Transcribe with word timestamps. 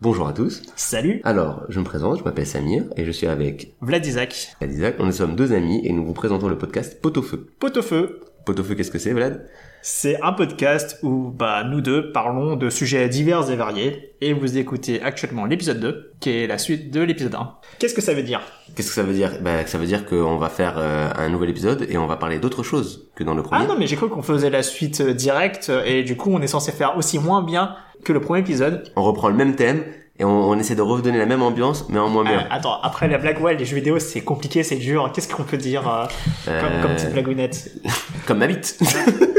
Bonjour 0.00 0.28
à 0.28 0.32
tous. 0.32 0.62
Salut, 0.76 1.20
Alors, 1.24 1.64
je 1.68 1.80
me 1.80 1.84
présente, 1.84 2.20
je 2.20 2.24
m'appelle 2.24 2.46
Samir 2.46 2.84
et 2.96 3.04
je 3.04 3.10
suis 3.10 3.26
avec 3.26 3.74
Vlad 3.80 4.06
Isaac. 4.06 4.54
Vlad 4.60 4.72
Isaac. 4.72 4.98
Nous 5.00 5.10
sommes 5.10 5.34
deux 5.34 5.52
amis 5.52 5.80
et 5.84 5.92
nous 5.92 6.04
vous 6.06 6.12
présentons 6.12 6.46
le 6.48 6.56
podcast 6.56 7.00
Pot 7.02 7.16
au 7.16 7.22
feu. 7.22 7.48
Pot 7.58 7.76
au 7.76 7.82
feu. 7.82 8.20
Pot 8.46 8.58
au 8.60 8.62
feu, 8.62 8.76
qu'est-ce 8.76 8.92
que 8.92 9.00
c'est, 9.00 9.12
Vlad? 9.12 9.48
C'est 9.90 10.20
un 10.20 10.34
podcast 10.34 10.98
où 11.02 11.32
bah, 11.34 11.64
nous 11.64 11.80
deux 11.80 12.12
parlons 12.12 12.56
de 12.56 12.68
sujets 12.68 13.08
divers 13.08 13.50
et 13.50 13.56
variés 13.56 14.12
et 14.20 14.34
vous 14.34 14.58
écoutez 14.58 15.00
actuellement 15.00 15.46
l'épisode 15.46 15.80
2 15.80 16.12
qui 16.20 16.28
est 16.28 16.46
la 16.46 16.58
suite 16.58 16.90
de 16.90 17.00
l'épisode 17.00 17.34
1. 17.34 17.54
Qu'est-ce 17.78 17.94
que 17.94 18.02
ça 18.02 18.12
veut 18.12 18.22
dire? 18.22 18.42
Qu'est-ce 18.76 18.88
que 18.88 18.94
ça 18.94 19.02
veut 19.02 19.14
dire? 19.14 19.38
Bah, 19.40 19.64
Ça 19.66 19.78
veut 19.78 19.86
dire 19.86 20.04
qu'on 20.04 20.36
va 20.36 20.50
faire 20.50 20.74
euh, 20.76 21.08
un 21.16 21.30
nouvel 21.30 21.48
épisode 21.48 21.86
et 21.88 21.96
on 21.96 22.06
va 22.06 22.16
parler 22.16 22.38
d'autre 22.38 22.62
chose 22.62 23.08
que 23.16 23.24
dans 23.24 23.32
le 23.32 23.42
premier. 23.42 23.64
Ah 23.64 23.66
non 23.66 23.76
mais 23.78 23.86
j'ai 23.86 23.96
cru 23.96 24.10
qu'on 24.10 24.20
faisait 24.20 24.50
la 24.50 24.62
suite 24.62 25.00
euh, 25.00 25.14
directe 25.14 25.72
et 25.86 26.02
du 26.02 26.18
coup 26.18 26.30
on 26.34 26.42
est 26.42 26.48
censé 26.48 26.70
faire 26.70 26.98
aussi 26.98 27.18
moins 27.18 27.42
bien 27.42 27.74
que 28.04 28.12
le 28.12 28.20
premier 28.20 28.40
épisode. 28.40 28.92
On 28.94 29.02
reprend 29.02 29.28
le 29.30 29.36
même 29.36 29.56
thème 29.56 29.82
et 30.18 30.24
on, 30.26 30.50
on 30.50 30.58
essaie 30.58 30.74
de 30.74 30.82
redonner 30.82 31.16
la 31.16 31.24
même 31.26 31.40
ambiance 31.42 31.86
mais 31.88 31.98
en 31.98 32.10
moins 32.10 32.26
Euh, 32.26 32.36
bien. 32.36 32.46
attends, 32.50 32.78
après 32.82 33.08
la 33.08 33.16
blague 33.16 33.40
ouais, 33.40 33.54
les 33.56 33.64
jeux 33.64 33.76
vidéo 33.76 33.98
c'est 33.98 34.20
compliqué, 34.20 34.62
c'est 34.64 34.76
dur. 34.76 35.10
Qu'est-ce 35.14 35.32
qu'on 35.34 35.44
peut 35.44 35.56
dire 35.56 35.88
euh, 35.88 36.04
comme, 36.44 36.54
Euh, 36.54 36.82
comme 36.82 36.94
petite 36.94 37.12
blagounette? 37.14 37.70
Comme 38.26 38.38
ma 38.40 38.46
bite. 38.48 38.78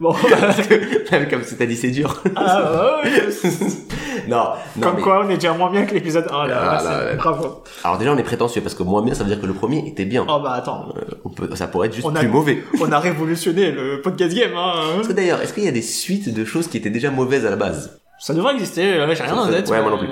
Bon, 0.00 0.12
comme 1.30 1.42
si 1.44 1.56
t'as 1.56 1.66
dit 1.66 1.76
c'est 1.76 1.90
dur. 1.90 2.22
ah, 2.34 3.00
ouais, 3.04 3.10
non, 4.28 4.36
non 4.76 4.82
comme 4.82 4.96
mais- 4.96 5.02
quoi 5.02 5.22
on 5.24 5.28
est 5.28 5.34
déjà 5.34 5.52
moins 5.52 5.70
bien 5.70 5.84
que 5.84 5.92
l'épisode 5.92 6.26
1 6.32 6.46
là. 6.46 6.58
Ah, 6.58 6.82
là, 6.82 7.04
là. 7.10 7.14
Bravo. 7.16 7.62
Alors 7.84 7.98
déjà 7.98 8.12
on 8.12 8.16
est 8.16 8.22
prétentieux 8.22 8.62
parce 8.62 8.74
que 8.74 8.82
moins 8.82 9.02
bien 9.02 9.12
ça 9.14 9.24
veut 9.24 9.28
dire 9.28 9.40
que 9.40 9.46
le 9.46 9.52
premier 9.52 9.86
était 9.86 10.06
bien. 10.06 10.24
Oh 10.28 10.40
bah 10.42 10.52
attends, 10.54 10.88
Euh, 10.96 11.02
on 11.24 11.28
peut, 11.28 11.54
ça 11.54 11.66
pourrait 11.68 11.88
être 11.88 11.94
juste 11.94 12.06
On 12.06 12.14
a- 12.16 12.20
plus 12.20 12.28
mauvais. 12.28 12.62
on 12.80 12.90
a 12.90 12.98
révolutionné 12.98 13.70
le 13.72 14.00
podcast 14.00 14.34
game 14.34 14.52
hein. 14.56 14.72
Parce 14.96 15.08
que 15.08 15.12
d'ailleurs, 15.12 15.42
est-ce 15.42 15.52
qu'il 15.52 15.64
y 15.64 15.68
a 15.68 15.72
des 15.72 15.82
suites 15.82 16.32
de 16.32 16.44
choses 16.46 16.66
qui 16.68 16.78
étaient 16.78 16.88
déjà 16.90 17.10
mauvaises 17.10 17.44
à 17.44 17.50
la 17.50 17.56
base? 17.56 18.00
Ça 18.18 18.32
devrait 18.34 18.54
exister, 18.54 18.98
là, 18.98 19.12
j'ai 19.14 19.22
rien 19.22 19.36
en 19.36 19.48
tête. 19.48 19.68
Ouais, 19.70 19.80
moi 19.80 19.90
non 19.90 19.98
plus. 19.98 20.08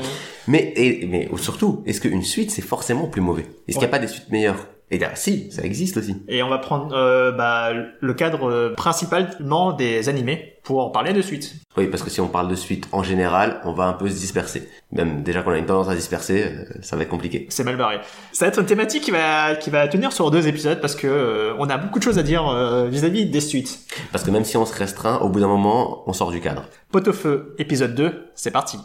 Mais, 0.47 0.73
et, 0.77 1.07
mais 1.07 1.29
surtout, 1.37 1.83
est-ce 1.87 2.01
qu'une 2.01 2.23
suite 2.23 2.51
c'est 2.51 2.63
forcément 2.63 3.07
plus 3.07 3.21
mauvais? 3.21 3.47
Est-ce 3.69 3.79
qu'il 3.79 3.87
n'y 3.87 3.93
a 3.93 3.97
pas 3.97 3.99
des 3.99 4.07
suites 4.07 4.31
meilleures? 4.31 4.67
Et 4.91 4.99
là, 4.99 5.15
si, 5.15 5.51
ça 5.53 5.63
existe 5.63 5.97
aussi. 5.99 6.17
Et 6.29 6.43
on 6.43 6.49
va 6.49 6.59
prendre 6.59 6.95
euh, 6.95 7.33
bah, 7.33 7.71
le 7.73 8.15
cadre 8.15 8.51
euh, 8.51 8.75
principalement 8.75 9.73
des 9.73 10.09
animés 10.09 10.59
pour 10.69 10.93
parler 10.93 11.15
de 11.15 11.23
suite. 11.23 11.55
Oui, 11.79 11.87
parce 11.87 12.03
que 12.03 12.11
si 12.11 12.21
on 12.21 12.29
parle 12.29 12.49
de 12.49 12.55
suite 12.55 12.89
en 12.93 13.03
général, 13.03 13.61
on 13.65 13.73
va 13.73 13.85
un 13.85 13.95
peu 13.95 14.07
se 14.09 14.17
disperser. 14.17 14.69
Même 14.93 15.23
déjà 15.23 15.43
qu'on 15.43 15.53
a 15.53 15.57
une 15.57 15.65
tendance 15.65 15.89
à 15.89 15.93
se 15.93 15.97
disperser, 15.97 16.45
euh, 16.45 16.65
ça 16.83 16.95
va 16.95 17.05
être 17.05 17.09
compliqué. 17.09 17.47
C'est 17.49 17.65
mal 17.65 17.77
barré. 17.77 18.01
Ça 18.33 18.45
va 18.45 18.51
être 18.51 18.59
une 18.59 18.67
thématique 18.67 19.03
qui 19.03 19.11
va, 19.11 19.57
qui 19.57 19.71
va 19.71 19.89
tenir 19.89 20.13
sur 20.13 20.31
deux 20.31 20.47
épisodes 20.47 20.79
parce 20.81 20.95
que 20.95 21.07
euh, 21.07 21.55
on 21.59 21.71
a 21.71 21.79
beaucoup 21.79 21.99
de 21.99 22.05
choses 22.05 22.19
à 22.19 22.23
dire 22.23 22.47
euh, 22.49 22.87
vis-à-vis 22.87 23.25
des 23.25 23.41
suites. 23.41 23.81
Parce 24.13 24.25
que 24.25 24.31
même 24.31 24.45
si 24.45 24.59
on 24.59 24.67
se 24.67 24.75
restreint, 24.75 25.19
au 25.21 25.31
bout 25.31 25.41
d'un 25.41 25.49
moment, 25.49 26.03
on 26.07 26.13
sort 26.13 26.31
du 26.31 26.41
cadre. 26.41 26.65
Pot 26.93 27.09
au 27.09 27.13
feu, 27.15 27.55
épisode 27.59 27.95
2, 27.95 28.27
c'est 28.35 28.51
parti. 28.51 28.79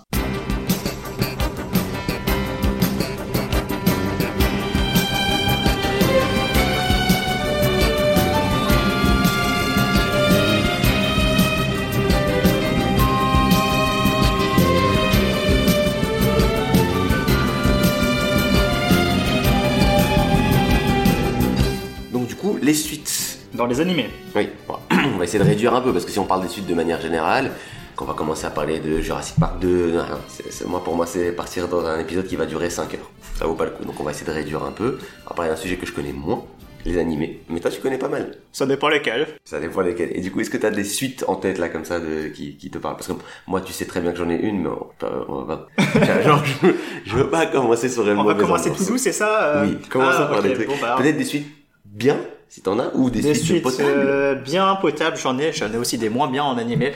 Dans 23.64 23.70
les 23.70 23.80
animés. 23.80 24.10
Oui, 24.36 24.50
bon, 24.68 24.76
on 25.16 25.18
va 25.18 25.24
essayer 25.24 25.40
de 25.42 25.48
réduire 25.48 25.74
un 25.74 25.80
peu, 25.80 25.94
parce 25.94 26.04
que 26.04 26.12
si 26.12 26.20
on 26.20 26.26
parle 26.26 26.42
des 26.42 26.50
suites 26.50 26.68
de 26.68 26.74
manière 26.74 27.00
générale, 27.00 27.52
qu'on 27.96 28.04
va 28.04 28.14
commencer 28.14 28.46
à 28.46 28.50
parler 28.50 28.80
de 28.82 29.00
Jurassic 29.00 29.38
Park 29.40 29.60
2, 29.62 29.92
non, 29.92 30.00
non, 30.00 30.04
c'est- 30.28 30.52
c'est- 30.52 30.66
moi 30.68 30.84
pour 30.84 30.98
moi 30.98 31.06
c'est 31.06 31.32
partir 31.32 31.70
dans 31.70 31.86
un 31.86 31.98
épisode 32.00 32.28
qui 32.28 32.36
va 32.36 32.46
durer 32.46 32.70
5 32.70 32.94
heures. 32.96 33.10
Ça 33.36 33.46
vaut 33.46 33.54
pas 33.54 33.64
le 33.64 33.72
coup, 33.72 33.86
donc 33.86 33.98
on 34.02 34.04
va 34.04 34.12
essayer 34.12 34.26
de 34.28 34.32
réduire 34.34 34.64
un 34.66 34.72
peu. 34.74 34.98
On 35.26 35.30
va 35.30 35.36
parler 35.38 35.52
d'un 35.52 35.56
sujet 35.56 35.78
que 35.78 35.86
je 35.86 35.94
connais 35.94 36.12
moins, 36.12 36.44
les 36.84 36.98
animés. 36.98 37.40
Mais 37.48 37.62
toi 37.62 37.72
tu 37.72 37.80
connais 37.80 37.98
pas 37.98 38.10
mal. 38.10 38.36
Ça 38.52 38.66
dépend 38.66 38.90
lesquels. 38.90 39.28
Ça 39.46 39.62
dépend 39.62 39.80
lesquels. 39.80 40.12
Et 40.14 40.20
du 40.20 40.30
coup, 40.30 40.42
est-ce 40.42 40.50
que 40.50 40.58
t'as 40.58 40.70
des 40.70 40.84
suites 40.84 41.24
en 41.30 41.36
tête 41.36 41.58
là 41.58 41.70
comme 41.70 41.86
ça 41.86 42.02
de 42.02 42.28
qui, 42.28 42.58
qui 42.58 42.70
te 42.70 42.80
parlent? 42.80 42.96
Parce 42.98 43.08
que 43.08 43.14
moi, 43.48 43.62
tu 43.62 43.72
sais 43.72 43.86
très 43.86 44.02
bien 44.02 44.12
que 44.12 44.18
j'en 44.18 44.30
ai 44.30 44.36
une, 44.42 44.64
mais 44.64 44.70
on, 44.70 44.88
on 45.30 45.44
va 45.44 45.68
pas. 45.78 46.22
Genre, 46.22 46.44
je, 46.44 46.68
veux- 46.68 46.76
je 47.06 47.16
veux 47.16 47.30
pas 47.30 47.46
commencer 47.46 47.88
sur 47.88 48.06
une 48.12 48.18
On 48.18 48.26
va 48.26 48.34
commencer 48.34 48.74
tout 48.74 48.84
doux, 48.84 48.98
c'est 48.98 49.14
ça 49.14 49.44
euh? 49.56 49.66
Oui, 49.68 49.78
commençons 49.90 50.18
Ah, 50.24 50.26
par 50.34 50.42
des 50.44 50.54
trucs. 50.54 50.68
bon, 50.68 50.76
bah, 50.82 50.96
Peut-être 50.98 51.16
des 51.18 51.24
suites 51.24 51.48
bien, 51.86 52.18
si 52.54 52.62
t'en 52.62 52.78
as, 52.78 52.92
ou 52.94 53.10
des, 53.10 53.22
Des 53.22 53.34
suites, 53.34 53.46
suites 53.46 53.64
potables. 53.64 53.90
euh, 53.90 54.36
bien 54.36 54.76
potables, 54.76 55.18
j'en 55.18 55.40
ai, 55.40 55.52
j'en 55.54 55.74
ai 55.74 55.78
aussi 55.78 55.98
des 55.98 56.10
moins 56.10 56.30
bien 56.30 56.44
en 56.44 56.60
animé. 56.60 56.94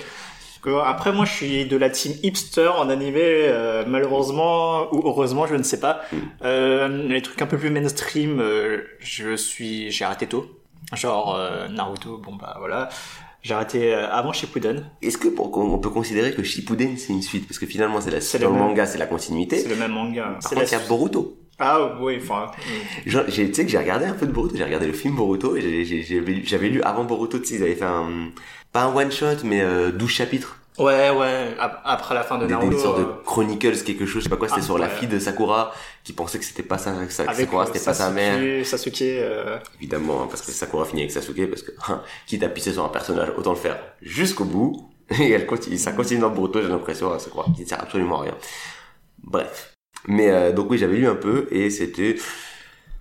Après, 0.86 1.12
moi, 1.14 1.26
je 1.26 1.32
suis 1.32 1.66
de 1.66 1.78
la 1.78 1.90
team 1.90 2.14
hipster 2.22 2.68
en 2.68 2.90
animé, 2.90 3.22
euh, 3.24 3.84
malheureusement 3.88 4.94
ou 4.94 5.02
heureusement, 5.08 5.48
je 5.48 5.56
ne 5.56 5.64
sais 5.64 5.80
pas. 5.80 6.02
Mm. 6.12 6.18
Euh, 6.44 7.08
les 7.08 7.22
trucs 7.24 7.42
un 7.42 7.48
peu 7.48 7.58
plus 7.58 7.72
mainstream, 7.72 8.40
euh, 8.40 8.84
je 9.00 9.36
suis, 9.36 9.90
j'ai 9.90 10.06
arrêté 10.06 10.28
tôt. 10.28 10.46
Genre 10.94 11.36
euh, 11.36 11.68
Naruto, 11.70 12.20
bon 12.20 12.36
bah 12.36 12.56
voilà. 12.60 12.90
J'ai 13.42 13.56
arrêté 13.56 13.96
euh, 13.96 14.12
avant 14.12 14.34
Shippuden. 14.34 14.86
Est-ce 15.02 15.18
que 15.18 15.30
pour, 15.30 15.58
on 15.58 15.80
peut 15.80 15.90
considérer 15.90 16.34
que 16.34 16.44
Shippuden 16.44 16.98
c'est 16.98 17.14
une 17.14 17.24
suite? 17.24 17.48
Parce 17.48 17.58
que 17.58 17.66
finalement, 17.66 18.00
c'est 18.00 18.12
la 18.12 18.22
C'est 18.22 18.38
dans 18.40 18.52
le 18.52 18.60
manga, 18.60 18.86
c'est 18.86 18.98
la 19.00 19.08
continuité. 19.08 19.58
C'est 19.58 19.70
le 19.70 19.76
même 19.76 19.92
manga. 19.94 20.38
Par 20.42 20.52
contre, 20.52 20.64
il 20.68 20.72
y 20.72 20.76
a 20.76 20.80
Boruto. 20.88 21.38
Ah 21.60 21.96
oui, 22.00 22.20
enfin. 22.22 22.52
Tu 23.04 23.12
sais 23.54 23.64
que 23.66 23.70
j'ai 23.72 23.78
regardé 23.78 24.06
un 24.06 24.14
peu 24.14 24.28
de 24.28 24.32
Boruto, 24.32 24.56
j'ai 24.56 24.64
regardé 24.64 24.86
le 24.88 24.94
film 24.94 25.16
Boruto 25.16 25.56
et 25.56 25.84
j'avais 26.46 26.70
lu- 26.70 26.82
avant 26.84 27.04
Boruto, 27.04 27.40
tu 27.40 27.46
sais, 27.46 27.56
ils 27.56 27.64
avaient 27.64 27.76
fait 27.76 27.86
un, 27.86 28.30
pas 28.72 28.84
un 28.84 28.96
one 28.96 29.12
shot, 29.12 29.44
mais 29.44 29.62
euh, 29.62 29.92
12 29.92 30.10
chapitres. 30.10 30.58
Ouais, 30.78 31.10
ouais. 31.10 31.56
ap- 31.60 31.82
Après 31.86 32.14
la 32.14 32.22
fin 32.22 32.38
de 32.38 32.46
des, 32.46 32.52
Naruto. 32.54 32.76
des 32.76 32.80
sortes 32.80 33.00
de 33.00 33.04
euh, 33.06 33.14
Chronicles 33.26 33.84
quelque 33.84 34.06
chose, 34.06 34.20
je 34.22 34.24
sais 34.26 34.30
pas 34.30 34.36
quoi, 34.38 34.48
c'était 34.48 34.62
Ah, 34.62 34.66
sur 34.66 34.78
la 34.78 34.88
fille 34.90 35.08
de 35.08 35.18
Sakura 35.18 35.74
qui 36.04 36.14
pensait 36.14 36.38
que 36.38 36.46
c'était 36.46 36.62
pas 36.62 36.78
sa, 36.78 37.10
sa 37.10 37.24
avec 37.24 37.36
Sakura, 37.48 37.64
euh, 37.64 37.66
c'était 37.74 37.84
pas 37.84 37.94
sa 37.96 38.12
mère. 38.12 38.64
Sasuke. 38.64 39.02
euh, 39.02 39.58
Évidemment, 39.80 40.22
hein, 40.22 40.28
parce 40.30 40.44
que 40.44 40.52
Sakura 40.52 40.86
finit 40.86 41.02
avec 41.02 41.12
Sasuke, 41.12 41.50
parce 41.50 41.64
que 41.64 41.72
hein, 41.90 42.04
quitte 42.28 42.44
à 42.44 42.50
pisser 42.50 42.74
sur 42.74 42.86
un 42.86 42.90
personnage, 42.90 43.30
autant 43.36 43.50
le 43.54 43.58
faire 43.58 43.80
jusqu'au 44.04 44.46
bout. 44.46 44.92
Et 45.20 45.32
elle 45.32 45.48
continue, 45.48 45.78
ça 45.78 45.94
continue 45.94 46.20
dans 46.20 46.30
Boruto, 46.30 46.62
j'ai 46.62 46.68
l'impression, 46.68 47.12
à 47.12 47.18
Sakura, 47.18 47.48
qui 47.56 47.64
ne 47.64 47.68
sert 47.68 47.82
absolument 47.82 48.20
à 48.20 48.24
rien. 48.26 48.36
Bref. 49.24 49.74
Mais 50.08 50.30
euh, 50.32 50.52
donc 50.52 50.70
oui, 50.72 50.78
j'avais 50.78 50.96
lu 50.98 51.08
un 51.08 51.16
peu 51.16 51.48
et 51.52 51.70
c'était, 51.70 52.16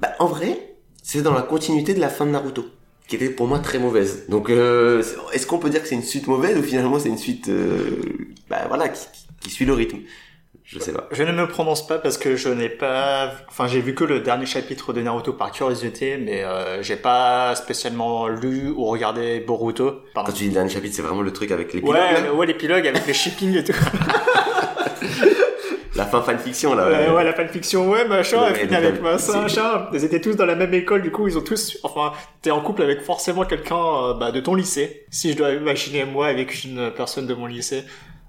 bah 0.00 0.09
en 0.19 0.27
vrai, 0.27 0.75
c'est 1.03 1.22
dans 1.22 1.33
la 1.34 1.43
continuité 1.43 1.94
de 1.94 2.00
la 2.00 2.09
fin 2.09 2.27
de 2.27 2.31
Naruto, 2.33 2.65
qui 3.09 3.15
était 3.17 3.31
pour 3.31 3.47
moi 3.47 3.61
très 3.61 3.78
mauvaise. 3.78 4.25
Donc 4.28 4.50
euh, 4.50 5.03
est-ce 5.33 5.47
qu'on 5.47 5.59
peut 5.59 5.71
dire 5.71 5.83
que 5.83 5.89
c'est 5.89 5.95
une 5.95 6.03
suite 6.03 6.27
mauvaise 6.27 6.59
ou 6.59 6.62
finalement 6.62 6.99
c'est 6.99 7.09
une 7.09 7.19
suite, 7.19 7.49
euh, 7.49 8.00
bah 8.50 8.65
voilà, 8.69 8.89
qui, 8.89 9.06
qui- 9.12 9.27
qui 9.41 9.50
suit 9.50 9.65
le 9.65 9.72
rythme? 9.75 9.99
Je 10.65 10.81
sais 10.81 10.93
pas. 10.93 11.06
Je 11.12 11.22
ne 11.22 11.31
me 11.31 11.47
prononce 11.47 11.87
pas 11.87 11.97
parce 11.99 12.19
que 12.19 12.34
je 12.34 12.49
n'ai 12.49 12.69
pas, 12.69 13.31
enfin 13.49 13.69
j'ai 13.69 13.81
vu 13.81 13.95
que 13.95 14.03
le 14.03 14.19
dernier 14.19 14.47
chapitre 14.47 14.93
de 14.93 15.00
Naruto 15.00 15.33
par 15.33 15.53
curiosité, 15.53 16.16
mais 16.16 16.43
euh, 16.43 16.83
j'ai 16.83 16.97
pas 16.97 17.55
spécialement 17.55 18.27
lu 18.27 18.71
ou 18.71 18.87
regardé 18.87 19.39
Boruto. 19.39 20.00
Pardon. 20.12 20.33
Quand 20.33 20.37
tu 20.37 20.43
dis 20.43 20.49
le 20.49 20.55
dernier 20.55 20.71
chapitre, 20.71 20.97
c'est 20.97 21.03
vraiment 21.03 21.22
le 21.22 21.33
truc 21.33 21.53
avec 21.53 21.72
les 21.72 21.81
pilotes, 21.81 21.95
Ouais, 21.97 22.31
ouais 22.31 22.47
l'épilogue 22.47 22.84
avec 22.84 23.06
les 23.06 23.15
shipping 23.22 23.56
et 23.59 23.62
tout. 23.62 23.72
La 25.97 26.05
fin 26.07 26.21
fanfiction 26.23 26.75
là. 26.75 26.89
Ouais, 26.89 27.11
ouais, 27.11 27.25
la 27.25 27.33
fanfiction, 27.33 27.89
ouais, 27.89 28.07
machin, 28.07 28.45
elle 28.49 28.57
finit 28.57 28.75
avec 28.75 29.01
machin, 29.03 29.41
machin. 29.43 29.87
Ils 29.93 30.05
étaient 30.05 30.21
tous 30.21 30.34
dans 30.34 30.45
la 30.47 30.55
même 30.55 30.75
école, 30.75 31.03
du 31.03 31.11
coup, 31.11 31.27
ils 31.27 31.39
ont 31.39 31.43
tous, 31.43 31.79
enfin, 31.83 32.12
t'es 32.43 32.51
en 32.51 32.61
couple 32.61 32.83
avec 32.83 33.01
forcément 33.03 33.45
quelqu'un 33.45 33.77
euh, 33.77 34.15
bah, 34.15 34.31
de 34.33 34.41
ton 34.41 34.55
lycée. 34.55 35.07
Si 35.11 35.33
je 35.33 35.37
dois 35.39 35.51
imaginer 35.53 36.05
moi 36.05 36.27
avec 36.27 36.65
une 36.65 36.91
personne 36.91 37.27
de 37.27 37.34
mon 37.34 37.47
lycée, 37.47 37.84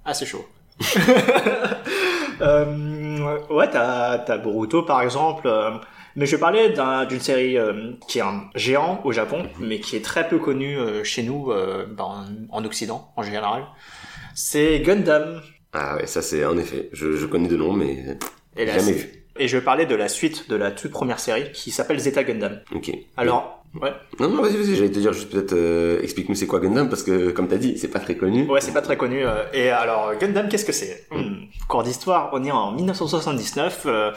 ah, 0.05 0.13
c'est 0.13 0.25
chaud. 0.25 0.45
euh, 2.41 3.37
ouais, 3.49 3.69
t'as, 3.69 4.19
t'as 4.19 4.37
Boruto, 4.37 4.83
par 4.83 5.01
exemple. 5.01 5.47
euh, 5.47 5.71
mais 6.15 6.25
je 6.25 6.35
parlais 6.35 6.69
d'un- 6.69 7.05
d'une 7.05 7.19
série 7.19 7.57
euh, 7.59 7.91
qui 8.07 8.17
est 8.19 8.23
un 8.23 8.45
géant 8.55 9.01
au 9.03 9.11
Japon, 9.11 9.43
mais 9.59 9.79
qui 9.79 9.95
est 9.95 10.03
très 10.03 10.27
peu 10.27 10.39
connue 10.39 10.77
euh, 10.77 11.03
chez 11.03 11.21
nous, 11.23 11.51
euh, 11.51 11.85
bah, 11.89 12.05
en, 12.05 12.25
en 12.49 12.65
Occident, 12.65 13.11
en 13.15 13.23
général. 13.23 13.63
C'est 14.33 14.79
Gundam. 14.79 15.41
Ah 15.73 15.95
ouais, 15.97 16.07
ça 16.07 16.21
c'est 16.21 16.43
en 16.45 16.57
effet. 16.57 16.89
Je, 16.93 17.15
je 17.17 17.25
connais 17.25 17.47
de 17.47 17.57
nom, 17.57 17.73
mais 17.73 18.17
Et 18.55 18.65
la- 18.65 18.77
jamais 18.79 18.93
vu. 18.93 19.09
Et 19.39 19.47
je 19.47 19.57
parlais 19.59 19.85
de 19.85 19.93
la 19.95 20.07
suite 20.07 20.49
de 20.49 20.55
la 20.55 20.71
toute 20.71 20.91
première 20.91 21.19
série 21.19 21.51
qui 21.51 21.69
s'appelle 21.69 21.99
Zeta 21.99 22.23
Gundam. 22.23 22.59
Ok. 22.73 22.91
Alors, 23.17 23.63
ouais, 23.79 23.91
Non, 24.19 24.29
non, 24.29 24.41
vas-y, 24.41 24.57
vas-y. 24.57 24.75
J'allais 24.75 24.89
te 24.89 24.97
dire 24.97 25.13
juste 25.13 25.29
peut-être 25.29 25.53
euh, 25.53 26.01
explique-nous 26.01 26.33
c'est 26.33 26.47
quoi 26.47 26.59
Gundam 26.59 26.89
parce 26.89 27.03
que 27.03 27.29
comme 27.29 27.47
t'as 27.47 27.57
dit, 27.57 27.77
c'est 27.77 27.89
pas 27.89 27.99
très 27.99 28.15
connu. 28.15 28.49
ouais, 28.49 28.61
c'est 28.61 28.73
pas 28.73 28.81
très 28.81 28.97
connu. 28.97 29.23
euh, 29.27 29.43
Et 29.53 29.69
alors, 29.69 30.15
Gundam, 30.17 30.49
qu'est-ce 30.49 30.65
que 30.65 30.71
c'est? 30.71 31.05
Hmm, 31.11 31.45
Cours 31.67 31.83
d'histoire, 31.83 32.31
on 32.33 32.43
est 32.43 32.49
en 32.51 32.71
1979. 32.71 33.83
euh, 33.85 33.89
euh, 33.89 34.11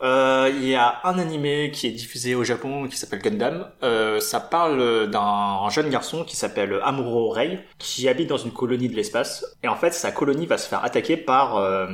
Il 0.00 0.64
y 0.68 0.74
a 0.74 1.00
un 1.04 1.18
animé 1.18 1.70
qui 1.72 1.86
est 1.86 1.90
diffusé 1.90 2.34
au 2.34 2.44
Japon 2.44 2.86
qui 2.88 2.96
s'appelle 2.96 3.20
Gundam. 3.20 3.66
Euh, 3.82 4.20
ça 4.20 4.40
parle 4.40 5.10
d'un 5.10 5.68
jeune 5.70 5.90
garçon 5.90 6.24
qui 6.24 6.36
s'appelle 6.36 6.78
Amuro 6.82 7.30
Rei, 7.30 7.60
qui 7.78 8.08
habite 8.08 8.28
dans 8.28 8.36
une 8.36 8.52
colonie 8.52 8.88
de 8.88 8.94
l'espace. 8.94 9.44
Et 9.62 9.68
en 9.68 9.76
fait, 9.76 9.92
sa 9.92 10.12
colonie 10.12 10.46
va 10.46 10.58
se 10.58 10.68
faire 10.68 10.84
attaquer 10.84 11.16
par 11.16 11.56
euh, 11.56 11.86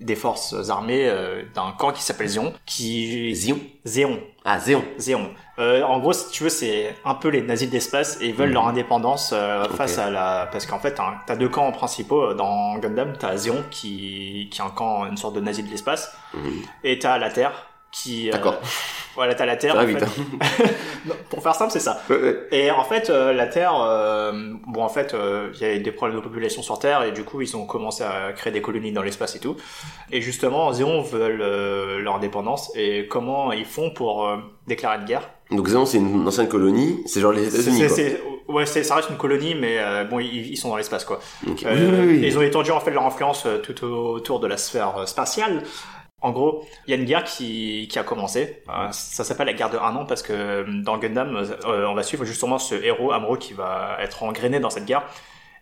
des 0.00 0.16
forces 0.16 0.54
armées 0.70 1.08
euh, 1.08 1.42
d'un 1.54 1.72
camp 1.72 1.92
qui 1.92 2.02
s'appelle 2.02 2.28
Zion, 2.28 2.52
qui 2.66 3.34
Zion. 3.34 3.60
Zéon, 3.84 4.20
Ah 4.44 4.58
Zéon. 4.58 4.84
Zéon, 4.98 5.30
Euh, 5.60 5.82
en 5.82 5.98
gros, 5.98 6.12
si 6.14 6.30
tu 6.30 6.42
veux, 6.44 6.48
c'est 6.48 6.94
un 7.04 7.14
peu 7.14 7.28
les 7.28 7.42
nazis 7.42 7.68
de 7.68 7.74
l'espace 7.74 8.18
et 8.20 8.28
ils 8.28 8.34
veulent 8.34 8.48
Mhm. 8.48 8.54
leur 8.54 8.66
indépendance 8.68 9.32
euh, 9.34 9.64
face 9.76 9.98
à 9.98 10.10
la... 10.10 10.48
Parce 10.50 10.64
qu'en 10.66 10.78
fait, 10.78 10.94
t'as 10.94 11.12
t'as 11.26 11.36
deux 11.36 11.48
camps 11.50 11.70
principaux 11.72 12.22
euh, 12.30 12.34
dans 12.34 12.78
Gundam. 12.78 13.12
T'as 13.18 13.36
Zéon 13.36 13.62
qui, 13.70 14.48
qui 14.50 14.60
est 14.60 14.64
un 14.64 14.70
camp, 14.70 15.06
une 15.06 15.16
sorte 15.18 15.34
de 15.34 15.40
nazi 15.40 15.62
de 15.62 15.68
l'espace. 15.70 16.16
Mhm. 16.34 16.62
Et 16.84 16.98
t'as 16.98 17.18
la 17.18 17.30
Terre 17.30 17.66
qui... 17.92 18.28
euh, 18.28 18.32
D'accord. 18.32 18.58
Voilà, 19.16 19.34
t'as 19.34 19.44
la 19.44 19.56
Terre. 19.56 19.74
Va 19.74 19.82
en 19.82 19.86
vite. 19.86 19.98
fait. 19.98 20.04
hein. 20.06 20.68
Non, 21.06 21.14
Pour 21.30 21.42
faire 21.42 21.54
simple, 21.54 21.72
c'est 21.72 21.80
ça. 21.80 22.00
Ouais, 22.08 22.16
ouais. 22.16 22.46
Et 22.52 22.70
en 22.70 22.84
fait, 22.84 23.10
euh, 23.10 23.32
la 23.32 23.46
Terre, 23.48 23.74
euh, 23.74 24.32
bon, 24.68 24.82
en 24.84 24.88
fait, 24.88 25.12
euh, 25.14 25.50
il 25.54 25.60
y 25.60 25.64
a 25.70 25.78
des 25.78 25.90
problèmes 25.92 26.16
de 26.18 26.22
population 26.22 26.62
sur 26.62 26.78
Terre 26.78 27.02
et 27.02 27.10
du 27.10 27.24
coup, 27.24 27.40
ils 27.42 27.56
ont 27.56 27.66
commencé 27.66 28.04
à 28.04 28.32
créer 28.32 28.52
des 28.52 28.62
colonies 28.62 28.92
dans 28.92 29.02
l'espace 29.02 29.34
et 29.36 29.40
tout. 29.40 29.56
Et 30.12 30.20
justement, 30.20 30.72
Zéon 30.72 31.02
veulent 31.02 31.42
euh, 31.42 31.98
leur 31.98 32.14
indépendance 32.16 32.70
et 32.76 33.08
comment 33.08 33.50
ils 33.52 33.64
font 33.66 33.90
pour 33.90 34.26
euh, 34.26 34.36
déclarer 34.68 34.98
une 34.98 35.04
guerre 35.06 35.28
Donc 35.50 35.68
Zéon, 35.68 35.84
c'est 35.86 35.98
une 35.98 36.26
ancienne 36.26 36.48
colonie, 36.48 37.02
c'est 37.06 37.20
genre 37.20 37.32
les 37.32 37.48
États-Unis. 37.48 37.78
Ouais, 38.48 38.66
c'est- 38.66 38.82
ça 38.82 38.96
reste 38.96 39.10
une 39.10 39.16
colonie, 39.16 39.54
mais 39.54 39.78
euh, 39.78 40.04
bon, 40.04 40.18
ils, 40.18 40.48
ils 40.52 40.56
sont 40.56 40.70
dans 40.70 40.76
l'espace, 40.76 41.04
quoi. 41.04 41.20
Ok. 41.48 41.62
Euh, 41.64 41.72
Oui, 41.74 41.98
oui, 42.08 42.18
oui. 42.18 42.26
Ils 42.26 42.36
ont 42.36 42.42
étendu 42.42 42.72
en 42.72 42.80
fait 42.80 42.90
leur 42.90 43.04
influence 43.06 43.46
euh, 43.46 43.58
tout 43.58 43.84
au- 43.84 44.14
autour 44.14 44.40
de 44.40 44.48
la 44.48 44.56
sphère 44.56 44.96
euh, 44.98 45.06
spatiale. 45.06 45.62
En 46.22 46.32
gros, 46.32 46.64
il 46.86 46.90
y 46.90 46.94
a 46.94 46.96
une 47.00 47.06
guerre 47.06 47.24
qui, 47.24 47.86
qui 47.90 47.98
a 47.98 48.02
commencé. 48.02 48.62
Euh, 48.68 48.88
ça 48.90 49.22
s'appelle 49.24 49.46
la 49.46 49.52
guerre 49.54 49.70
de 49.70 49.78
un 49.78 49.94
an 49.96 50.04
parce 50.04 50.22
que 50.22 50.32
euh, 50.32 50.64
dans 50.84 50.98
Gundam, 50.98 51.36
euh, 51.36 51.86
on 51.86 51.94
va 51.94 52.02
suivre 52.02 52.24
justement 52.24 52.58
ce 52.58 52.74
héros 52.74 53.12
Amuro 53.12 53.36
qui 53.36 53.52
va 53.54 53.96
être 54.00 54.22
engrainé 54.24 54.58
dans 54.60 54.68
cette 54.70 54.84
guerre. 54.84 55.04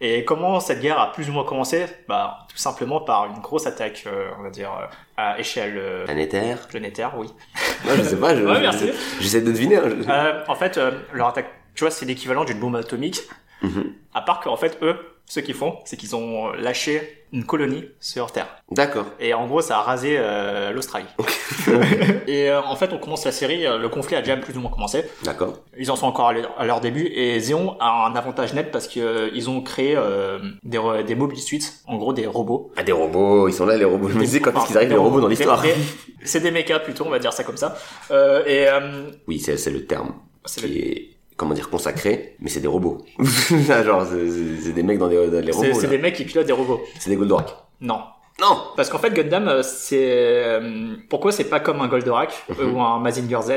Et 0.01 0.25
comment 0.25 0.61
cette 0.61 0.81
guerre 0.81 1.01
a 1.01 1.11
plus 1.13 1.29
ou 1.29 1.33
moins 1.33 1.45
commencé? 1.45 1.87
Bah, 2.09 2.47
tout 2.49 2.57
simplement 2.57 3.01
par 3.01 3.27
une 3.27 3.41
grosse 3.41 3.67
attaque, 3.67 4.05
euh, 4.07 4.29
on 4.39 4.43
va 4.45 4.51
dire, 4.51 4.71
euh, 4.71 4.87
à 5.17 5.41
échelle 5.41 5.75
euh, 5.77 6.05
Planétaire. 6.05 6.69
planétaire, 6.69 7.15
oui. 7.17 7.27
Ouais, 7.85 7.97
je 7.97 8.03
sais 8.03 8.17
pas, 8.17 8.37
je, 8.37 8.43
Ouais, 8.45 8.61
merci. 8.61 8.91
j'essaie 9.21 9.41
de 9.41 9.51
deviner. 9.51 9.77
hein, 9.77 9.83
je- 10.01 10.09
Euh, 10.09 10.45
en 10.47 10.55
fait, 10.55 10.79
euh, 10.79 10.93
leur 11.13 11.27
attaque, 11.29 11.51
tu 11.75 11.83
vois, 11.83 11.91
c'est 11.91 12.07
l'équivalent 12.07 12.45
d'une 12.45 12.61
bombe 12.61 12.77
atomique. 12.77 13.23
Mhm. 13.63 13.93
À 14.15 14.21
part 14.23 14.39
qu'en 14.41 14.57
fait, 14.57 14.79
eux, 14.83 14.97
ce 15.29 15.41
qu'ils 15.41 15.55
font, 15.55 15.77
c'est 15.85 15.97
qu'ils 15.97 16.17
ont 16.17 16.51
lâché 16.53 17.25
une 17.33 17.45
colonie 17.45 17.85
sur 18.01 18.33
Terre. 18.33 18.49
D'accord. 18.71 19.05
Et 19.21 19.35
en 19.35 19.47
gros, 19.47 19.61
ça 19.61 19.79
a 19.79 19.83
rasé 19.83 20.17
euh, 20.17 20.73
l'Australie. 20.73 21.07
et 22.27 22.49
euh, 22.51 22.63
en 22.63 22.75
fait, 22.77 22.93
on 22.95 22.99
commence 22.99 23.27
la 23.27 23.33
série, 23.33 23.67
euh, 23.67 23.77
le 23.77 23.91
conflit 23.91 24.17
a 24.17 24.21
déjà 24.21 24.39
plus 24.39 24.57
ou 24.57 24.61
moins 24.61 24.71
commencé. 24.71 25.05
D'accord. 25.25 25.59
Ils 25.77 25.91
en 25.91 25.97
sont 25.97 26.07
encore 26.07 26.29
à 26.29 26.33
leur, 26.33 26.59
à 26.59 26.65
leur 26.65 26.81
début. 26.81 27.07
Et 27.07 27.39
Zéon 27.41 27.77
a 27.81 28.07
un 28.07 28.17
avantage 28.17 28.55
net 28.55 28.71
parce 28.71 28.89
que 28.89 29.01
euh, 29.01 29.31
ils 29.35 29.51
ont 29.51 29.61
créé 29.61 29.95
euh, 29.97 30.39
des, 30.63 30.81
des 31.07 31.15
mobile 31.15 31.41
suites, 31.41 31.83
en 31.87 31.99
gros 31.99 32.15
des 32.15 32.27
robots. 32.27 32.73
Ah, 32.77 32.83
des 32.83 32.93
robots, 32.93 33.49
ils 33.49 33.55
sont 33.55 33.67
là, 33.67 33.77
les 33.77 33.85
robots. 33.85 34.09
Je 34.09 34.15
me 34.15 34.21
disais 34.21 34.41
quand 34.41 34.57
est-ce 34.57 34.67
qu'ils 34.69 34.77
arrivent, 34.79 34.89
les 34.89 34.97
robots 34.97 35.21
dans 35.21 35.29
l'histoire. 35.29 35.63
C'est 36.25 36.41
des 36.41 36.51
mechas 36.51 36.79
plutôt, 36.79 37.05
on 37.07 37.11
va 37.11 37.19
dire 37.19 37.35
ça 37.35 37.45
comme 37.45 37.59
ça. 37.59 37.77
Euh, 38.11 38.45
et 38.47 38.67
euh, 38.69 39.11
Oui, 39.29 39.39
c'est 39.39 39.71
le 39.71 39.85
terme 39.85 40.15
c'est 40.45 40.63
qui 40.63 40.79
est, 40.79 41.11
comment 41.39 41.55
dire, 41.55 41.71
consacré, 41.71 42.37
mais 42.41 42.51
c'est 42.51 42.61
des 42.61 42.69
robots. 42.69 42.99
Genre, 43.19 44.05
c'est- 44.07 44.73
des 44.73 44.83
mecs 44.83 44.99
dans, 44.99 45.09
des, 45.09 45.17
dans 45.29 45.41
les 45.41 45.53
robots. 45.53 45.81
c'est 45.81 45.87
des 45.89 45.97
mecs 45.99 46.15
qui 46.17 46.25
pilotent 46.25 46.47
des 46.47 46.53
robots. 46.53 46.81
C'est 46.99 47.09
des 47.09 47.17
Goldorak. 47.17 47.47
Non, 47.81 48.01
Non 48.41 48.59
Parce 48.77 48.91
qu'en 48.91 48.99
fait, 48.99 49.15
Gundam, 49.15 49.49
euh, 49.49 49.63
c'est 49.63 50.11
euh, 50.11 50.97
pourquoi 51.09 51.33
c'est 51.33 51.49
pas 51.49 51.61
comme 51.61 51.81
un 51.81 51.89
Goldorak 51.89 52.33
euh, 52.51 52.67
Mhm. 52.67 52.75
ou 52.77 52.83
un 52.83 52.99
Mazinger 52.99 53.41
Z? 53.43 53.53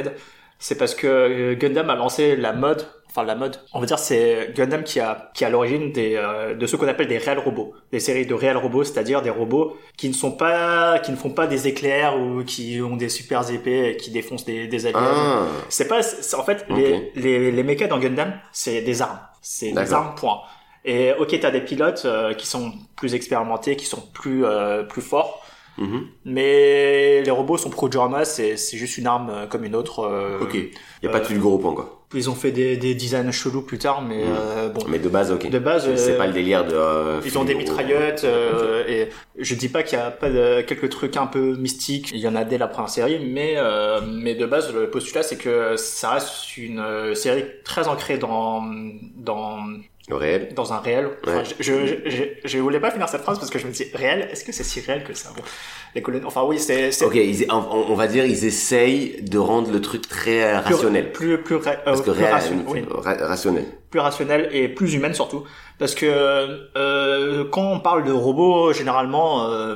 C'est 0.59 0.77
parce 0.77 0.93
que 0.95 1.07
euh, 1.07 1.55
Gundam 1.55 1.89
a 1.89 1.95
lancé 1.95 2.35
la 2.35 2.53
mode, 2.53 2.85
enfin 3.11 3.23
la 3.25 3.35
mode. 3.35 3.57
On 3.73 3.79
va 3.79 3.85
dire 3.85 3.99
c'est 3.99 4.53
Gundam 4.55 4.83
qui 4.83 4.99
a 4.99 5.31
qui 5.33 5.45
a 5.45 5.49
l'origine 5.49 5.91
des 5.91 6.15
euh, 6.15 6.55
de 6.55 6.65
ce 6.65 6.75
qu'on 6.77 6.87
appelle 6.87 7.07
des 7.07 7.17
réels 7.19 7.39
robots, 7.39 7.73
des 7.91 7.99
séries 7.99 8.25
de 8.25 8.33
réels 8.33 8.57
robots, 8.57 8.83
c'est-à-dire 8.83 9.21
des 9.21 9.29
robots 9.29 9.77
qui 9.97 10.07
ne 10.09 10.13
sont 10.13 10.31
pas 10.31 10.99
qui 10.99 11.11
ne 11.11 11.17
font 11.17 11.31
pas 11.31 11.47
des 11.47 11.67
éclairs 11.67 12.17
ou 12.19 12.43
qui 12.43 12.81
ont 12.81 12.95
des 12.97 13.09
super 13.09 13.49
épées 13.51 13.89
et 13.91 13.97
qui 13.97 14.11
défoncent 14.11 14.45
des 14.45 14.67
des 14.67 14.85
aliens. 14.87 14.99
Ah, 15.01 15.45
C'est 15.69 15.87
pas, 15.87 16.01
c'est- 16.03 16.35
en 16.35 16.43
fait, 16.43 16.65
les, 16.69 17.11
les, 17.15 17.51
les 17.51 17.63
mechas 17.63 17.87
dans 17.87 17.99
Gundam, 17.99 18.33
c'est 18.51 18.81
des 18.81 19.01
armes. 19.01 19.19
C'est 19.41 19.71
des 19.71 19.93
armes, 19.93 20.15
point. 20.15 20.39
Et 20.83 21.13
ok, 21.19 21.37
t'as 21.39 21.51
des 21.51 21.61
pilotes 21.61 22.03
euh, 22.05 22.33
qui 22.33 22.47
sont 22.47 22.71
plus 22.95 23.13
expérimentés, 23.13 23.75
qui 23.75 23.85
sont 23.85 24.01
plus, 24.13 24.45
euh, 24.45 24.83
plus 24.83 25.01
forts, 25.03 25.40
mhm. 25.77 26.07
mais 26.25 27.21
les 27.21 27.31
robots 27.31 27.57
sont 27.57 27.69
pro 27.69 27.89
Jorma, 27.91 28.25
c'est, 28.25 28.57
c'est 28.57 28.77
juste 28.77 28.97
une 28.97 29.07
arme 29.07 29.29
euh, 29.29 29.45
comme 29.47 29.63
une 29.63 29.75
autre. 29.75 29.99
euh, 30.01 30.39
ok. 30.41 30.55
Y 31.03 31.07
a 31.07 31.09
pas 31.09 31.19
de 31.19 31.25
fulguro 31.25 31.57
point, 31.57 31.73
quoi. 31.73 31.97
Ils 32.13 32.29
ont 32.29 32.35
fait 32.35 32.51
des, 32.51 32.75
des 32.75 32.93
designs 32.93 33.31
chelous 33.31 33.61
plus 33.61 33.77
tard, 33.77 34.01
mais 34.01 34.25
Mhm. 34.25 34.35
euh, 34.37 34.69
bon. 34.69 34.81
Mais 34.89 34.99
de 34.99 35.07
base, 35.07 35.31
ok. 35.31 35.49
De 35.49 35.59
base, 35.59 35.95
C'est- 35.95 36.11
euh, 36.11 36.17
pas 36.17 36.27
le 36.27 36.33
délire 36.33 36.65
de. 36.65 36.73
euh, 36.73 37.21
Ils 37.25 37.37
ont 37.37 37.45
des 37.45 37.55
mitraillettes 37.55 38.25
euh, 38.25 38.83
et 38.87 39.09
je 39.37 39.55
dis 39.55 39.69
pas 39.69 39.81
qu'il 39.83 39.97
y 39.97 40.01
a 40.01 40.11
pas 40.11 40.29
de, 40.29 40.59
quelques 40.61 40.89
trucs 40.89 41.15
un 41.15 41.27
peu 41.27 41.55
mystiques. 41.55 42.11
Il 42.13 42.19
y 42.19 42.27
en 42.27 42.35
a 42.35 42.43
dès 42.43 42.57
la 42.57 42.67
première 42.67 42.89
série, 42.89 43.19
mais 43.25 43.53
euh, 43.55 44.01
mais 44.05 44.35
de 44.35 44.45
base 44.45 44.73
le 44.73 44.89
postulat 44.89 45.23
c'est 45.23 45.37
que 45.37 45.77
ça 45.77 46.09
reste 46.11 46.57
une 46.57 47.15
série 47.15 47.45
très 47.63 47.87
ancrée 47.87 48.17
dans 48.17 48.61
dans 49.15 49.59
Le 50.11 50.15
réel. 50.17 50.49
dans 50.55 50.71
un 50.73 50.79
réel. 50.79 51.09
Enfin, 51.25 51.37
Ouais. 51.37 51.43
je, 51.59 51.73
je, 52.05 52.09
je, 52.09 52.23
je 52.45 52.57
voulais 52.59 52.79
pas 52.79 52.91
finir 52.91 53.09
cette 53.09 53.21
phrase 53.21 53.39
parce 53.39 53.49
que 53.49 53.57
je 53.59 53.65
me 53.65 53.71
dis 53.71 53.85
réel. 53.95 54.27
Est-ce 54.31 54.43
que 54.45 54.51
c'est 54.51 54.63
si 54.63 54.79
réel 54.81 55.03
que 55.03 55.13
ça 55.13 55.29
bon, 55.35 55.41
Les 55.95 56.01
colonies. 56.01 56.25
Enfin 56.25 56.43
oui, 56.43 56.59
c'est 56.59 56.89
Ok, 57.03 57.15
ils, 57.15 57.45
on, 57.49 57.55
on 57.89 57.95
va 57.95 58.07
dire, 58.07 58.25
ils 58.25 58.45
essayent 58.45 59.21
de 59.23 59.39
rendre 59.39 59.71
le 59.71 59.81
truc 59.81 60.07
très 60.07 60.43
euh, 60.43 60.59
plus- 60.61 60.73
rationnel. 60.75 61.11
Plus 61.11 61.41
plus, 61.41 61.55
euh, 61.55 61.59
Parce 61.85 62.01
que 62.01 62.11
plus 62.11 62.19
réel, 62.21 62.33
rationnel. 62.33 62.65
oui. 62.67 62.83
ra- 62.91 63.25
rationnel. 63.27 63.65
plus 63.89 63.99
rationnelle 63.99 64.49
et 64.53 64.67
plus 64.69 64.93
humaine 64.93 65.13
surtout 65.13 65.43
parce 65.79 65.95
que 65.95 66.05
euh, 66.77 67.45
quand 67.51 67.71
on 67.73 67.79
parle 67.79 68.03
de 68.05 68.11
robots 68.11 68.71
généralement 68.73 69.49
euh, 69.49 69.75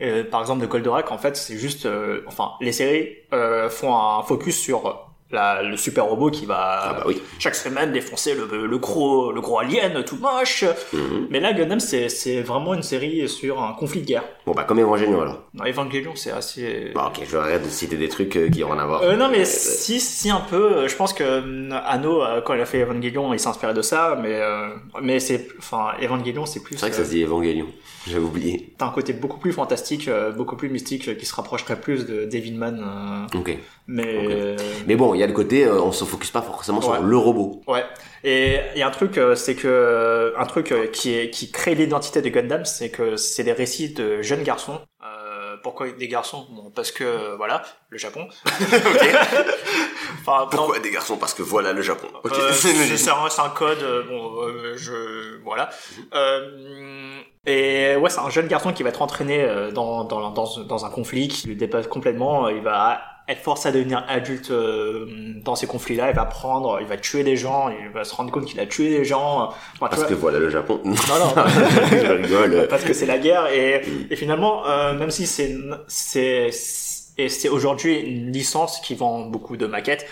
euh, 0.00 0.24
par 0.24 0.40
exemple 0.40 0.62
de 0.62 0.66
Goldorak 0.66 1.12
en 1.12 1.18
fait 1.18 1.36
c'est 1.36 1.56
juste 1.56 1.86
euh, 1.86 2.22
enfin 2.26 2.52
les 2.60 2.72
séries 2.72 3.10
euh, 3.32 3.68
font 3.70 3.94
un 3.94 4.22
focus 4.22 4.58
sur 4.58 5.11
la, 5.32 5.62
le 5.62 5.76
super 5.76 6.04
robot 6.06 6.30
qui 6.30 6.46
va 6.46 6.56
Ah 6.60 6.92
bah 6.94 7.04
oui. 7.06 7.20
chaque 7.38 7.54
semaine 7.54 7.90
défoncer 7.92 8.34
le, 8.34 8.66
le 8.66 8.78
gros 8.78 9.32
le 9.32 9.40
gros 9.40 9.58
alien 9.58 10.04
tout 10.04 10.16
moche 10.16 10.64
Mhm. 10.92 11.26
mais 11.30 11.40
là 11.40 11.52
Gundam 11.52 11.80
c'est 11.80 12.40
vraiment 12.42 12.74
une 12.74 12.82
série 12.82 13.28
sur 13.28 13.62
un 13.62 13.72
conflit 13.72 14.02
de 14.02 14.06
guerre 14.06 14.24
Bon 14.46 14.52
bah 14.52 14.64
comme 14.64 14.78
Evangelion 14.78 15.20
alors. 15.22 15.42
dans 15.54 15.64
Evangelion 15.64 16.12
c'est 16.14 16.30
assez 16.32 16.90
Bah 16.94 17.10
ok, 17.14 17.24
je 17.26 17.30
vais 17.32 17.38
arrêter 17.38 17.64
de 17.64 17.70
citer 17.70 17.96
des 17.96 18.08
trucs 18.08 18.36
euh, 18.36 18.48
qui 18.50 18.62
ont 18.64 18.70
rien 18.70 18.80
à 18.82 18.86
voir. 18.86 19.02
euh, 19.02 19.16
non 19.16 19.28
mais 19.30 19.44
si 19.44 20.00
si 20.00 20.30
un 20.30 20.40
peu 20.40 20.76
euh, 20.78 20.88
je 20.88 20.96
pense 20.96 21.12
que 21.12 21.24
euh, 21.24 21.70
Anno 21.86 22.22
euh, 22.22 22.40
quand 22.42 22.54
il 22.54 22.60
a 22.60 22.66
fait 22.66 22.82
Evangelion 22.82 23.32
il 23.32 23.40
s'est 23.40 23.48
inspiré 23.48 23.72
de 23.74 23.82
ça 23.82 24.18
mais 24.20 24.34
euh, 24.34 24.68
mais 25.00 25.18
c'est 25.20 25.48
enfin 25.58 25.92
Evangelion 26.02 26.44
c'est 26.46 26.62
plus 26.62 26.74
C'est 26.76 26.80
vrai 26.82 26.90
que 26.90 26.96
ça 26.96 27.02
euh, 27.02 27.04
se 27.06 27.10
dit 27.10 27.22
Evangelion. 27.22 27.66
J'avais 28.08 28.24
oublié. 28.24 28.74
t'as 28.78 28.86
un 28.86 28.90
côté 28.90 29.12
beaucoup 29.12 29.38
plus 29.38 29.52
fantastique 29.52 30.08
euh, 30.08 30.32
beaucoup 30.32 30.56
plus 30.56 30.68
mystique 30.68 31.06
euh, 31.08 31.14
qui 31.14 31.24
se 31.24 31.34
rapprocherait 31.36 31.80
plus 31.80 32.04
de 32.04 32.24
Devilman 32.24 32.80
euh, 32.82 33.38
Ok. 33.38 33.56
mais 33.86 34.02
Ok. 34.26 34.30
euh, 34.32 34.56
Mais 34.88 34.96
bon, 34.96 35.14
il 35.14 35.21
y 35.22 35.24
a 35.24 35.28
le 35.28 35.32
côté, 35.32 35.64
euh, 35.64 35.80
on 35.80 35.92
se 35.92 36.04
focus 36.04 36.30
pas 36.30 36.42
forcément 36.42 36.80
sur 36.80 37.00
le 37.00 37.16
robot. 37.16 37.62
ouais 37.66 37.84
et 38.24 38.60
il 38.74 38.78
y 38.78 38.82
a 38.82 38.86
un 38.86 38.92
truc 38.92 39.18
euh, 39.18 39.34
c'est 39.34 39.56
que 39.56 40.32
un 40.38 40.46
truc 40.46 40.70
euh, 40.70 40.86
qui 40.86 41.12
est 41.12 41.30
qui 41.30 41.50
crée 41.50 41.74
l'identité 41.74 42.22
de 42.22 42.28
Gundam 42.28 42.64
c'est 42.64 42.90
que 42.90 43.16
c'est 43.16 43.42
des 43.42 43.52
récits 43.52 43.94
de 43.94 44.22
jeunes 44.22 44.44
garçons 44.44 44.80
euh, 45.52 45.56
pourquoi 45.62 45.90
des 45.90 46.08
garçons? 46.08 46.46
Bon 46.50 46.70
parce 46.74 46.92
que 46.92 47.36
voilà 47.36 47.62
le 47.88 47.98
Japon 47.98 48.28
enfin 50.20 50.44
non, 50.44 50.48
Pourquoi 50.50 50.78
des 50.78 50.90
garçons? 50.90 51.16
Parce 51.16 51.34
que 51.34 51.42
voilà 51.42 51.72
le 51.72 51.82
Japon. 51.82 52.06
Ok. 52.22 52.32
Euh, 52.32 52.52
c'est 52.52 53.10
un, 53.40 53.48
code, 53.50 53.84
bon, 54.08 54.46
je 54.76 55.40
voilà. 55.42 55.70
Euh, 56.14 57.20
et 57.46 57.96
ouais, 57.96 58.10
c'est 58.10 58.20
un 58.20 58.30
jeune 58.30 58.46
garçon 58.46 58.72
qui 58.72 58.82
va 58.82 58.90
être 58.90 59.02
entraîné 59.02 59.44
dans 59.72 60.04
dans 60.04 60.30
dans, 60.30 60.62
dans 60.62 60.84
un 60.86 60.90
conflit 60.90 61.28
qui 61.28 61.48
le 61.48 61.54
dépasse 61.54 61.86
complètement. 61.88 62.48
Il 62.48 62.62
va 62.62 63.02
être 63.32 63.42
forcé 63.42 63.68
à 63.68 63.72
devenir 63.72 64.04
adulte 64.08 64.50
euh, 64.50 65.06
dans 65.44 65.54
ces 65.54 65.66
conflits-là. 65.66 66.10
Il 66.10 66.16
va 66.16 66.24
prendre, 66.24 66.78
il 66.80 66.86
va 66.86 66.96
tuer 66.96 67.24
des 67.24 67.36
gens. 67.36 67.68
Il 67.68 67.88
va 67.90 68.04
se 68.04 68.14
rendre 68.14 68.30
compte 68.30 68.44
qu'il 68.46 68.60
a 68.60 68.66
tué 68.66 68.90
des 68.90 69.04
gens. 69.04 69.48
Enfin, 69.48 69.54
tu 69.72 69.78
Parce 69.80 69.96
vois, 69.98 70.06
que 70.06 70.14
voilà 70.14 70.38
le 70.38 70.50
Japon. 70.50 70.80
non, 70.84 70.92
non. 70.94 71.42
je 71.90 72.12
rigole. 72.12 72.66
parce 72.70 72.84
que 72.84 72.92
c'est 72.92 73.06
la 73.06 73.18
guerre 73.18 73.46
et, 73.52 73.82
et 74.10 74.16
finalement 74.16 74.66
euh, 74.66 74.94
même 74.94 75.10
si 75.10 75.26
c'est 75.26 75.56
c'est 75.88 76.50
et 77.18 77.28
c'est 77.28 77.48
aujourd'hui 77.48 77.98
une 78.00 78.32
licence 78.32 78.80
qui 78.80 78.94
vend 78.94 79.20
beaucoup 79.26 79.56
de 79.56 79.66
maquettes 79.66 80.06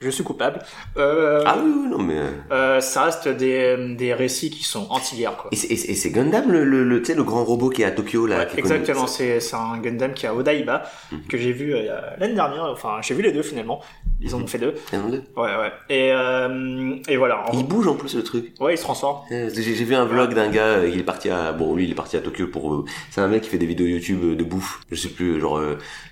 je 0.00 0.08
suis 0.08 0.24
coupable 0.24 0.60
euh, 0.96 1.42
Ah 1.44 1.58
oui, 1.62 1.70
oui, 1.76 1.88
non 1.90 1.98
mais. 1.98 2.16
euh, 2.18 2.30
euh, 2.52 2.80
ça 2.80 3.02
reste 3.04 3.28
des, 3.28 3.94
des 3.96 4.14
récits 4.14 4.48
qui 4.50 4.64
sont 4.64 4.86
anti-guerre 4.88 5.36
quoi 5.36 5.50
Et 5.52 5.56
c'est- 5.56 6.10
Gundam 6.10 6.50
le, 6.50 6.64
le, 6.64 6.84
le, 6.84 7.00
tu 7.02 7.06
sais, 7.12 7.14
le 7.14 7.22
grand 7.22 7.44
robot 7.44 7.68
qui 7.68 7.82
est 7.82 7.84
à 7.84 7.90
Tokyo 7.90 8.26
là. 8.26 8.38
Ouais, 8.38 8.48
exactement, 8.56 9.06
c'est 9.06 9.40
c'est 9.40 9.56
un 9.56 9.76
Gundam 9.78 10.14
qui 10.14 10.24
est 10.24 10.28
à 10.30 10.34
Odaiba 10.34 10.84
Mhm. 11.12 11.22
que 11.28 11.36
j'ai 11.36 11.52
vu 11.52 11.74
euh, 11.74 12.00
l'année 12.18 12.34
dernière. 12.34 12.64
Enfin, 12.64 12.98
j'ai 13.02 13.14
vu 13.14 13.22
les 13.22 13.32
deux 13.32 13.42
finalement. 13.42 13.80
Ils 14.22 14.34
en 14.34 14.42
ont 14.42 14.46
fait 14.46 14.58
deux. 14.58 14.74
Il 14.92 14.98
y 14.98 15.02
en 15.02 15.06
a 15.06 15.10
deux. 15.10 15.22
Ouais, 15.36 15.42
ouais. 15.56 15.72
Et 15.88 16.12
euh, 16.12 16.94
et 17.08 17.16
voilà. 17.16 17.48
En- 17.48 17.52
Il 17.58 17.66
bouge 17.66 17.86
en 17.88 17.94
plus 17.94 18.14
le 18.14 18.22
truc. 18.22 18.52
Ouais, 18.60 18.74
il 18.74 18.76
se 18.76 18.82
transforme. 18.82 19.20
Euh, 19.32 19.48
J'ai 19.54 19.62
vu 19.84 19.94
un 19.94 20.04
vlog 20.04 20.34
d'un 20.34 20.48
gars, 20.50 20.64
euh, 20.66 20.90
il 20.92 20.98
est 21.00 21.04
parti 21.04 21.30
à, 21.30 21.52
bon 21.52 21.74
lui 21.74 21.84
il 21.84 21.90
est 21.90 21.94
parti 21.94 22.16
à 22.16 22.20
Tokyo 22.20 22.46
pour, 22.48 22.74
euh, 22.74 22.84
c'est 23.10 23.20
un 23.20 23.28
mec 23.28 23.42
qui 23.42 23.48
fait 23.50 23.58
des 23.58 23.66
vidéos 23.66 23.86
YouTube 23.86 24.36
de 24.36 24.44
bouffe, 24.44 24.80
je 24.90 24.96
sais 24.96 25.08
plus, 25.08 25.40
genre, 25.40 25.60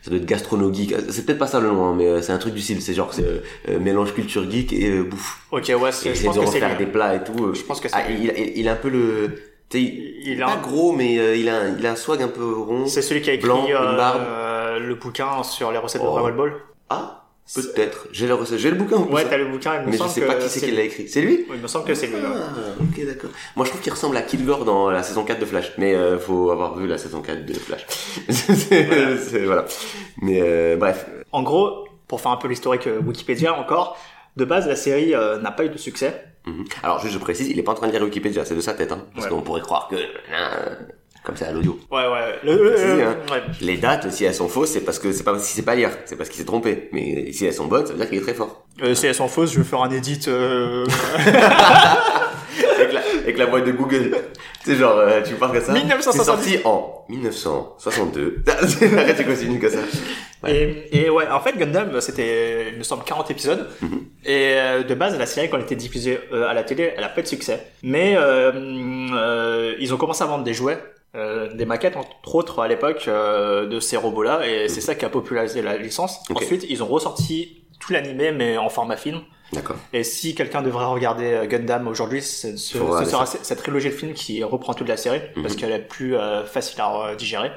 ça 0.02 0.10
doit 0.10 0.18
être 0.18 0.26
gastronogeek, 0.26 0.92
Euh, 0.92 1.00
c'est 1.10 1.26
peut-être 1.26 1.38
pas 1.38 1.46
ça 1.46 1.60
le 1.60 1.68
nom, 1.68 1.86
hein, 1.88 1.94
mais 1.96 2.22
c'est 2.22 2.32
un 2.32 2.38
truc 2.38 2.54
du 2.54 2.60
style, 2.60 2.80
c'est 2.80 2.94
genre, 2.94 3.12
c'est 3.12 3.24
euh, 3.68 3.78
mélange 3.78 4.14
culture 4.14 4.50
geek 4.50 4.72
et 4.72 4.88
euh, 4.90 5.02
bouffe. 5.04 5.42
Ok, 5.50 5.70
ouais. 5.80 5.92
C'est- 5.92 6.14
Je 6.14 6.24
pense 6.24 6.36
de 6.36 6.40
que 6.40 6.46
c'est 6.46 6.76
des 6.78 6.86
plats 6.86 7.14
et 7.14 7.24
tout. 7.24 7.54
Je 7.54 7.62
pense 7.62 7.80
que 7.80 7.88
c'est 7.88 7.96
Ah, 7.96 8.10
il, 8.10 8.24
il, 8.24 8.58
il 8.58 8.68
a 8.68 8.72
un 8.72 8.76
peu 8.76 8.88
le, 8.88 9.34
tu 9.68 9.78
sais, 9.78 9.94
il, 10.24 10.42
a 10.42 10.46
pas 10.46 10.52
un- 10.54 10.60
gros, 10.62 10.92
mais 10.92 11.18
euh, 11.18 11.36
il 11.36 11.48
a, 11.48 11.56
un- 11.60 11.76
il 11.78 11.86
a 11.86 11.90
un 11.92 11.96
swag 11.96 12.22
un 12.22 12.28
peu 12.28 12.54
rond. 12.54 12.86
C'est 12.86 13.02
celui 13.02 13.20
qui 13.20 13.28
a 13.30 13.34
écrit 13.34 13.46
Blanc, 13.46 13.66
euh, 13.68 13.98
euh, 14.00 14.78
le 14.78 14.94
bouquin 14.94 15.42
sur 15.42 15.70
les 15.72 15.78
recettes 15.78 16.02
de 16.02 16.06
Oh. 16.06 16.18
Dragon 16.18 16.34
Ball. 16.36 16.52
Ah, 16.88 17.27
Peut-être. 17.54 18.08
J'ai 18.12 18.26
le, 18.26 18.36
j'ai 18.56 18.70
le 18.70 18.76
bouquin 18.76 18.96
ou 18.96 19.12
Ouais, 19.12 19.22
ça 19.22 19.30
t'as 19.30 19.36
le 19.38 19.46
bouquin, 19.46 19.76
il 19.80 19.86
me 19.86 19.90
Mais 19.92 19.96
je 19.96 20.02
sais 20.08 20.20
que 20.20 20.26
pas 20.26 20.34
qui 20.34 20.48
c'est 20.48 20.60
qui 20.60 20.70
l'a 20.70 20.82
écrit. 20.82 21.08
C'est 21.08 21.20
lui 21.22 21.46
Oui, 21.48 21.56
il 21.56 21.62
me 21.62 21.66
semble 21.66 21.86
que 21.86 21.94
c'est 21.94 22.06
lui. 22.08 22.16
ouais. 22.16 22.20
Ah, 22.26 22.50
ok, 22.80 23.06
d'accord. 23.06 23.30
Moi, 23.56 23.64
je 23.64 23.70
trouve 23.70 23.80
qu'il 23.82 23.92
ressemble 23.92 24.16
à 24.18 24.22
Kilgore 24.22 24.64
dans 24.66 24.90
la 24.90 25.02
saison 25.02 25.24
4 25.24 25.38
de 25.40 25.44
Flash. 25.46 25.72
Mais 25.78 25.94
euh, 25.94 26.18
faut 26.18 26.50
avoir 26.50 26.76
vu 26.76 26.86
la 26.86 26.98
saison 26.98 27.22
4 27.22 27.46
de 27.46 27.54
Flash. 27.54 27.86
Voilà. 28.70 29.46
voilà. 29.46 29.64
Mais 30.22 30.40
euh, 30.42 30.76
bref. 30.76 31.06
En 31.32 31.42
gros, 31.42 31.86
pour 32.06 32.20
faire 32.20 32.32
un 32.32 32.36
peu 32.36 32.48
l'historique 32.48 32.86
euh, 32.86 33.00
Wikipédia 33.00 33.54
encore, 33.58 33.96
de 34.36 34.44
base, 34.44 34.66
la 34.68 34.76
série 34.76 35.14
euh, 35.14 35.38
n'a 35.38 35.50
pas 35.50 35.64
eu 35.64 35.68
de 35.70 35.78
succès. 35.78 36.24
Mhm. 36.46 36.64
Alors, 36.82 37.00
juste, 37.00 37.14
je 37.14 37.18
précise, 37.18 37.48
il 37.48 37.58
est 37.58 37.62
pas 37.62 37.72
en 37.72 37.76
train 37.76 37.86
de 37.86 37.92
lire 37.92 38.02
Wikipédia, 38.02 38.44
c'est 38.44 38.54
de 38.54 38.60
sa 38.60 38.74
tête. 38.74 38.92
Hein, 38.92 39.04
parce 39.14 39.26
Ouais. 39.26 39.32
qu'on 39.32 39.42
pourrait 39.42 39.60
croire 39.62 39.88
que... 39.88 39.96
comme 41.28 41.36
c'est 41.36 41.44
à 41.44 41.52
l'audio. 41.52 41.78
Ouais, 41.90 41.98
ouais. 42.08 42.38
Le, 42.42 42.70
le- 42.70 42.76
Si, 42.76 43.02
hein. 43.02 43.16
ouais. 43.30 43.42
Les 43.60 43.76
dates, 43.76 44.10
si 44.10 44.24
elles 44.24 44.34
sont 44.34 44.48
fausses, 44.48 44.70
c'est 44.70 44.80
parce 44.80 44.98
que 44.98 45.12
c'est 45.12 45.22
pas 45.24 45.32
qu'il 45.34 45.42
sait 45.42 45.62
pas 45.62 45.74
lire, 45.74 45.90
c'est 46.06 46.16
parce 46.16 46.30
qu'il 46.30 46.38
s'est 46.40 46.46
trompé. 46.46 46.88
Mais 46.92 47.30
si 47.32 47.44
elles 47.46 47.52
sont 47.52 47.66
bonnes, 47.66 47.84
ça 47.86 47.92
veut 47.92 47.98
dire 47.98 48.08
qu'il 48.08 48.18
est 48.18 48.22
très 48.22 48.32
fort. 48.34 48.64
Euh, 48.82 48.94
si 48.94 49.06
elles 49.06 49.14
sont 49.14 49.28
fausses, 49.28 49.52
je 49.52 49.58
vais 49.58 49.64
faire 49.64 49.82
un 49.82 49.90
edit. 49.90 50.20
euh, 50.28 50.86
avec, 52.78 52.92
la, 52.92 53.00
avec 53.22 53.38
la 53.38 53.46
boîte 53.46 53.64
de 53.66 53.72
Google. 53.72 54.10
Tu 54.64 54.70
sais, 54.72 54.76
genre, 54.76 54.98
euh, 54.98 55.20
tu 55.22 55.34
parles 55.34 55.52
comme 55.52 55.62
ça? 55.66 55.72
1970. 55.72 56.18
C'est 56.18 56.24
sorti 56.24 56.58
en 56.64 57.04
1962. 57.08 58.42
Arrête, 58.96 59.16
tu 59.16 59.24
continues 59.24 59.60
comme 59.60 59.70
ça. 59.70 59.78
Ouais. 60.44 60.86
Et, 60.92 61.04
et 61.06 61.10
ouais, 61.10 61.26
en 61.28 61.40
fait, 61.40 61.56
Gundam, 61.56 62.00
c'était, 62.00 62.70
il 62.72 62.78
me 62.78 62.82
semble, 62.84 63.04
40 63.04 63.30
épisodes. 63.30 63.68
Mhm. 63.80 64.00
Et 64.24 64.52
euh, 64.56 64.82
de 64.84 64.94
base, 64.94 65.18
la 65.18 65.26
série, 65.26 65.48
quand 65.50 65.56
elle 65.56 65.64
était 65.64 65.74
diffusée 65.76 66.18
euh, 66.32 66.48
à 66.48 66.54
la 66.54 66.62
télé, 66.64 66.92
elle 66.96 67.04
a 67.04 67.08
pas 67.08 67.20
eu 67.20 67.24
de 67.24 67.28
succès. 67.28 67.66
Mais 67.82 68.14
euh, 68.16 68.52
euh, 69.14 69.74
ils 69.80 69.92
ont 69.92 69.96
commencé 69.96 70.22
à 70.22 70.26
vendre 70.26 70.44
des 70.44 70.54
jouets, 70.54 70.78
euh, 71.14 71.52
des 71.54 71.64
maquettes, 71.64 71.96
entre 71.96 72.34
autres, 72.34 72.60
à 72.60 72.68
l'époque, 72.68 73.04
euh, 73.08 73.66
de 73.66 73.80
ces 73.80 73.96
robots-là. 73.96 74.46
Et 74.46 74.68
c'est 74.68 74.80
ça 74.80 74.94
qui 74.94 75.04
a 75.04 75.08
popularisé 75.08 75.62
la 75.62 75.76
licence. 75.76 76.20
Ensuite, 76.34 76.66
ils 76.68 76.82
ont 76.82 76.86
ressorti 76.86 77.62
tout 77.80 77.92
l'animé, 77.92 78.32
mais 78.32 78.58
en 78.58 78.68
format 78.68 78.96
film. 78.96 79.20
D'accord. 79.52 79.76
Et 79.94 80.04
si 80.04 80.34
quelqu'un 80.34 80.60
devrait 80.60 80.84
regarder 80.84 81.32
euh, 81.32 81.46
Gundam 81.46 81.88
aujourd'hui, 81.88 82.20
ce, 82.20 82.56
ce- 82.58 82.76
sera 83.06 83.24
cette 83.24 83.58
trilogie 83.58 83.88
de 83.88 83.94
films 83.94 84.12
qui 84.12 84.44
reprend 84.44 84.74
toute 84.74 84.88
la 84.88 84.98
série, 84.98 85.20
parce 85.42 85.54
Mhm. 85.54 85.60
qu'elle 85.60 85.72
est 85.72 85.78
plus 85.88 86.16
euh, 86.16 86.44
facile 86.44 86.80
à 86.82 87.14
digérer. 87.16 87.50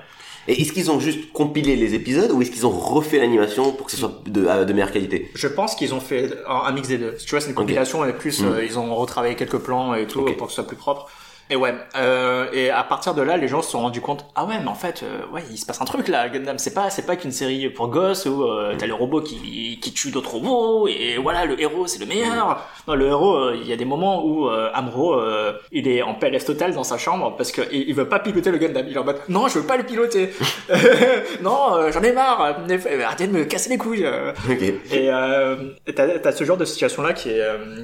Et 0.47 0.59
est-ce 0.59 0.71
qu'ils 0.71 0.89
ont 0.89 0.99
juste 0.99 1.31
compilé 1.33 1.75
les 1.75 1.93
épisodes 1.93 2.31
ou 2.31 2.41
est-ce 2.41 2.49
qu'ils 2.49 2.65
ont 2.65 2.71
refait 2.71 3.19
l'animation 3.19 3.73
pour 3.73 3.85
que 3.85 3.91
ce 3.91 3.97
soit 3.97 4.21
de, 4.25 4.73
meilleure 4.73 4.91
qualité? 4.91 5.29
Je 5.35 5.47
pense 5.47 5.75
qu'ils 5.75 5.93
ont 5.93 5.99
fait 5.99 6.31
un, 6.47 6.55
un 6.65 6.71
mix 6.71 6.87
des 6.87 6.97
deux. 6.97 7.15
Tu 7.15 7.29
vois, 7.29 7.41
c'est 7.41 7.49
une 7.49 7.55
compilation 7.55 8.05
et 8.05 8.13
plus 8.13 8.41
Mm. 8.41 8.55
ils 8.63 8.79
ont 8.79 8.95
retravaillé 8.95 9.35
quelques 9.35 9.59
plans 9.59 9.93
et 9.93 10.07
tout 10.07 10.23
pour 10.37 10.47
que 10.47 10.51
ce 10.53 10.55
soit 10.55 10.67
plus 10.67 10.77
propre. 10.77 11.09
Et 11.51 11.57
ouais, 11.57 11.73
euh, 11.97 12.47
et 12.53 12.69
à 12.69 12.81
partir 12.85 13.13
de 13.13 13.21
là, 13.21 13.35
les 13.35 13.49
gens 13.49 13.61
se 13.61 13.71
sont 13.71 13.81
rendus 13.81 13.99
compte, 13.99 14.25
ah 14.35 14.45
ouais, 14.45 14.55
mais 14.61 14.69
en 14.69 14.73
fait, 14.73 15.03
euh, 15.03 15.19
ouais, 15.33 15.43
il 15.51 15.57
se 15.57 15.65
passe 15.65 15.81
un 15.81 15.85
truc 15.85 16.07
là, 16.07 16.29
Gundam. 16.29 16.57
C'est 16.57 16.73
pas, 16.73 16.89
c'est 16.89 17.05
pas 17.05 17.17
qu'une 17.17 17.33
série 17.33 17.69
pour 17.69 17.89
gosses 17.89 18.25
où 18.25 18.45
euh, 18.45 18.73
t'as 18.77 18.87
le 18.87 18.93
robot 18.93 19.19
qui, 19.19 19.77
qui 19.81 19.93
tue 19.93 20.11
d'autres 20.11 20.31
robots 20.31 20.87
et 20.87 21.17
voilà, 21.17 21.43
le 21.43 21.59
héros 21.61 21.87
c'est 21.87 21.99
le 21.99 22.05
meilleur. 22.05 22.65
Non, 22.87 22.95
le 22.95 23.07
héros, 23.07 23.51
il 23.51 23.67
y 23.67 23.73
a 23.73 23.75
des 23.75 23.83
moments 23.83 24.23
où 24.23 24.47
euh, 24.47 25.53
il 25.73 25.89
est 25.89 26.01
en 26.01 26.13
PLS 26.15 26.45
total 26.45 26.73
dans 26.73 26.85
sa 26.85 26.97
chambre 26.97 27.35
parce 27.35 27.51
que 27.51 27.63
il, 27.69 27.89
il 27.89 27.95
veut 27.95 28.07
pas 28.07 28.19
piloter 28.19 28.49
le 28.49 28.57
Gundam. 28.57 28.85
Il 28.87 28.95
est 28.95 28.97
en 28.97 29.03
mode, 29.03 29.19
non, 29.27 29.49
je 29.49 29.59
veux 29.59 29.67
pas 29.67 29.75
le 29.75 29.83
piloter. 29.83 30.29
non, 31.41 31.91
j'en 31.91 32.01
ai 32.01 32.13
marre. 32.13 32.39
Arrêtez 32.41 33.27
de 33.27 33.33
me 33.33 33.43
casser 33.43 33.69
les 33.69 33.77
couilles. 33.77 34.05
euh. 34.05 34.31
Ok. 34.49 34.61
Et 34.89 35.93
t'as 35.93 36.07
as 36.23 36.31
ce 36.31 36.45
genre 36.45 36.55
de 36.57 36.63
situation-là 36.63 37.11
qui 37.11 37.29
est, 37.31 37.43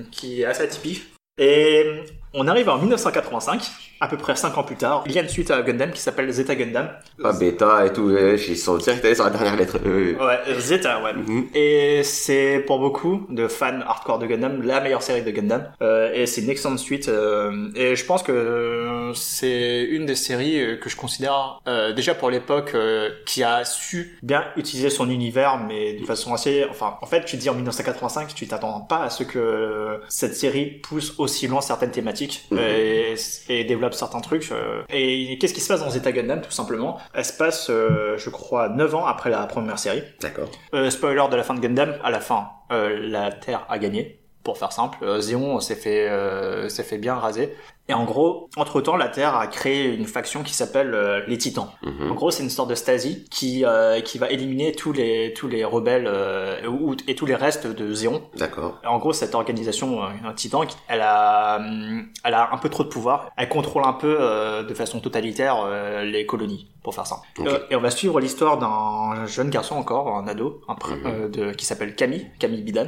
qui 0.09 0.41
est 0.41 0.45
assez 0.45 0.63
atypique. 0.63 1.03
Et 1.37 1.83
on 2.37 2.47
arrive 2.47 2.69
en 2.69 2.77
1985, 2.77 3.61
à 3.99 4.07
peu 4.07 4.17
près 4.17 4.35
5 4.35 4.57
ans 4.57 4.63
plus 4.63 4.75
tard. 4.75 5.03
Il 5.07 5.11
y 5.11 5.19
a 5.19 5.23
une 5.23 5.27
suite 5.29 5.49
à 5.51 5.61
Gundam 5.61 5.91
qui 5.91 5.99
s'appelle 6.01 6.29
Zeta 6.31 6.55
Gundam. 6.55 6.89
Pas 7.21 7.33
bêta 7.33 7.85
et 7.85 7.91
tout, 7.93 8.15
ils 8.15 8.57
sont 8.57 8.77
direct 8.77 9.03
allés 9.03 9.15
sur 9.15 9.23
la 9.25 9.31
dernière 9.31 9.55
lettre. 9.55 9.77
Euh, 9.85 10.13
Ouais, 10.19 10.59
Zeta, 10.59 11.01
ouais. 11.03 11.13
mhm. 11.13 11.47
Et 11.55 12.01
c'est 12.03 12.63
pour 12.67 12.79
beaucoup 12.79 13.25
de 13.29 13.47
fans 13.47 13.81
hardcore 13.85 14.19
de 14.19 14.27
Gundam 14.27 14.61
la 14.61 14.79
meilleure 14.81 15.01
série 15.01 15.23
de 15.23 15.31
Gundam. 15.31 15.67
Euh, 15.81 16.11
et 16.13 16.25
c'est 16.27 16.41
une 16.41 16.49
excellente 16.49 16.79
suite. 16.79 17.09
euh, 17.09 17.69
et 17.75 17.95
je 17.95 18.05
pense 18.05 18.21
que 18.23 18.31
euh, 18.31 19.13
c'est 19.15 19.83
une 19.83 20.05
des 20.05 20.15
séries 20.15 20.61
euh, 20.61 20.75
que 20.77 20.89
je 20.89 20.95
considère 20.95 21.59
euh, 21.67 21.93
déjà 21.93 22.13
pour 22.13 22.29
l'époque 22.29 22.71
euh, 22.75 23.09
qui 23.25 23.43
a 23.43 23.65
su 23.65 24.17
bien 24.21 24.43
utiliser 24.57 24.89
son 24.89 25.09
univers, 25.09 25.57
mais 25.67 25.93
de 25.93 26.05
façon 26.05 26.33
assez. 26.33 26.65
Enfin, 26.69 26.97
en 27.01 27.05
fait, 27.07 27.25
tu 27.25 27.35
te 27.37 27.41
dis 27.41 27.49
en 27.49 27.55
1985, 27.55 28.33
tu 28.35 28.47
t'attends 28.47 28.81
pas 28.81 29.03
à 29.03 29.09
ce 29.09 29.23
que 29.23 29.99
cette 30.09 30.35
série 30.35 30.65
pousse 30.87 31.15
aussi 31.17 31.47
loin 31.47 31.61
certaines 31.61 31.91
thématiques 31.91 32.26
Mhm. 32.51 32.59
et, 32.59 33.15
et 33.49 33.63
développe 33.63 33.93
certains 33.93 34.21
trucs. 34.21 34.51
euh. 34.51 34.83
Et 34.89 35.37
qu'est-ce 35.39 35.53
qui 35.53 35.61
se 35.61 35.67
passe 35.67 35.81
dans 35.81 35.89
Zeta 35.89 36.11
Gundam, 36.11 36.41
tout 36.41 36.51
simplement? 36.51 36.97
Elle 37.13 37.25
se 37.25 37.33
passe, 37.33 37.69
euh, 37.69 38.17
je 38.17 38.29
crois, 38.29 38.69
9 38.69 38.95
ans 38.95 39.05
après 39.05 39.29
la 39.29 39.45
première 39.47 39.79
série. 39.79 40.03
D'accord. 40.21 40.49
Euh, 40.73 40.89
spoiler 40.89 41.23
de 41.29 41.35
la 41.35 41.43
fin 41.43 41.53
de 41.53 41.59
Gundam, 41.59 41.95
à 42.03 42.11
la 42.11 42.19
fin, 42.19 42.49
euh, 42.71 42.97
la 43.09 43.31
Terre 43.31 43.65
a 43.69 43.77
gagné, 43.79 44.19
pour 44.47 44.57
faire 44.57 44.71
simple. 44.71 44.97
Euh, 45.01 45.19
Zéon 45.19 45.59
s'est 45.59 45.75
fait, 45.75 46.07
euh, 46.09 46.69
s'est 46.69 46.83
fait 46.83 46.97
bien 46.97 47.15
raser. 47.15 47.53
Et 47.89 47.93
en 47.93 48.03
gros, 48.05 48.49
entre-temps, 48.57 48.95
la 48.97 49.07
Terre 49.09 49.35
a 49.35 49.47
créé 49.47 49.93
une 49.93 50.05
faction 50.05 50.43
qui 50.43 50.53
s'appelle 50.53 50.93
euh, 50.93 51.21
les 51.27 51.37
Titans. 51.37 51.69
En 51.85 51.89
Mhm. 51.89 52.13
gros, 52.15 52.31
c'est 52.31 52.43
une 52.43 52.49
sorte 52.49 52.69
de 52.69 52.75
Stasi 52.75 53.25
qui, 53.29 53.63
euh, 53.65 53.99
qui 54.01 54.17
va 54.17 54.29
éliminer 54.29 54.71
tous 54.73 54.91
les, 54.93 55.33
tous 55.33 55.47
les 55.49 55.63
rebelles 55.65 56.05
euh, 56.07 56.65
ou- 56.67 56.95
et 57.07 57.15
tous 57.15 57.25
les 57.25 57.35
restes 57.35 57.67
de 57.67 57.93
Zéon. 57.93 58.21
D'accord. 58.37 58.79
En 58.85 58.97
gros, 58.99 59.11
cette 59.13 59.35
organisation, 59.35 60.01
euh, 60.03 60.07
un 60.25 60.33
titan, 60.33 60.61
elle 60.87 61.01
a, 61.01 61.59
elle 62.23 62.33
a 62.33 62.49
un 62.53 62.57
peu 62.57 62.69
trop 62.69 62.83
de 62.83 62.89
pouvoir. 62.89 63.29
Elle 63.37 63.49
contrôle 63.49 63.83
un 63.85 63.93
peu, 63.93 64.17
euh, 64.19 64.63
de 64.63 64.73
façon 64.73 64.99
totalitaire, 65.01 65.57
euh, 65.65 66.03
les 66.03 66.25
colonies, 66.25 66.69
pour 66.83 66.93
faire 66.95 67.07
ça. 67.07 67.17
Euh, 67.39 67.59
et 67.69 67.75
on 67.75 67.81
va 67.81 67.91
suivre 67.91 68.19
l'histoire 68.21 68.57
d'un 68.57 69.25
jeune 69.27 69.49
garçon 69.49 69.75
encore, 69.75 70.09
un 70.15 70.27
ado, 70.27 70.61
un 70.69 70.75
Mhm. 70.75 71.03
euh, 71.05 71.27
de, 71.29 71.51
qui 71.53 71.65
s'appelle 71.65 71.95
Camille, 71.95 72.27
Camille 72.39 72.63
Bidan. 72.63 72.87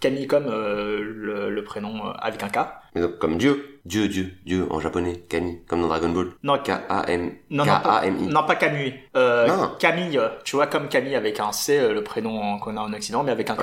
Camille 0.00 0.26
comme 0.26 0.46
euh, 0.48 1.00
le, 1.02 1.50
le 1.50 1.64
prénom 1.64 2.06
euh, 2.06 2.12
avec 2.18 2.42
un 2.42 2.48
K. 2.48 2.58
Mais 2.94 3.00
donc, 3.02 3.18
comme 3.18 3.36
Dieu. 3.38 3.66
Dieu, 3.86 4.08
Dieu, 4.08 4.32
Dieu, 4.44 4.66
en 4.68 4.78
japonais. 4.78 5.22
Kami, 5.30 5.60
comme 5.66 5.80
dans 5.80 5.88
Dragon 5.88 6.10
Ball. 6.10 6.32
Non, 6.42 6.58
K-A-M. 6.58 7.32
non, 7.48 7.64
non, 7.64 7.72
pas, 7.82 8.00
K-A-M-I. 8.02 8.26
non, 8.26 8.42
pas 8.44 8.54
Camille. 8.56 8.92
Euh, 9.16 9.46
Non. 9.48 9.70
Camille, 9.78 10.20
tu 10.44 10.56
vois, 10.56 10.66
comme 10.66 10.86
Camille 10.88 11.14
avec 11.14 11.40
un 11.40 11.50
C, 11.50 11.78
euh, 11.78 11.94
le 11.94 12.04
prénom 12.04 12.58
qu'on 12.58 12.76
a 12.76 12.80
en 12.82 12.92
Occident, 12.92 13.22
mais 13.22 13.32
avec 13.32 13.48
un 13.48 13.56
K. 13.56 13.62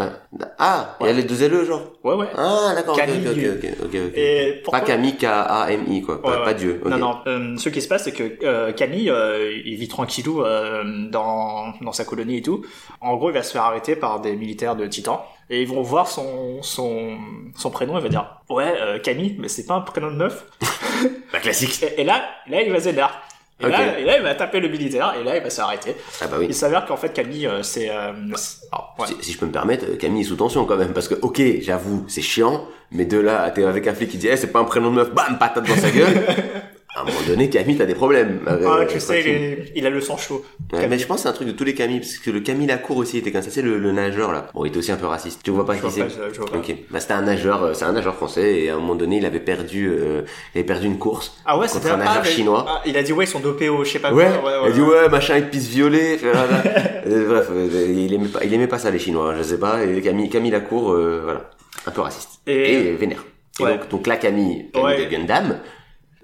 Ah, 0.57 0.97
il 1.01 1.05
y 1.05 1.09
a 1.09 1.13
les 1.13 1.21
deux 1.23 1.47
LE, 1.47 1.65
genre. 1.65 1.83
Ouais, 2.03 2.15
ouais. 2.15 2.25
Ah, 2.35 2.71
d'accord, 2.73 2.95
ok, 2.95 2.99
Camille, 2.99 3.27
ok, 3.27 3.37
ok, 3.37 3.63
ok, 3.63 3.85
ok. 3.85 4.01
ok. 4.07 4.11
Et 4.17 4.63
Pas 4.71 4.81
Camille, 4.81 5.17
K-A-M-I, 5.17 6.01
quoi. 6.01 6.19
Pas, 6.19 6.53
Dieu. 6.55 6.81
Non, 6.83 6.97
non. 6.97 7.19
euh, 7.27 7.55
ce 7.57 7.69
qui 7.69 7.81
se 7.81 7.87
passe, 7.87 8.05
c'est 8.05 8.11
que 8.11 8.43
euh, 8.43 8.71
Camille, 8.73 9.13
il 9.65 9.75
vit 9.75 9.87
tranquillou 9.87 10.41
dans, 11.11 11.73
dans 11.79 11.91
sa 11.91 12.05
colonie 12.05 12.37
et 12.37 12.41
tout. 12.41 12.65
En 13.01 13.15
gros, 13.17 13.29
il 13.29 13.33
va 13.33 13.43
se 13.43 13.51
faire 13.51 13.63
arrêter 13.63 13.95
par 13.95 14.19
des 14.19 14.35
militaires 14.35 14.75
de 14.75 14.87
Titan. 14.87 15.23
Et 15.49 15.61
ils 15.61 15.67
vont 15.67 15.81
voir 15.81 16.07
son, 16.07 16.61
son, 16.61 17.17
son 17.55 17.69
prénom, 17.69 17.97
il 17.97 18.03
va 18.03 18.09
dire 18.09 18.36
«Ouais, 18.49 18.73
euh, 18.79 18.99
Camille, 18.99 19.35
mais 19.39 19.47
c'est 19.49 19.65
pas 19.65 19.75
un 19.75 19.81
prénom 19.81 20.09
de 20.11 20.15
meuf 20.15 20.45
La 21.33 21.39
classique. 21.39 21.83
et, 21.83 22.01
et 22.01 22.03
là, 22.03 22.23
là, 22.49 22.61
il 22.61 22.71
va 22.71 22.79
s'énerver. 22.79 23.13
Et, 23.59 23.67
là, 23.67 23.97
et 23.99 24.03
là, 24.05 24.17
il 24.17 24.23
va 24.23 24.35
taper 24.35 24.59
le 24.59 24.67
militaire, 24.69 25.15
et 25.19 25.23
là, 25.23 25.35
il 25.35 25.41
va 25.41 25.49
s'arrêter. 25.49 25.95
Ah 26.21 26.27
bah 26.27 26.37
oui. 26.39 26.45
Il 26.49 26.53
s'avère 26.53 26.85
qu'en 26.85 26.95
fait, 26.95 27.11
Camille, 27.11 27.47
euh, 27.47 27.63
c'est... 27.63 27.89
euh, 27.89 28.11
ouais. 28.99 29.07
Si 29.21 29.31
je 29.31 29.37
peux 29.39 29.47
me 29.47 29.51
permettre, 29.51 29.85
euh, 29.89 29.95
Camille 29.97 30.21
est 30.21 30.25
sous 30.25 30.35
tension 30.35 30.63
quand 30.65 30.77
même, 30.77 30.93
parce 30.93 31.07
que, 31.07 31.15
ok, 31.15 31.41
j'avoue, 31.61 32.05
c'est 32.07 32.21
chiant, 32.21 32.67
mais 32.91 33.05
de 33.05 33.17
là, 33.17 33.49
t'es 33.49 33.63
avec 33.63 33.87
un 33.87 33.95
flic 33.95 34.11
qui 34.11 34.17
dit, 34.17 34.27
eh, 34.27 34.37
c'est 34.37 34.51
pas 34.51 34.59
un 34.59 34.63
prénom 34.65 34.91
de 34.91 34.95
meuf, 34.97 35.11
bam, 35.11 35.39
patate 35.39 35.67
dans 35.67 35.75
sa 35.75 35.89
gueule. 35.89 36.07
à 36.95 37.01
un 37.01 37.03
moment 37.03 37.19
donné, 37.27 37.49
Camille, 37.49 37.77
t'as 37.77 37.85
des 37.85 37.93
problèmes. 37.93 38.39
Ah, 38.47 38.53
Euh, 38.53 38.85
tu 38.87 38.99
sais, 38.99 39.19
est- 39.21 39.71
il 39.75 39.85
a 39.85 39.89
le 39.89 40.01
sang 40.01 40.17
chaud. 40.17 40.43
Ouais, 40.73 40.87
mais 40.87 40.97
je 40.97 41.05
pense 41.05 41.17
que 41.17 41.23
c'est 41.23 41.29
un 41.29 41.33
truc 41.33 41.47
de 41.47 41.53
tous 41.53 41.63
les 41.63 41.75
Camille, 41.75 41.99
parce 41.99 42.17
que 42.17 42.31
le 42.31 42.39
Camille 42.39 42.65
Lacour 42.65 42.97
aussi 42.97 43.17
était 43.19 43.31
comme 43.31 43.41
ça, 43.43 43.51
c'est 43.51 43.61
le, 43.61 43.77
le 43.77 43.91
nageur 43.91 44.31
là. 44.31 44.47
Bon, 44.55 44.65
il 44.65 44.69
était 44.69 44.77
aussi 44.79 44.91
un 44.91 44.97
peu 44.97 45.05
raciste. 45.05 45.41
Tu 45.43 45.51
vois 45.51 45.65
pas 45.65 45.75
Je 45.75 45.81
qui 45.81 45.91
c'est. 45.91 46.01
Ok, 46.01 46.75
bah 46.89 46.99
c'était 46.99 47.13
un 47.13 47.21
nageur, 47.21 47.61
euh, 47.63 47.73
c'est 47.73 47.85
un 47.85 47.91
nageur 47.91 48.15
français 48.15 48.61
et 48.61 48.69
à 48.69 48.73
un 48.75 48.77
moment 48.79 48.95
donné, 48.95 49.17
il 49.17 49.25
avait 49.25 49.39
perdu, 49.39 49.89
euh, 49.89 50.21
il 50.55 50.59
avait 50.59 50.65
perdu 50.65 50.87
une 50.87 50.97
course. 50.97 51.37
Ah 51.45 51.57
ouais, 51.59 51.67
c'était 51.67 51.89
un 51.91 51.97
nageur 51.97 52.21
mais- 52.23 52.29
chinois. 52.31 52.65
ah, 52.67 52.81
il 52.85 52.97
a 52.97 53.03
dit, 53.03 53.13
ouais, 53.13 53.25
ils 53.25 53.27
sont 53.27 53.39
dopés 53.41 53.69
au 53.69 53.83
je 53.83 53.91
sais 53.91 53.99
pas 53.99 54.11
Ouais, 54.13 54.25
quoi. 54.41 54.51
il 54.65 54.69
a 54.69 54.71
dit 54.73 54.81
ouais, 54.81 55.09
machin, 55.09 55.37
il 55.37 55.49
pisse 55.49 55.67
violet. 55.67 56.17
Bref, 56.21 57.47
euh, 57.51 57.93
il 57.95 58.13
aimait 58.13 58.27
pas, 58.27 58.43
il 58.43 58.53
aimait 58.53 58.67
pas 58.67 58.79
ça 58.79 58.89
les 58.91 58.99
Chinois, 58.99 59.35
je 59.37 59.43
sais 59.43 59.59
pas. 59.59 59.83
Et 59.85 60.01
Camille, 60.01 60.29
Camille 60.29 60.51
Lacour, 60.51 60.91
euh, 60.93 61.21
voilà, 61.23 61.49
un 61.85 61.91
peu 61.91 62.01
raciste 62.01 62.39
Et- 62.47 62.73
et, 62.73 62.91
vénère. 62.93 63.23
Et 63.59 63.63
Ouais. 63.63 63.77
donc, 63.77 63.89
donc 63.89 64.07
là, 64.07 64.17
Camille, 64.17 64.69
Camille 64.71 64.87
Ouais. 64.97 65.05
de 65.05 65.09
Gundam, 65.11 65.59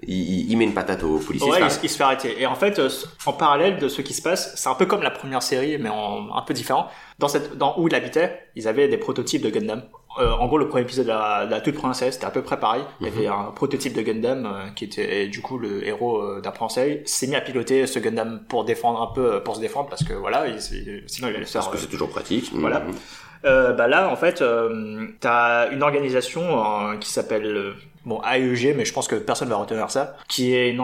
il, 0.08 0.50
il- 0.50 0.56
met 0.56 0.64
une 0.64 0.74
patate 0.74 1.02
au 1.02 1.18
policier. 1.18 1.50
Ouais, 1.50 1.58
il, 1.60 1.84
il 1.84 1.88
se 1.90 1.96
fait 1.96 2.04
arrêter. 2.04 2.40
Et 2.40 2.46
en 2.46 2.54
fait, 2.54 2.78
euh, 2.78 2.88
en 3.26 3.32
parallèle 3.32 3.78
de 3.78 3.88
ce 3.88 4.02
qui 4.02 4.14
se 4.14 4.22
passe, 4.22 4.52
c'est 4.56 4.68
un 4.68 4.74
peu 4.74 4.86
comme 4.86 5.02
la 5.02 5.10
première 5.10 5.42
série, 5.42 5.78
mais 5.78 5.88
en, 5.88 6.34
un 6.34 6.42
peu 6.42 6.54
différent. 6.54 6.86
Dans 7.18 7.28
cette, 7.28 7.56
dans 7.56 7.78
où 7.78 7.88
il 7.88 7.94
habitait, 7.94 8.38
ils 8.56 8.66
avaient 8.68 8.88
des 8.88 8.98
prototypes 8.98 9.42
de 9.42 9.50
Gundam. 9.50 9.82
Euh, 10.20 10.30
en 10.30 10.46
gros, 10.46 10.58
le 10.58 10.68
premier 10.68 10.82
épisode 10.82 11.06
de 11.06 11.10
la, 11.10 11.44
de 11.46 11.50
la 11.50 11.60
toute 11.60 11.74
première 11.74 11.96
série, 11.96 12.12
c'était 12.12 12.24
à 12.26 12.30
peu 12.30 12.42
près 12.42 12.60
pareil. 12.60 12.82
Il 13.00 13.06
y 13.08 13.10
avait 13.10 13.26
un 13.26 13.50
prototype 13.54 13.94
de 13.94 14.02
Gundam 14.02 14.46
euh, 14.46 14.70
qui 14.76 14.84
était 14.84 15.24
et 15.24 15.28
du 15.28 15.40
coup 15.40 15.58
le 15.58 15.84
héros 15.84 16.18
euh, 16.22 16.40
première 16.40 16.70
série. 16.70 17.00
S'est 17.04 17.26
mis 17.26 17.34
à 17.34 17.40
piloter 17.40 17.86
ce 17.88 17.98
Gundam 17.98 18.44
pour 18.48 18.64
défendre 18.64 19.02
un 19.02 19.12
peu, 19.12 19.34
euh, 19.34 19.40
pour 19.40 19.56
se 19.56 19.60
défendre 19.60 19.88
parce 19.88 20.04
que 20.04 20.12
voilà, 20.12 20.46
il, 20.46 20.60
sinon 21.08 21.28
il 21.28 21.34
allait 21.36 21.44
se 21.44 21.52
faire. 21.52 21.62
Parce 21.62 21.72
que 21.72 21.78
euh, 21.78 21.80
c'est 21.80 21.90
toujours 21.90 22.10
pratique. 22.10 22.50
Voilà. 22.54 22.80
Mhm. 22.80 22.94
Bah 23.44 23.88
là, 23.88 24.08
en 24.08 24.16
fait, 24.16 24.40
euh, 24.40 25.06
t'as 25.20 25.70
une 25.70 25.82
organisation 25.82 26.92
euh, 26.92 26.96
qui 26.96 27.10
s'appelle 27.10 27.46
euh, 27.46 27.74
bon 28.06 28.20
AEG, 28.22 28.74
mais 28.76 28.84
je 28.84 28.92
pense 28.92 29.06
que 29.06 29.16
personne 29.16 29.48
va 29.48 29.56
retenir 29.56 29.90
ça, 29.90 30.16
qui 30.28 30.54
est 30.54 30.70
une, 30.70 30.80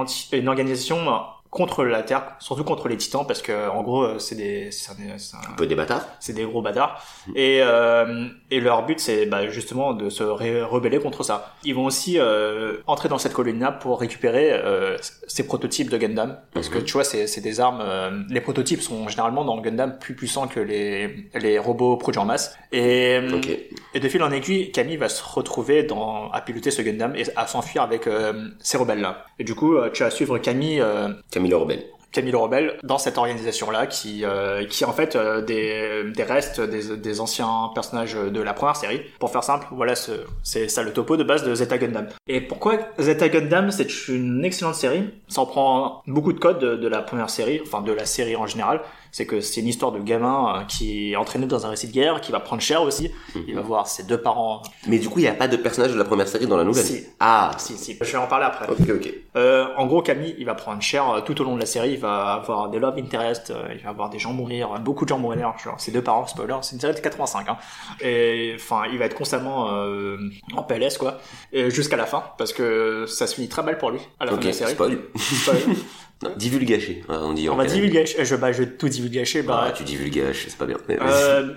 organisation 0.49 0.97
euh, 0.97 1.19
contre 1.51 1.85
la 1.85 2.03
Terre, 2.05 2.37
surtout 2.39 2.63
contre 2.63 2.87
les 2.89 2.97
Titans, 2.97 3.25
parce 3.27 3.43
que 3.43 3.69
en 3.71 3.83
gros, 3.83 4.05
euh, 4.05 4.19
c'est 4.21 4.37
des, 4.37 4.71
c'est 4.71 4.93
un- 4.93 5.19
c'est 5.19 5.35
un- 5.37 5.41
Un 5.53 5.57
peu 5.57 5.67
des 5.67 5.75
bâtards. 5.75 6.07
c'est 6.21 6.33
des 6.33 6.45
gros 6.45 6.63
bâtards. 6.63 7.03
Et, 7.35 7.59
euh, 7.61 8.27
et 8.53 8.61
leur 8.61 8.87
but, 8.87 9.01
c'est 9.01 9.27
bah, 9.27 9.49
justement 9.49 9.93
de 9.93 10.11
se 10.11 10.23
ré- 10.23 10.63
rebeller 10.63 11.01
contre 11.01 11.25
ça. 11.25 11.55
Ils 11.65 11.75
vont 11.75 11.87
aussi 11.87 12.19
euh, 12.21 12.77
entrer 12.87 13.09
dans 13.09 13.19
cette 13.19 13.33
colline-là 13.33 13.73
pour 13.73 13.99
récupérer 14.01 14.53
euh, 14.53 14.97
ces 15.27 15.45
prototypes 15.45 15.91
de 15.91 15.99
Gundam. 15.99 16.39
Parce 16.55 16.69
que 16.69 16.79
Mhm. 16.79 16.85
tu 16.85 16.93
vois, 16.93 17.05
c'est 17.05 17.27
c'est 17.27 17.41
des 17.41 17.59
armes... 17.59 17.81
euh, 17.83 18.23
les 18.29 18.41
prototypes 18.41 18.81
sont 18.81 19.09
généralement 19.09 19.45
dans 19.45 19.57
le 19.57 19.63
Gundam 19.63 19.99
plus 19.99 20.15
puissants 20.15 20.47
que 20.47 20.61
les, 20.61 21.29
les 21.35 21.59
robots 21.59 21.97
produits 21.97 22.21
en 22.21 22.27
masse. 22.27 22.57
Et, 22.71 23.19
Ok. 23.35 23.49
et 23.95 23.99
de 24.01 24.09
fil 24.09 24.23
en 24.23 24.31
aiguille, 24.31 24.71
Camille 24.71 24.97
va 24.99 25.09
se 25.09 25.23
retrouver 25.25 25.83
dans, 25.83 26.31
à 26.31 26.41
piloter 26.43 26.71
ce 26.71 26.81
Gundam 26.83 27.17
et 27.17 27.25
à 27.35 27.49
s'enfuir 27.49 27.83
avec 27.83 28.07
euh, 28.07 28.49
ces 28.61 28.79
rebelles-là. 28.79 29.25
Et 29.41 29.45
du 29.45 29.57
coup, 29.57 29.75
euh, 29.77 29.91
tu 29.93 30.05
vas 30.05 30.11
suivre 30.11 30.39
Camille... 30.39 30.81
euh, 30.81 31.09
Camille 31.41 31.51
le 31.51 31.57
rebelle. 31.57 31.85
Camille 32.13 32.33
le 32.33 32.39
Rebelle 32.39 32.77
dans 32.83 32.99
cette 32.99 33.19
organisation-là 33.19 33.87
qui 33.87 34.25
euh, 34.25 34.67
qui 34.67 34.85
en 34.85 34.93
fait 34.93 35.15
euh, 35.15 35.43
des, 35.43 36.11
des 36.13 36.23
restes 36.25 36.61
des, 36.61 36.97
des 36.97 37.21
anciens 37.21 37.71
personnages 37.73 38.15
de 38.15 38.41
la 38.43 38.53
première 38.53 38.75
série. 38.75 39.01
Pour 39.21 39.31
faire 39.31 39.45
simple, 39.45 39.69
voilà, 39.71 39.95
ce- 39.95 40.25
c'est 40.43 40.67
ça 40.67 40.83
le 40.83 40.93
topo 40.93 41.17
de 41.17 41.23
base 41.23 41.45
de 41.45 41.55
Zeta 41.55 41.79
Gundam. 41.79 42.09
Et 42.27 42.41
pourquoi 42.41 42.79
Zeta 42.99 43.29
Gundam 43.29 43.71
c'est 43.71 44.09
une 44.09 44.45
excellente 44.45 44.75
série 44.75 45.05
Ça 45.29 45.43
en 45.43 45.47
prend 45.47 46.03
beaucoup 46.09 46.33
de 46.33 46.41
codes 46.41 46.59
de, 46.59 46.75
de 46.75 46.89
la 46.89 47.01
première 47.01 47.31
série, 47.31 47.61
enfin 47.65 47.81
de 47.81 47.93
la 47.93 48.07
série 48.07 48.35
en 48.35 48.47
général. 48.49 48.81
C'est 49.13 49.27
que 49.27 49.41
c'est 49.41 49.61
une 49.61 49.69
histoire 49.69 49.93
de 49.93 49.99
gamin 49.99 50.61
euh, 50.61 50.65
qui 50.65 51.13
est 51.13 51.17
entraîné 51.17 51.47
dans 51.47 51.67
un 51.67 51.71
récit 51.71 51.89
de 51.89 51.93
guerre, 51.93 52.21
qui 52.21 52.33
va 52.33 52.41
prendre 52.41 52.63
cher 52.63 52.83
aussi. 52.83 53.11
Il 53.49 53.55
va 53.55 53.63
voir 53.63 53.87
ses 53.87 54.05
deux 54.05 54.21
parents. 54.21 54.63
Mais 54.87 54.99
du 54.99 55.09
coup, 55.09 55.19
il 55.19 55.23
n'y 55.23 55.29
a 55.29 55.35
pas 55.35 55.49
de 55.49 55.57
personnage 55.57 55.93
de 55.93 55.99
la 55.99 56.05
première 56.05 56.29
série 56.29 56.47
dans 56.47 56.57
la 56.57 56.65
nouvelle. 56.65 56.85
Si. 56.85 57.07
Ah. 57.19 57.51
Si, 57.59 57.77
si, 57.77 57.97
je 58.01 58.13
vais 58.13 58.19
en 58.19 58.27
parler 58.27 58.47
après. 58.47 58.69
Ok, 58.69 58.89
ok. 58.89 59.15
Euh, 59.37 59.67
en 59.77 59.87
gros, 59.87 60.03
Camille, 60.03 60.35
il 60.39 60.45
va 60.45 60.55
prendre 60.55 60.83
cher 60.83 61.09
euh, 61.09 61.21
tout 61.21 61.41
au 61.41 61.45
long 61.45 61.55
de 61.55 61.61
la 61.61 61.67
série. 61.67 61.93
Il 61.93 61.99
va 61.99 62.33
avoir 62.33 62.69
des 62.69 62.79
love 62.79 62.99
interest, 62.99 63.51
euh, 63.51 63.69
il 63.73 63.83
va 63.83 63.91
avoir 63.91 64.11
des 64.11 64.19
gens 64.19 64.33
mourir, 64.33 64.79
beaucoup 64.81 65.05
de 65.05 65.11
gens 65.11 65.19
mourir. 65.19 65.55
Genre, 65.63 65.81
ses 65.81 65.93
deux 65.93 66.03
parents, 66.03 66.27
spoiler, 66.27 66.57
c'est 66.63 66.75
une 66.75 66.81
série 66.81 66.95
de 66.95 67.01
85. 67.01 67.49
Hein. 67.49 67.57
Et 68.01 68.53
enfin, 68.57 68.83
il 68.91 68.99
va 68.99 69.07
être 69.07 69.15
constamment 69.15 69.73
euh, 69.73 70.19
en 70.55 70.63
PLS 70.63 70.99
quoi, 70.99 71.19
jusqu'à 71.53 71.97
la 71.97 72.07
fin, 72.07 72.25
parce 72.39 72.53
que 72.53 73.07
ça 73.07 73.27
se 73.27 73.35
finit 73.35 73.49
très 73.49 73.63
mal 73.63 73.79
pour 73.79 73.91
lui 73.91 74.01
à 74.19 74.25
la 74.25 74.33
fin 74.33 74.39
de 74.39 74.47
la 74.47 74.53
série. 74.53 74.73
spoil. 74.73 74.99
Spoil. 75.17 75.59
Non, 76.23 76.31
divulgacher, 76.37 77.03
ouais, 77.09 77.17
on 77.19 77.33
dit 77.33 77.49
On 77.49 77.55
en 77.55 77.57
va 77.57 77.65
divulgacher. 77.65 78.25
Je, 78.25 78.37
bah, 78.37 78.53
je 78.53 78.63
vais 78.65 78.71
tout 78.71 78.89
divulgacher. 78.89 79.43
Bah, 79.43 79.65
Ah, 79.69 79.73
tu 79.73 79.85
divulgaches, 79.85 80.47
c'est 80.49 80.59
pas 80.59 80.67
bien. 80.67 80.77
Euh, 80.91 81.55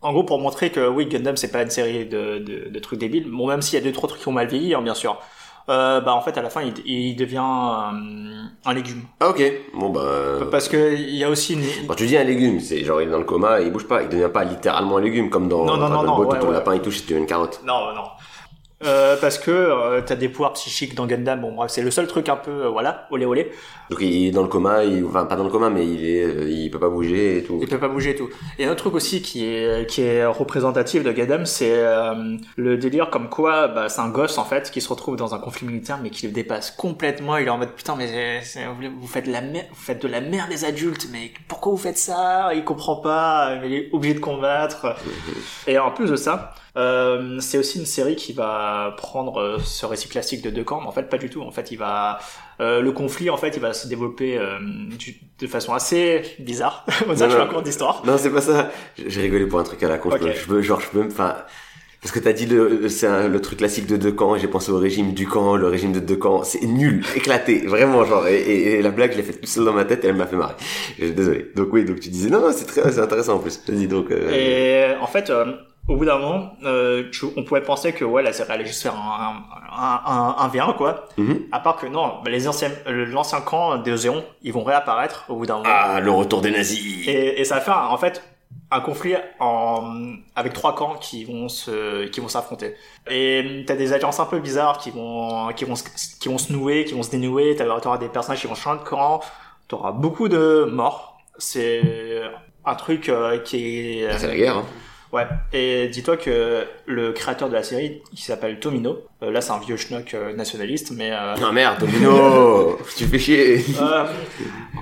en 0.00 0.12
gros, 0.12 0.24
pour 0.24 0.38
montrer 0.40 0.70
que 0.70 0.88
oui, 0.88 1.06
Gundam 1.06 1.36
c'est 1.36 1.50
pas 1.52 1.62
une 1.62 1.70
série 1.70 2.06
de, 2.06 2.38
de, 2.38 2.68
de 2.70 2.78
trucs 2.78 2.98
débiles. 2.98 3.28
Bon, 3.30 3.46
même 3.46 3.60
s'il 3.62 3.78
y 3.78 3.82
a 3.82 3.84
deux 3.84 3.92
trois 3.92 4.08
trucs 4.08 4.22
qui 4.22 4.28
ont 4.28 4.32
mal 4.32 4.46
vieilli, 4.46 4.74
hein, 4.74 4.80
bien 4.82 4.94
sûr. 4.94 5.18
Euh, 5.68 6.00
bah 6.00 6.14
en 6.14 6.20
fait 6.20 6.38
à 6.38 6.42
la 6.42 6.48
fin 6.48 6.62
il, 6.62 6.74
il 6.86 7.16
devient 7.16 7.38
euh, 7.38 8.44
un 8.64 8.72
légume 8.72 9.02
Ah, 9.18 9.30
ok. 9.30 9.42
Bon, 9.74 9.88
bah. 9.90 10.46
parce 10.48 10.68
que 10.68 10.94
il 10.94 11.16
y 11.16 11.24
a 11.24 11.28
aussi 11.28 11.54
une 11.54 11.64
Quand 11.88 11.96
tu 11.96 12.06
dis 12.06 12.16
un 12.16 12.22
légume, 12.22 12.60
c'est 12.60 12.84
genre 12.84 13.02
il 13.02 13.08
est 13.08 13.10
dans 13.10 13.18
le 13.18 13.24
coma 13.24 13.60
et 13.60 13.64
il 13.64 13.72
bouge 13.72 13.88
pas, 13.88 14.02
il 14.02 14.08
devient 14.08 14.30
pas 14.32 14.44
littéralement 14.44 14.98
un 14.98 15.00
légume 15.00 15.28
comme 15.28 15.48
dans 15.48 15.64
Non, 15.64 15.76
non, 15.76 15.88
Dragon 15.88 16.04
non, 16.04 16.16
Ball, 16.18 16.26
ouais, 16.28 16.38
ton 16.38 16.46
ouais. 16.46 16.52
lapin 16.52 16.74
il 16.76 16.82
touche 16.82 17.00
et 17.00 17.02
tu 17.02 17.16
une 17.16 17.26
carotte. 17.26 17.60
non 17.66 17.92
non 17.96 18.04
euh, 18.84 19.16
parce 19.20 19.38
que 19.38 19.50
euh, 19.50 20.02
t'as 20.04 20.16
des 20.16 20.28
pouvoirs 20.28 20.52
psychiques 20.52 20.94
dans 20.94 21.06
Gundam. 21.06 21.40
Bon 21.40 21.52
bref 21.52 21.70
c'est 21.70 21.80
le 21.82 21.90
seul 21.90 22.06
truc 22.06 22.28
un 22.28 22.36
peu 22.36 22.50
euh, 22.66 22.68
voilà 22.68 23.06
olé 23.10 23.24
olé. 23.24 23.50
Donc 23.90 24.00
il 24.02 24.26
est 24.26 24.30
dans 24.32 24.42
le 24.42 24.48
coma, 24.48 24.84
il... 24.84 25.04
enfin 25.04 25.24
pas 25.24 25.36
dans 25.36 25.44
le 25.44 25.50
coma, 25.50 25.70
mais 25.70 25.86
il 25.86 26.04
est, 26.04 26.22
euh, 26.24 26.50
il 26.50 26.70
peut 26.70 26.78
pas 26.78 26.88
bouger 26.90 27.38
et 27.38 27.42
tout. 27.42 27.58
il 27.62 27.68
peut 27.68 27.78
pas 27.78 27.88
bouger 27.88 28.10
et 28.10 28.14
tout. 28.16 28.28
Et 28.58 28.66
un 28.66 28.70
autre 28.70 28.82
truc 28.82 28.94
aussi 28.94 29.22
qui 29.22 29.44
est 29.46 29.88
qui 29.88 30.02
est 30.02 30.26
représentatif 30.26 31.02
de 31.04 31.12
Gundam 31.12 31.46
c'est 31.46 31.74
le 32.56 32.76
délire 32.76 33.08
comme 33.10 33.28
quoi 33.30 33.68
bah, 33.68 33.88
c'est 33.88 34.00
un 34.00 34.08
gosse 34.10 34.38
en 34.38 34.44
fait 34.44 34.70
qui 34.70 34.80
se 34.80 34.88
retrouve 34.88 35.16
dans 35.16 35.34
un 35.34 35.38
conflit 35.38 35.66
militaire 35.66 35.98
mais 36.02 36.10
qui 36.10 36.26
le 36.26 36.32
dépasse 36.32 36.70
complètement. 36.70 37.38
Il 37.38 37.46
est 37.46 37.50
en 37.50 37.58
mode 37.58 37.72
putain 37.72 37.96
mais 37.96 38.08
c'est- 38.08 38.42
c'est- 38.42 38.66
vous 38.66 39.00
vous 39.00 39.06
faites 39.06 39.26
de 39.26 39.32
la 39.32 39.40
merde 39.40 39.66
vous 39.70 39.76
faites 39.82 40.02
de 40.02 40.08
la 40.08 40.20
merde 40.20 40.50
des 40.50 40.64
adultes 40.64 41.08
mais 41.12 41.32
pourquoi 41.48 41.72
vous 41.72 41.78
faites 41.78 41.98
ça? 41.98 42.50
Il 42.54 42.64
comprend 42.64 42.96
pas 42.96 43.56
mais 43.60 43.68
il 43.70 43.74
est 43.74 43.88
obligé 43.92 44.14
de 44.14 44.20
combattre. 44.20 44.94
Et 45.66 45.78
en 45.78 45.90
plus 45.90 46.10
de 46.10 46.16
ça 46.16 46.52
euh, 46.76 47.38
c'est 47.40 47.58
aussi 47.58 47.78
une 47.78 47.86
série 47.86 48.16
qui 48.16 48.32
va 48.32 48.94
prendre 48.98 49.40
euh, 49.40 49.58
ce 49.64 49.86
récit 49.86 50.08
classique 50.08 50.42
de 50.42 50.50
deux 50.50 50.64
camps 50.64 50.80
mais 50.80 50.86
en 50.88 50.92
fait 50.92 51.08
pas 51.08 51.18
du 51.18 51.30
tout 51.30 51.42
en 51.42 51.50
fait 51.50 51.70
il 51.70 51.76
va 51.78 52.18
euh, 52.60 52.80
le 52.80 52.92
conflit 52.92 53.30
en 53.30 53.36
fait 53.36 53.56
il 53.56 53.60
va 53.60 53.72
se 53.72 53.88
développer 53.88 54.36
euh, 54.38 54.58
du- 54.98 55.16
de 55.38 55.46
façon 55.46 55.72
assez 55.74 56.22
bizarre 56.38 56.84
on 57.08 57.14
dirait 57.14 57.28
que 57.28 57.34
je 57.34 57.40
un 57.40 57.46
cours 57.46 57.62
d'histoire 57.62 58.02
Non, 58.06 58.16
c'est 58.18 58.30
pas 58.30 58.40
ça. 58.40 58.70
J'ai 59.06 59.22
rigolé 59.22 59.46
pour 59.46 59.58
un 59.58 59.62
truc 59.64 59.82
à 59.82 59.88
la 59.88 59.98
con. 59.98 60.10
Je 60.10 60.16
Ok. 60.16 60.20
peux- 60.22 60.32
Je 60.34 60.46
peux, 60.46 60.62
genre, 60.62 60.80
je 60.80 60.88
peux 60.88 61.04
enfin, 61.06 61.34
parce 62.02 62.12
que 62.12 62.18
t'as 62.20 62.32
dit 62.32 62.46
le, 62.46 62.88
c'est 62.88 63.28
le 63.28 63.40
truc 63.40 63.58
classique 63.58 63.86
de 63.86 63.96
deux 63.96 64.12
camps. 64.12 64.36
et 64.36 64.38
J'ai 64.38 64.48
pensé 64.48 64.70
au 64.70 64.78
régime 64.78 65.12
du 65.12 65.26
camp, 65.26 65.56
le 65.56 65.66
régime 65.66 65.92
de 65.92 66.00
deux 66.00 66.16
camps. 66.16 66.42
C'est 66.44 66.62
nul, 66.64 67.04
éclaté, 67.14 67.66
vraiment, 67.66 68.04
genre. 68.04 68.26
Et, 68.28 68.36
et- 68.40 68.72
et 68.78 68.82
la 68.82 68.90
blague, 68.90 69.12
je 69.12 69.16
l'ai 69.18 69.22
faite 69.22 69.40
tout 69.40 69.46
seul 69.46 69.64
dans 69.64 69.72
ma 69.72 69.84
tête 69.84 70.04
et 70.04 70.08
elle 70.08 70.14
m'a 70.16 70.26
fait 70.26 70.36
marrer. 70.36 70.54
Je- 70.98 71.06
Désolé. 71.06 71.50
Donc 71.56 71.68
oui, 71.72 71.84
donc 71.84 72.00
tu 72.00 72.08
disais 72.10 72.30
non, 72.30 72.40
non, 72.40 72.52
c'est 72.52 72.64
très, 72.66 72.90
c'est 72.92 73.00
intéressant 73.00 73.34
en 73.34 73.38
plus. 73.40 73.60
Vas-y 73.68 73.86
donc. 73.88 74.10
euh, 74.10 74.30
Et 74.94 74.96
en 75.00 75.06
fait, 75.06 75.30
euh, 75.30 75.46
au 75.88 75.96
bout 75.96 76.04
d'un 76.04 76.18
moment, 76.18 76.50
euh, 76.64 77.10
tu- 77.12 77.26
on 77.36 77.44
pourrait 77.44 77.62
penser 77.62 77.92
que 77.92 78.04
ouais, 78.04 78.22
la 78.22 78.32
série 78.32 78.50
allait 78.52 78.66
juste 78.66 78.82
faire 78.82 78.94
un, 78.96 79.42
un, 79.72 80.00
un, 80.04 80.36
un 80.38 80.48
V1 80.48 80.74
quoi. 80.76 81.06
mhm. 81.16 81.42
À 81.52 81.60
part 81.60 81.76
que 81.76 81.86
non, 81.86 82.22
les 82.26 82.48
anciens, 82.48 82.70
l'ancien 82.86 83.40
camp 83.40 83.76
des 83.78 83.96
Zéons, 83.96 84.24
ils 84.42 84.52
vont 84.52 84.64
réapparaître 84.64 85.24
au 85.28 85.36
bout 85.36 85.46
d'un 85.46 85.58
moment. 85.58 85.68
Ah, 85.72 86.00
le 86.00 86.10
retour 86.10 86.40
des 86.40 86.50
nazis. 86.50 87.06
Et, 87.06 87.40
et 87.40 87.44
ça 87.44 87.60
faire 87.60 87.78
en 87.92 87.98
fait 87.98 88.22
un 88.72 88.80
conflit 88.80 89.14
en, 89.38 89.94
avec 90.34 90.52
trois 90.52 90.74
camps 90.74 90.94
qui 91.00 91.24
vont 91.24 91.48
se, 91.48 92.06
qui 92.06 92.18
vont 92.20 92.26
s'affronter. 92.28 92.74
Et 93.08 93.64
t'as 93.66 93.76
des 93.76 93.92
alliances 93.92 94.18
un 94.18 94.24
peu 94.26 94.40
bizarres 94.40 94.78
qui 94.78 94.90
vont, 94.90 95.52
qui 95.54 95.64
vont, 95.64 95.76
se, 95.76 95.84
qui 96.20 96.28
vont 96.28 96.38
se 96.38 96.52
nouer, 96.52 96.84
qui 96.84 96.94
vont 96.94 97.04
se 97.04 97.10
dénouer. 97.10 97.54
T'auras 97.54 97.80
t'auras 97.80 97.98
des 97.98 98.08
personnages 98.08 98.40
qui 98.40 98.48
vont 98.48 98.56
changer 98.56 98.80
de 98.80 98.84
camp. 98.88 99.20
T'auras 99.68 99.92
beaucoup 99.92 100.28
de 100.28 100.68
morts. 100.70 101.18
C'est 101.38 102.22
un 102.64 102.74
truc 102.74 103.08
euh, 103.08 103.38
qui 103.38 104.00
est. 104.00 104.08
Ah, 104.10 104.18
c'est 104.18 104.26
la 104.28 104.36
guerre. 104.36 104.56
Hein. 104.58 104.64
Ouais, 105.12 105.26
et 105.52 105.88
dis-toi 105.88 106.16
que 106.16 106.64
le 106.86 107.12
créateur 107.12 107.48
de 107.48 107.54
la 107.54 107.62
série, 107.62 108.02
qui 108.14 108.22
s'appelle 108.22 108.58
Tomino, 108.58 108.98
euh, 109.22 109.30
là 109.30 109.40
c'est 109.40 109.52
un 109.52 109.58
vieux 109.60 109.76
schnock 109.76 110.12
euh, 110.14 110.34
nationaliste, 110.34 110.90
mais 110.94 111.10
euh, 111.12 111.34
Ah 111.42 111.52
merde, 111.52 111.78
Domino, 111.80 112.76
tu 112.96 113.04
fais 113.06 113.18
chier. 113.18 113.64
euh, 113.80 114.04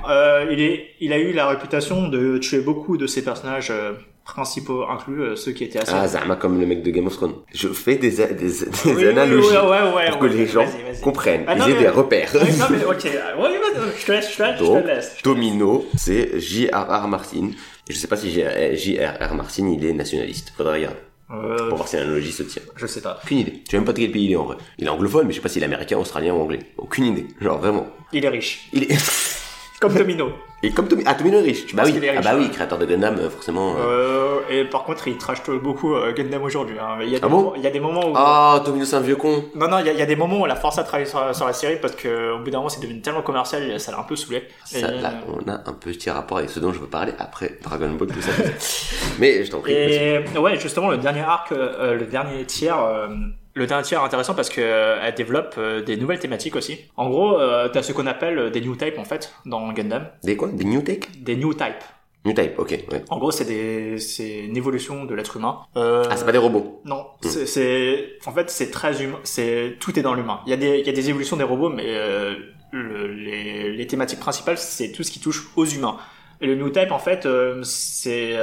euh, 0.08 0.46
il, 0.50 0.60
est, 0.62 0.90
il 1.00 1.12
a 1.12 1.18
eu 1.18 1.32
la 1.32 1.46
réputation 1.48 2.08
de 2.08 2.38
tuer 2.38 2.60
beaucoup 2.60 2.96
de 2.96 3.06
ses 3.06 3.22
personnages 3.22 3.70
euh, 3.70 3.92
principaux, 4.24 4.84
inclus 4.88 5.20
euh, 5.22 5.36
ceux 5.36 5.52
qui 5.52 5.64
étaient 5.64 5.80
assez... 5.80 5.92
Ah, 5.94 6.08
Zama 6.08 6.36
comme 6.36 6.58
le 6.58 6.66
mec 6.66 6.82
de 6.82 6.90
Game 6.90 7.06
of 7.06 7.14
Thrones. 7.16 7.34
Je 7.54 7.68
fais 7.68 7.96
des, 7.96 8.10
des, 8.10 8.26
des 8.34 8.52
Oui, 8.86 8.92
oui, 8.96 9.06
analogies 9.08 9.48
ouais, 9.48 9.56
ouais, 9.58 9.92
ouais, 9.94 10.10
pour 10.10 10.18
que 10.20 10.26
les 10.26 10.46
gens 10.46 10.64
vas-y, 10.64 10.82
vas-y. 10.92 11.00
comprennent. 11.00 11.44
Ah, 11.46 11.54
Ils 11.54 11.58
non, 11.58 11.66
aient 11.66 11.72
mais- 11.74 11.78
des 11.80 11.88
repères. 11.88 12.30
Non 12.34 12.66
mais 12.70 12.84
ok, 12.84 13.04
ouais, 13.04 13.10
vas-y, 13.58 14.00
je 14.00 14.06
te 14.06 14.12
laisse, 14.12 14.30
je 14.32 14.36
te 14.36 14.42
laisse, 14.42 14.58
je 14.58 14.64
Donc, 14.64 14.82
te 14.82 14.86
laisse. 14.88 15.16
Domino, 15.22 15.86
c'est 15.96 16.40
J.R.R. 16.40 17.06
Martin. 17.08 17.50
Je 17.88 17.94
sais 17.96 18.06
pas 18.08 18.16
si 18.16 18.30
J.R.R. 18.32 19.34
Martin, 19.34 19.68
il 19.68 19.84
est 19.84 19.92
nationaliste. 19.92 20.52
Faudrait 20.56 20.74
regarder. 20.78 20.96
Euh, 21.30 21.68
Pour 21.68 21.76
voir 21.78 21.88
si 21.88 21.96
l'analogie 21.96 22.32
se 22.32 22.42
tient. 22.42 22.62
je 22.76 22.86
sais 22.86 23.00
pas. 23.00 23.18
Aucune 23.24 23.38
idée. 23.38 23.62
Je 23.66 23.70
sais 23.72 23.76
même 23.78 23.84
pas 23.86 23.92
de 23.92 23.98
quel 23.98 24.10
pays 24.12 24.26
il 24.26 24.32
est 24.32 24.36
en 24.36 24.44
vrai. 24.44 24.56
Il 24.78 24.86
est 24.86 24.90
anglophone, 24.90 25.26
mais 25.26 25.32
je 25.32 25.36
sais 25.36 25.42
pas 25.42 25.48
s'il 25.48 25.62
est 25.62 25.66
américain, 25.66 25.96
australien 25.98 26.34
ou 26.34 26.40
anglais. 26.40 26.60
Aucune 26.76 27.06
idée. 27.06 27.26
Genre 27.40 27.58
vraiment. 27.58 27.86
Il 28.12 28.24
est 28.24 28.28
riche. 28.28 28.68
Il 28.72 28.84
est... 28.84 28.94
Comme 29.88 29.98
Tomino. 29.98 30.32
Et 30.62 30.70
comme 30.70 30.88
Tomino, 30.88 31.08
ah, 31.10 31.14
Tomino 31.14 31.38
est 31.38 31.42
riche. 31.42 31.74
Bah 31.74 31.82
oui. 31.84 32.00
Ah 32.16 32.20
bah 32.22 32.30
oui, 32.38 32.50
créateur 32.50 32.78
de 32.78 32.86
Gundam, 32.86 33.16
euh, 33.18 33.28
forcément. 33.28 33.74
euh. 33.76 34.40
Euh, 34.48 34.50
et 34.50 34.64
par 34.64 34.84
contre, 34.84 35.06
il 35.08 35.18
trash 35.18 35.42
beaucoup 35.62 35.94
Gundam 36.16 36.42
aujourd'hui. 36.42 36.76
Hein. 36.80 36.96
Il 37.02 37.08
y 37.10 37.16
a 37.16 37.18
des 37.18 37.24
Ah 37.24 37.28
bon 37.28 37.36
moments- 37.36 37.54
il 37.54 37.62
y 37.62 37.66
a 37.66 37.70
des 37.70 37.80
moments 37.80 38.08
où... 38.08 38.12
Ah, 38.16 38.62
Tomino 38.64 38.84
c'est 38.86 38.96
un 38.96 39.00
vieux 39.00 39.16
con. 39.16 39.44
Non, 39.54 39.68
non, 39.68 39.78
il 39.80 39.86
y, 39.86 39.90
a- 39.90 39.92
il 39.92 39.98
y 39.98 40.02
a 40.02 40.06
des 40.06 40.16
moments 40.16 40.38
où 40.40 40.46
on 40.46 40.50
a 40.50 40.56
forcé 40.56 40.80
à 40.80 40.84
travailler 40.84 41.08
sur, 41.08 41.34
sur 41.34 41.46
la 41.46 41.52
série 41.52 41.76
parce 41.80 41.94
que 41.94 42.32
au 42.32 42.38
bout 42.38 42.50
d'un 42.50 42.58
moment, 42.58 42.70
c'est 42.70 42.80
devenu 42.80 43.00
tellement 43.02 43.22
commercial, 43.22 43.78
ça 43.78 43.92
l'a 43.92 43.98
un 43.98 44.04
peu 44.04 44.16
saoulé. 44.16 44.44
Et, 44.74 44.80
là, 44.80 45.12
on 45.28 45.46
a 45.50 45.54
un 45.66 45.72
petit 45.74 46.08
rapport 46.08 46.38
avec 46.38 46.48
ce 46.50 46.60
dont 46.60 46.72
je 46.72 46.78
veux 46.78 46.86
parler 46.86 47.12
après 47.18 47.58
Dragon 47.62 47.90
Ball, 47.90 48.08
tout 48.08 48.22
ça. 48.22 48.30
mais 49.18 49.44
je 49.44 49.50
t'en 49.50 49.60
prie. 49.60 49.72
et 49.72 50.20
ouais, 50.38 50.58
justement, 50.58 50.90
le 50.90 50.96
dernier 50.98 51.20
arc, 51.20 51.52
euh, 51.52 51.94
le 51.94 52.06
dernier 52.06 52.42
tiers, 52.46 52.82
euh, 52.82 53.08
le 53.54 53.66
dernier 53.66 53.84
tiers 53.84 54.00
est 54.00 54.04
intéressant 54.04 54.34
parce 54.34 54.48
que 54.50 54.60
euh, 54.60 54.98
elle 55.02 55.14
développe 55.14 55.54
euh, 55.58 55.80
des 55.82 55.96
nouvelles 55.96 56.18
thématiques 56.18 56.56
aussi. 56.56 56.78
En 56.96 57.08
gros, 57.08 57.38
euh, 57.38 57.68
t'as 57.68 57.82
ce 57.82 57.92
qu'on 57.92 58.06
appelle 58.06 58.38
euh, 58.38 58.50
des 58.50 58.60
new 58.60 58.74
types 58.76 58.98
en 58.98 59.04
fait 59.04 59.32
dans 59.46 59.72
Gundam, 59.72 60.08
Des 60.24 60.36
quoi? 60.36 60.48
Des 60.52 60.64
New 60.64 60.82
Tech 60.82 61.00
des 61.18 61.36
new 61.36 61.54
types. 61.54 61.84
New 62.26 62.32
Type, 62.32 62.58
ok. 62.58 62.70
Ouais. 62.90 63.04
En 63.10 63.18
gros, 63.18 63.30
c'est 63.30 63.44
des, 63.44 63.98
c'est 63.98 64.38
une 64.44 64.56
évolution 64.56 65.04
de 65.04 65.14
l'être 65.14 65.36
humain. 65.36 65.58
Euh, 65.76 66.04
Ah, 66.10 66.16
c'est 66.16 66.24
pas 66.24 66.32
des 66.32 66.38
robots. 66.38 66.80
Non, 66.86 67.04
c'est, 67.20 67.44
c'est, 67.44 68.12
en 68.24 68.32
fait, 68.32 68.48
c'est 68.48 68.70
très 68.70 69.02
humain. 69.04 69.18
C'est 69.24 69.76
tout 69.78 69.98
est 69.98 70.02
dans 70.02 70.14
l'humain. 70.14 70.40
Il 70.46 70.50
y 70.50 70.54
a 70.54 70.56
des, 70.56 70.78
il 70.78 70.86
y 70.86 70.88
a 70.88 70.92
des 70.94 71.10
évolutions 71.10 71.36
des 71.36 71.44
robots, 71.44 71.68
mais 71.68 71.84
euh, 71.86 72.34
le- 72.70 73.08
les, 73.12 73.72
les 73.74 73.86
thématiques 73.86 74.20
principales, 74.20 74.56
c'est 74.56 74.90
tout 74.90 75.02
ce 75.02 75.10
qui 75.10 75.20
touche 75.20 75.48
aux 75.54 75.66
humains. 75.66 75.98
Et 76.40 76.46
le 76.46 76.54
new 76.54 76.70
type, 76.70 76.92
en 76.92 76.98
fait, 76.98 77.26
euh, 77.26 77.60
c'est, 77.62 78.38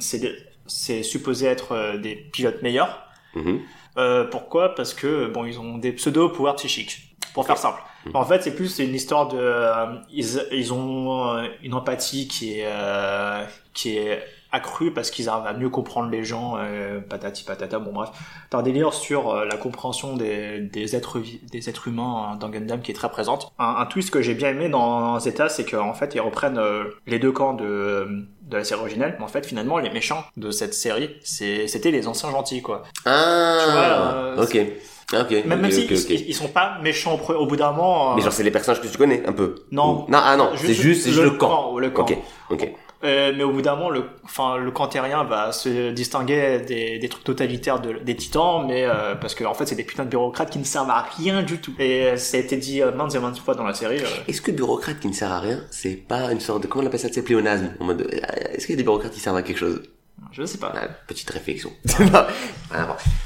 c'est, 0.00 0.34
c'est 0.66 1.04
supposé 1.04 1.46
être 1.46 1.98
des 1.98 2.16
pilotes 2.16 2.62
meilleurs. 2.62 3.04
Mhm. 3.36 3.60
Euh, 4.00 4.24
pourquoi? 4.24 4.74
Parce 4.74 4.94
que 4.94 5.26
bon, 5.26 5.44
ils 5.44 5.58
ont 5.58 5.78
des 5.78 5.92
pseudo 5.92 6.28
pouvoirs 6.28 6.56
psychiques. 6.56 7.16
Pour 7.34 7.46
faire 7.46 7.58
simple. 7.58 7.80
Mhm. 8.06 8.16
En 8.16 8.24
fait, 8.24 8.42
c'est 8.42 8.54
plus 8.54 8.78
une 8.80 8.94
histoire 8.94 9.28
de, 9.28 9.38
euh, 9.38 9.86
ils, 10.10 10.42
ils 10.50 10.72
ont 10.72 11.36
euh, 11.36 11.46
une 11.62 11.74
empathie 11.74 12.26
qui 12.26 12.60
est, 12.60 12.68
qui 13.72 13.98
est 13.98 14.24
accru 14.52 14.92
parce 14.92 15.10
qu'ils 15.10 15.28
arrivent 15.28 15.46
à 15.46 15.52
mieux 15.52 15.68
comprendre 15.68 16.10
les 16.10 16.24
gens, 16.24 16.56
euh, 16.58 17.00
patati 17.00 17.44
patata, 17.44 17.78
bon 17.78 17.92
bref. 17.92 18.10
T'as 18.50 18.58
un 18.58 18.62
délire 18.62 18.92
sur 18.92 19.30
euh, 19.30 19.44
la 19.44 19.56
compréhension 19.56 20.16
des, 20.16 20.60
des, 20.60 20.96
êtres, 20.96 21.18
des 21.50 21.68
êtres 21.68 21.88
humains 21.88 22.32
euh, 22.34 22.36
dans 22.38 22.48
Gundam 22.48 22.80
qui 22.80 22.90
est 22.90 22.94
très 22.94 23.08
présente. 23.10 23.52
Un, 23.58 23.76
un 23.78 23.86
twist 23.86 24.10
que 24.10 24.22
j'ai 24.22 24.34
bien 24.34 24.50
aimé 24.50 24.68
dans 24.68 25.18
Zeta, 25.20 25.48
c'est 25.48 25.64
qu'en 25.64 25.94
fait 25.94 26.14
ils 26.14 26.20
reprennent 26.20 26.58
euh, 26.58 26.84
les 27.06 27.18
deux 27.18 27.32
camps 27.32 27.54
de, 27.54 28.08
de 28.42 28.56
la 28.56 28.64
série 28.64 28.80
originelle, 28.80 29.16
mais 29.18 29.24
en 29.24 29.28
fait 29.28 29.46
finalement 29.46 29.78
les 29.78 29.90
méchants 29.90 30.24
de 30.36 30.50
cette 30.50 30.74
série, 30.74 31.10
c'était 31.22 31.90
les 31.90 32.08
anciens 32.08 32.30
gentils 32.30 32.62
quoi. 32.62 32.82
Ah, 33.06 33.58
Tu 33.64 33.70
vois, 33.72 33.80
euh, 33.82 34.42
ok. 34.44 34.58
Ah, 35.12 35.22
ok. 35.22 35.30
Même, 35.44 35.58
ok, 35.58 35.62
même 35.62 35.70
si 35.72 35.86
ils, 36.28 36.34
sont 36.34 36.46
pas 36.46 36.78
méchants 36.82 37.18
au, 37.28 37.32
au 37.32 37.46
bout 37.46 37.56
d'un 37.56 37.72
moment. 37.72 38.12
euh, 38.12 38.14
Mais 38.14 38.22
genre, 38.22 38.32
c'est 38.32 38.44
les 38.44 38.52
personnages 38.52 38.80
que 38.80 38.86
tu 38.86 38.96
connais, 38.96 39.26
un 39.26 39.32
peu. 39.32 39.56
Non. 39.72 40.04
Ou- 40.06 40.10
Non, 40.10 40.18
ah 40.22 40.36
non, 40.36 40.50
c'est 40.54 40.72
juste, 40.72 41.02
c'est 41.02 41.10
juste 41.10 41.22
le 41.24 41.30
camp. 41.32 41.76
Le 41.78 41.90
camp. 41.90 42.02
Ok, 42.02 42.16
ok. 42.50 42.72
Euh, 43.02 43.32
mais 43.34 43.42
au 43.44 43.50
bout 43.52 43.62
d'un 43.62 43.76
moment, 43.76 43.88
le, 43.88 44.04
enfin, 44.24 44.58
le 44.58 44.70
camp 44.70 44.86
terrien 44.86 45.24
va 45.24 45.52
se 45.52 45.90
distinguer 45.90 46.58
des, 46.60 46.98
des 46.98 47.08
trucs 47.08 47.24
totalitaires 47.24 47.80
de- 47.80 47.94
des 47.98 48.14
titans, 48.14 48.66
mais 48.66 48.84
euh, 48.84 49.14
parce 49.14 49.34
que 49.34 49.42
en 49.44 49.54
fait, 49.54 49.64
c'est 49.66 49.74
des 49.74 49.84
putains 49.84 50.04
de 50.04 50.10
bureaucrates 50.10 50.50
qui 50.50 50.58
ne 50.58 50.64
servent 50.64 50.90
à 50.90 51.06
rien 51.16 51.42
du 51.42 51.58
tout. 51.62 51.72
Et 51.78 52.02
euh, 52.08 52.16
ça 52.18 52.36
a 52.36 52.40
été 52.40 52.56
dit 52.58 52.82
euh, 52.82 52.92
maintes 52.92 53.14
et 53.14 53.18
maintes 53.18 53.38
fois 53.38 53.54
dans 53.54 53.64
la 53.64 53.72
série. 53.72 54.02
Est-ce 54.28 54.42
que 54.42 54.50
bureaucrate 54.50 55.00
qui 55.00 55.08
ne 55.08 55.14
sert 55.14 55.32
à 55.32 55.40
rien, 55.40 55.60
c'est 55.70 55.96
pas 55.96 56.30
une 56.30 56.40
sorte 56.40 56.62
de, 56.62 56.66
comment 56.66 56.84
on 56.84 56.86
appelle 56.88 57.00
ça, 57.00 57.08
c'est 57.10 57.22
pléonasme? 57.22 57.70
En 57.80 57.84
mode, 57.84 58.02
est-ce 58.52 58.66
qu'il 58.66 58.74
y 58.74 58.76
a 58.76 58.76
des 58.76 58.82
bureaucrates 58.84 59.12
qui 59.12 59.20
servent 59.20 59.36
à 59.38 59.42
quelque 59.42 59.58
chose? 59.58 59.80
Je 60.32 60.44
sais 60.44 60.58
pas. 60.58 60.72
Ah, 60.76 60.86
petite 61.08 61.30
réflexion. 61.30 61.72
Voir. 61.98 62.28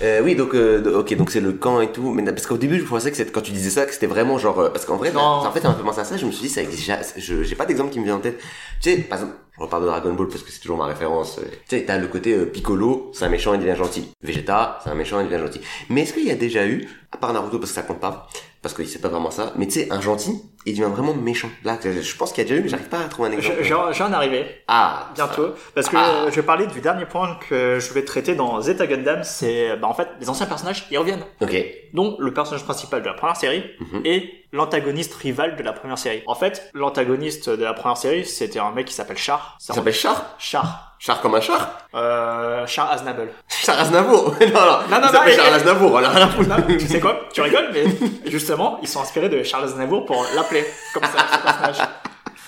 euh, 0.02 0.20
oui, 0.22 0.36
donc, 0.36 0.54
euh, 0.54 1.00
ok, 1.00 1.16
donc 1.16 1.30
c'est 1.32 1.40
le 1.40 1.52
camp 1.52 1.80
et 1.80 1.90
tout. 1.90 2.12
Mais 2.12 2.22
parce 2.24 2.46
qu'au 2.46 2.56
début, 2.56 2.78
je 2.78 2.84
pensais 2.84 3.10
que 3.10 3.20
quand 3.24 3.40
tu 3.40 3.50
disais 3.50 3.70
ça, 3.70 3.84
que 3.84 3.92
c'était 3.92 4.06
vraiment 4.06 4.38
genre, 4.38 4.60
euh, 4.60 4.68
parce 4.70 4.84
qu'en 4.84 4.96
vrai, 4.96 5.10
Non. 5.10 5.20
en 5.20 5.50
fait, 5.50 5.60
fait 5.60 5.82
penser 5.82 6.00
à 6.00 6.04
ça. 6.04 6.16
Je 6.16 6.24
me 6.24 6.30
suis 6.30 6.42
dit, 6.42 6.48
ça 6.48 6.62
existe. 6.62 6.92
j'ai 7.18 7.56
pas 7.56 7.66
d'exemple 7.66 7.90
qui 7.90 7.98
me 7.98 8.04
vient 8.04 8.14
en 8.14 8.20
tête. 8.20 8.38
Tu 8.80 8.90
sais, 8.92 8.96
par 8.98 9.18
exemple, 9.18 9.36
je 9.56 9.62
reparle 9.62 9.82
de 9.84 9.88
Dragon 9.88 10.12
Ball 10.14 10.28
parce 10.28 10.42
que 10.42 10.50
c'est 10.50 10.60
toujours 10.60 10.76
ma 10.78 10.86
référence. 10.86 11.38
euh, 11.38 11.42
Tu 11.68 11.78
sais, 11.78 11.84
t'as 11.84 11.98
le 11.98 12.08
côté 12.08 12.32
euh, 12.34 12.46
Piccolo, 12.46 13.10
c'est 13.14 13.24
un 13.24 13.28
méchant, 13.28 13.54
il 13.54 13.60
devient 13.60 13.76
gentil. 13.76 14.10
Vegeta, 14.22 14.80
c'est 14.82 14.90
un 14.90 14.94
méchant, 14.94 15.20
il 15.20 15.28
devient 15.28 15.38
gentil. 15.44 15.60
Mais 15.90 16.02
est-ce 16.02 16.12
qu'il 16.12 16.26
y 16.26 16.30
a 16.30 16.34
déjà 16.36 16.66
eu, 16.66 16.88
à 17.14 17.16
part 17.16 17.32
Naruto 17.32 17.58
parce 17.58 17.70
que 17.70 17.74
ça 17.76 17.82
compte 17.82 18.00
pas, 18.00 18.28
parce 18.60 18.74
que 18.74 18.84
c'est 18.84 18.98
pas 19.00 19.08
vraiment 19.08 19.30
ça, 19.30 19.52
mais 19.56 19.66
tu 19.66 19.72
sais, 19.74 19.92
un 19.92 20.00
gentil, 20.00 20.42
il 20.66 20.72
devient 20.78 20.90
vraiment 20.92 21.14
méchant. 21.14 21.48
Là, 21.62 21.78
je 21.82 22.16
pense 22.16 22.32
qu'il 22.32 22.42
y 22.42 22.46
a 22.46 22.48
déjà 22.48 22.60
eu, 22.60 22.62
mais 22.64 22.68
j'arrive 22.68 22.88
pas 22.88 22.98
à 23.00 23.04
trouver 23.04 23.28
un 23.28 23.32
exemple. 23.32 23.56
Je- 23.60 23.64
J'en 23.68 23.92
j'en 23.92 24.12
arrivé 24.12 24.46
Ah, 24.66 25.10
bientôt 25.14 25.54
parce 25.74 25.88
que 25.88 25.96
Ah. 25.96 26.26
je 26.28 26.34
vais 26.34 26.42
parler 26.42 26.66
du 26.66 26.80
dernier 26.80 27.06
point 27.06 27.38
que 27.48 27.78
je 27.80 27.92
vais 27.92 28.04
traiter 28.04 28.34
dans 28.34 28.60
Zeta 28.60 28.86
Gundam 28.86 29.22
c'est 29.22 29.76
bah 29.76 29.86
en 29.88 29.94
fait 29.94 30.08
les 30.20 30.28
anciens 30.28 30.46
personnages 30.46 30.86
ils 30.90 30.98
reviennent 30.98 31.24
Ok. 31.40 31.54
dont 31.92 32.16
le 32.18 32.32
personnage 32.34 32.64
principal 32.64 33.02
de 33.02 33.06
la 33.06 33.14
première 33.14 33.36
série 33.36 33.62
Mhm. 33.80 34.00
et 34.04 34.30
l'antagoniste 34.52 35.14
rival 35.14 35.56
de 35.56 35.62
la 35.62 35.72
première 35.72 35.98
série. 35.98 36.22
En 36.26 36.34
fait, 36.34 36.70
l'antagoniste 36.74 37.50
de 37.50 37.64
la 37.64 37.74
première 37.74 37.96
série, 37.96 38.24
c'était 38.24 38.60
un 38.60 38.70
mec 38.70 38.86
qui 38.86 38.94
s'appelle 38.94 39.16
Char. 39.18 39.56
Ça 39.60 39.74
s'appelle 39.74 39.92
Char? 39.92 40.34
Char. 40.38 40.93
Char 41.04 41.20
comme 41.20 41.34
un 41.34 41.40
char 41.42 41.86
Euh, 41.94 42.66
Char 42.66 42.90
Aznable. 42.90 43.28
Char 43.46 43.78
Aznavour 43.78 44.34
Non, 44.40 44.46
non, 44.46 44.78
Non, 44.88 45.00
non, 45.02 45.12
non, 45.12 45.32
Charles 45.36 45.54
Aznavour, 45.54 45.90
voilà. 45.90 46.10
Non, 46.48 46.62
tu 46.66 46.86
sais 46.86 46.98
quoi? 46.98 47.28
Tu 47.30 47.42
rigoles, 47.42 47.68
mais 47.74 47.84
justement, 48.30 48.78
ils 48.80 48.88
sont 48.88 49.02
inspirés 49.02 49.28
de 49.28 49.42
Charles 49.42 49.64
Aznavour 49.64 50.06
pour 50.06 50.24
l'appeler 50.34 50.64
comme 50.94 51.02
ça, 51.04 51.26
ce 51.30 51.42
personnage. 51.42 51.88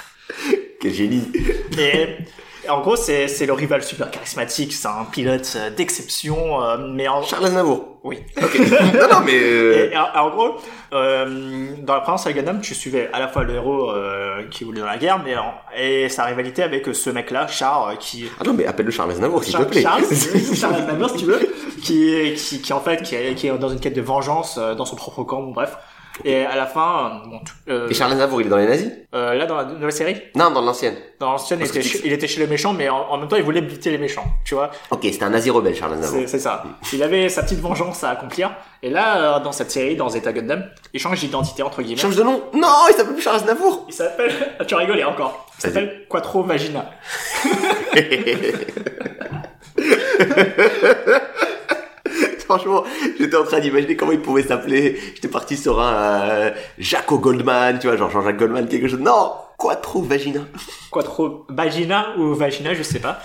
Quel 0.80 0.94
génie 0.94 1.30
et 1.78 2.16
en 2.68 2.80
gros, 2.80 2.96
c'est 2.96 3.28
c'est 3.28 3.46
le 3.46 3.52
rival 3.52 3.82
super 3.82 4.10
charismatique, 4.10 4.72
c'est 4.72 4.88
un 4.88 5.04
pilote 5.10 5.52
euh, 5.56 5.70
d'exception, 5.70 6.62
euh, 6.62 6.76
mais 6.78 7.08
en... 7.08 7.22
Charles 7.22 7.46
Aznavour. 7.46 7.98
Oui. 8.04 8.18
Ok. 8.40 8.58
non, 8.94 9.08
non, 9.10 9.20
mais... 9.24 9.32
euh, 9.34 9.90
Et, 9.92 9.96
en, 9.96 10.06
en 10.26 10.30
gros, 10.30 10.56
euh, 10.92 11.68
dans 11.82 11.94
la 11.94 12.00
première 12.00 12.32
Gundam, 12.34 12.60
tu 12.60 12.74
suivais 12.74 13.10
à 13.12 13.18
la 13.18 13.28
fois 13.28 13.42
le 13.42 13.54
héros 13.54 13.90
euh, 13.90 14.44
qui 14.50 14.64
voulait 14.64 14.80
dans 14.80 14.86
la 14.86 14.96
guerre, 14.98 15.20
mais 15.24 15.36
en- 15.36 15.54
et 15.76 16.08
sa 16.08 16.24
rivalité 16.24 16.62
avec 16.62 16.86
ce 16.92 17.10
mec-là, 17.10 17.46
Char, 17.48 17.88
euh, 17.88 17.94
qui 17.96 18.26
Ah 18.40 18.44
non, 18.44 18.52
mais 18.52 18.66
appelle-le 18.66 18.92
Charles 18.92 19.10
Aznavour, 19.10 19.42
s'il 19.42 19.54
te 19.56 19.62
plaît. 19.64 19.82
Charles, 19.82 20.04
Charles 20.54 20.74
Aznavour, 20.76 21.10
si 21.10 21.16
tu 21.16 21.24
veux, 21.26 21.40
qui, 21.82 22.34
qui, 22.36 22.62
qui 22.62 22.72
en 22.72 22.80
fait, 22.80 23.02
qui 23.02 23.14
est, 23.16 23.34
qui 23.34 23.48
est 23.48 23.58
dans 23.58 23.68
une 23.70 23.80
quête 23.80 23.96
de 23.96 24.02
vengeance 24.02 24.56
euh, 24.58 24.74
dans 24.74 24.84
son 24.84 24.96
propre 24.96 25.24
camp, 25.24 25.42
bref. 25.42 25.76
Et 26.24 26.44
à 26.46 26.56
la 26.56 26.66
fin, 26.66 27.22
bon, 27.26 27.38
tout- 27.40 27.52
euh, 27.68 27.88
Et 27.90 27.94
Charles 27.94 28.12
Aznavour, 28.12 28.40
il 28.40 28.46
est 28.46 28.50
dans 28.50 28.56
les 28.56 28.66
nazis? 28.66 28.90
euh, 29.14 29.34
là 29.34 29.44
dans 29.46 29.56
la 29.56 29.64
nouvelle 29.64 29.92
série, 29.92 30.16
Non, 30.34 30.50
dans 30.50 30.62
l'ancienne. 30.62 30.94
dans 31.20 31.32
l'ancienne, 31.32 31.60
il, 31.60 31.66
était 31.66 31.80
tu- 31.80 31.88
chez- 31.88 32.00
il 32.06 32.12
était 32.12 32.26
chez 32.26 32.40
les 32.40 32.46
méchants, 32.46 32.72
mais 32.72 32.88
en, 32.88 32.96
en 33.10 33.18
même 33.18 33.28
temps, 33.28 33.36
il 33.36 33.42
voulait 33.42 33.60
buter 33.60 33.90
les 33.90 33.98
méchants, 33.98 34.24
tu 34.44 34.54
vois. 34.54 34.70
Ok, 34.90 35.00
c'était 35.04 35.24
un 35.24 35.30
nazi 35.30 35.50
rebelle, 35.50 35.74
Charles 35.74 35.92
Aznavour. 35.94 36.22
C'est 36.26 36.38
ça. 36.38 36.64
Il 36.92 37.02
avait 37.02 37.28
sa 37.28 37.42
petite 37.42 37.60
vengeance 37.60 38.02
à 38.02 38.10
accomplir. 38.10 38.50
Et 38.82 38.88
là, 38.90 39.36
euh, 39.36 39.40
dans 39.40 39.52
cette 39.52 39.70
série, 39.70 39.94
dans 39.96 40.08
Zeta 40.08 40.32
Gundam, 40.32 40.64
il 40.94 41.00
change 41.00 41.20
d'identité 41.20 41.62
entre 41.62 41.80
Il 41.80 41.86
guillemets. 41.86 42.00
change 42.00 42.16
de 42.16 42.22
nom 42.22 42.42
Non, 42.54 42.68
il 42.88 42.94
s'appelle 42.96 43.12
plus 43.14 43.22
Charles 43.22 43.36
Aznavour 43.36 43.84
Il 43.88 43.94
s'appelle. 43.94 44.32
Ah, 44.58 44.64
tu 44.64 44.74
rigoles, 44.74 45.02
encore. 45.04 45.46
Il 45.58 45.62
s'appelle 45.62 46.06
Quattro 46.08 46.42
Vagina. 46.42 46.90
Franchement, 52.46 52.84
j'étais 53.18 53.36
en 53.36 53.44
train 53.44 53.60
d'imaginer 53.60 53.96
comment 53.96 54.12
il 54.12 54.20
pouvait 54.20 54.42
s'appeler. 54.44 54.98
J'étais 55.14 55.28
parti 55.28 55.56
sur 55.56 55.80
un 55.80 56.20
euh, 56.30 56.50
Jaco 56.78 57.18
Goldman, 57.18 57.78
tu 57.78 57.86
vois, 57.88 57.96
genre 57.96 58.10
Jean-Jacques 58.10 58.38
Goldman, 58.38 58.66
quelque 58.68 58.88
chose. 58.88 59.00
Non 59.00 59.32
Quattro 59.58 60.02
Vagina. 60.02 60.40
Quattro 60.90 61.44
Vagina 61.48 62.14
ou 62.18 62.34
Vagina, 62.34 62.74
je 62.74 62.82
sais 62.82 62.98
pas. 63.00 63.20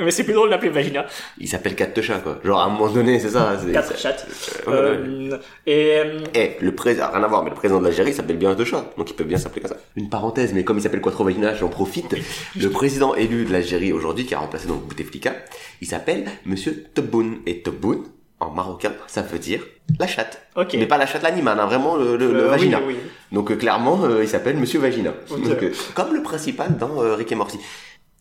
Mais 0.00 0.10
c'est 0.10 0.24
plus 0.24 0.32
drôle 0.32 0.48
de 0.48 0.50
l'appeler 0.50 0.70
Vagina. 0.72 1.06
Il 1.38 1.46
s'appelle 1.46 1.76
quatre 1.76 2.02
chats, 2.02 2.18
quoi. 2.18 2.40
Genre, 2.42 2.58
à 2.58 2.64
un 2.64 2.68
moment 2.68 2.88
donné, 2.88 3.20
c'est 3.20 3.28
ça. 3.28 3.56
c'est- 3.64 3.70
Quatre 3.70 3.92
c'est- 3.92 4.02
chattes. 4.02 4.26
Ouais. 4.66 4.72
Euh, 4.72 5.38
et. 5.68 5.92
euh, 5.98 6.18
Eh, 6.34 6.56
le 6.60 6.74
président, 6.74 7.10
rien 7.12 7.22
à 7.22 7.28
voir, 7.28 7.44
mais 7.44 7.50
le 7.50 7.54
président 7.54 7.78
de 7.78 7.84
l'Algérie 7.84 8.12
s'appelle 8.12 8.36
bien 8.38 8.54
deux 8.56 8.64
chats, 8.64 8.86
donc 8.98 9.08
il 9.10 9.14
peut 9.14 9.22
bien 9.22 9.38
s'appeler 9.38 9.60
comme 9.60 9.70
ça. 9.70 9.76
Une 9.94 10.08
parenthèse, 10.08 10.52
mais 10.52 10.64
comme 10.64 10.78
il 10.78 10.82
s'appelle 10.82 11.00
Quattro 11.00 11.22
Vagina, 11.22 11.54
j'en 11.54 11.68
profite. 11.68 12.16
Le 12.60 12.70
président 12.70 13.14
élu 13.14 13.44
de 13.44 13.52
l'Algérie 13.52 13.92
aujourd'hui, 13.92 14.26
qui 14.26 14.34
a 14.34 14.40
remplacé 14.40 14.66
donc 14.66 14.82
Bouteflika, 14.84 15.32
il 15.80 15.86
s'appelle 15.86 16.24
Monsieur 16.44 16.86
Tebboune. 16.92 17.36
Et 17.46 17.62
Tebboune, 17.62 18.02
en 18.44 18.50
marocain, 18.50 18.92
ça 19.06 19.22
veut 19.22 19.38
dire 19.38 19.60
la 19.98 20.06
chatte. 20.06 20.40
Ok. 20.56 20.74
Mais 20.74 20.86
pas 20.86 20.98
la 20.98 21.06
chatte 21.06 21.22
l'animal, 21.22 21.58
hein, 21.60 21.66
vraiment 21.66 21.96
le, 21.96 22.16
le- 22.16 22.32
le 22.32 22.44
Euh, 22.44 22.48
vagina. 22.48 22.78
oui, 22.86 22.94
oui. 23.02 23.10
Donc 23.32 23.50
euh, 23.50 23.56
clairement, 23.56 24.00
euh, 24.04 24.22
il 24.22 24.28
s'appelle 24.28 24.56
Monsieur 24.56 24.80
Vagina. 24.80 25.10
Donc, 25.30 25.64
comme 25.94 26.14
le 26.14 26.22
principal 26.22 26.76
dans 26.76 26.98
Rick 27.16 27.32
et 27.32 27.34
Morty. 27.34 27.58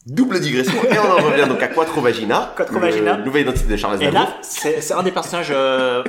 Double 0.06 0.42
digression, 0.42 0.74
et 0.84 0.98
on 1.00 1.12
en 1.14 1.26
revient 1.30 1.48
donc 1.48 1.64
à 1.64 1.68
Quattro 1.70 2.02
Vagina. 2.02 2.54
Quattro 2.58 2.78
Vagina. 2.78 3.16
Nouvelle 3.18 3.44
identité 3.44 3.72
de 3.72 3.78
Charles 3.78 4.04
Et 4.04 4.12
là, 4.12 4.28
c'est 4.42 4.92
un 4.92 5.02
des 5.02 5.14
personnages 5.14 5.54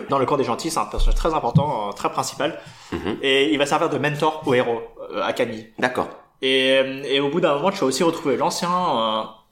dans 0.09 0.18
le 0.18 0.27
camp 0.27 0.37
des 0.37 0.42
gentils, 0.42 0.68
c'est 0.72 0.81
un 0.81 0.87
personnage 0.87 1.14
très 1.14 1.33
important, 1.33 1.90
très 1.92 2.11
principal. 2.11 2.59
Mhm. 2.90 3.18
Et 3.22 3.53
il 3.53 3.59
va 3.59 3.66
servir 3.66 3.88
de 3.90 3.98
mentor 3.98 4.42
au 4.46 4.53
héros, 4.55 4.81
à 5.22 5.33
Camille. 5.33 5.68
D'accord. 5.79 6.09
Et, 6.42 6.74
et 7.14 7.20
au 7.20 7.29
bout 7.29 7.40
d'un 7.40 7.55
moment, 7.55 7.70
tu 7.70 7.79
vas 7.79 7.87
aussi 7.87 8.03
retrouver 8.03 8.37
l'ancien 8.37 8.68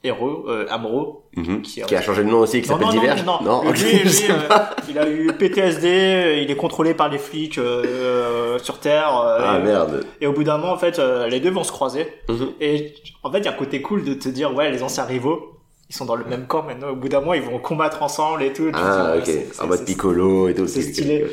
héros, 0.03 0.45
euh, 0.47 0.65
Amuro, 0.69 1.21
Mhm. 1.35 1.61
Qui 1.63 1.81
Qui, 1.81 1.95
a- 1.95 2.01
changé 2.01 2.23
de 2.23 2.29
nom 2.29 2.39
aussi, 2.39 2.61
qui 2.61 2.69
Non, 2.69 2.75
s'appelle 2.77 2.87
non, 2.89 2.93
non, 2.95 3.01
Diverge. 3.01 3.23
non, 3.25 3.41
non. 3.41 3.69
ok, 3.69 3.77
Lui, 3.79 3.91
lui, 3.99 4.09
euh, 4.29 4.59
il 4.89 4.99
a 4.99 5.09
eu 5.09 5.27
PTSD, 5.33 5.87
euh, 5.87 6.37
il 6.37 6.51
est 6.51 6.55
contrôlé 6.55 6.93
par 6.93 7.09
les 7.09 7.17
flics 7.17 7.57
euh, 7.57 7.83
euh, 7.85 8.59
sur 8.59 8.79
Terre. 8.79 9.07
Ah 9.09 9.57
et, 9.59 9.63
merde. 9.63 10.05
et 10.21 10.27
au 10.27 10.33
bout 10.33 10.43
d'un 10.43 10.57
moment, 10.57 10.73
en 10.73 10.77
fait, 10.77 10.99
euh, 10.99 11.27
les 11.27 11.39
deux 11.39 11.49
vont 11.51 11.63
se 11.63 11.71
croiser. 11.71 12.07
Mhm. 12.29 12.49
Et 12.61 12.93
en 13.23 13.31
fait, 13.31 13.39
il 13.39 13.45
y 13.45 13.47
a 13.47 13.51
un 13.51 13.55
côté 13.55 13.81
cool 13.81 14.03
de 14.03 14.13
te 14.13 14.29
dire, 14.29 14.53
ouais, 14.53 14.69
les 14.71 14.83
anciens 14.83 15.05
rivaux, 15.05 15.57
ils 15.89 15.95
sont 15.95 16.05
dans 16.05 16.15
le 16.15 16.25
même 16.25 16.45
camp 16.47 16.63
maintenant. 16.63 16.89
Au 16.89 16.95
bout 16.95 17.09
d'un 17.09 17.19
moment, 17.21 17.33
ils 17.33 17.41
vont 17.41 17.57
combattre 17.59 18.03
ensemble 18.03 18.43
et 18.43 18.53
tout. 18.53 18.69
Ah, 18.73 19.13
ok. 19.17 19.29
En 19.61 19.67
mode 19.67 19.85
Piccolo 19.85 20.49
et 20.49 20.53
tout. 20.53 20.67
c'est 20.67 20.81
stylé. 20.83 21.25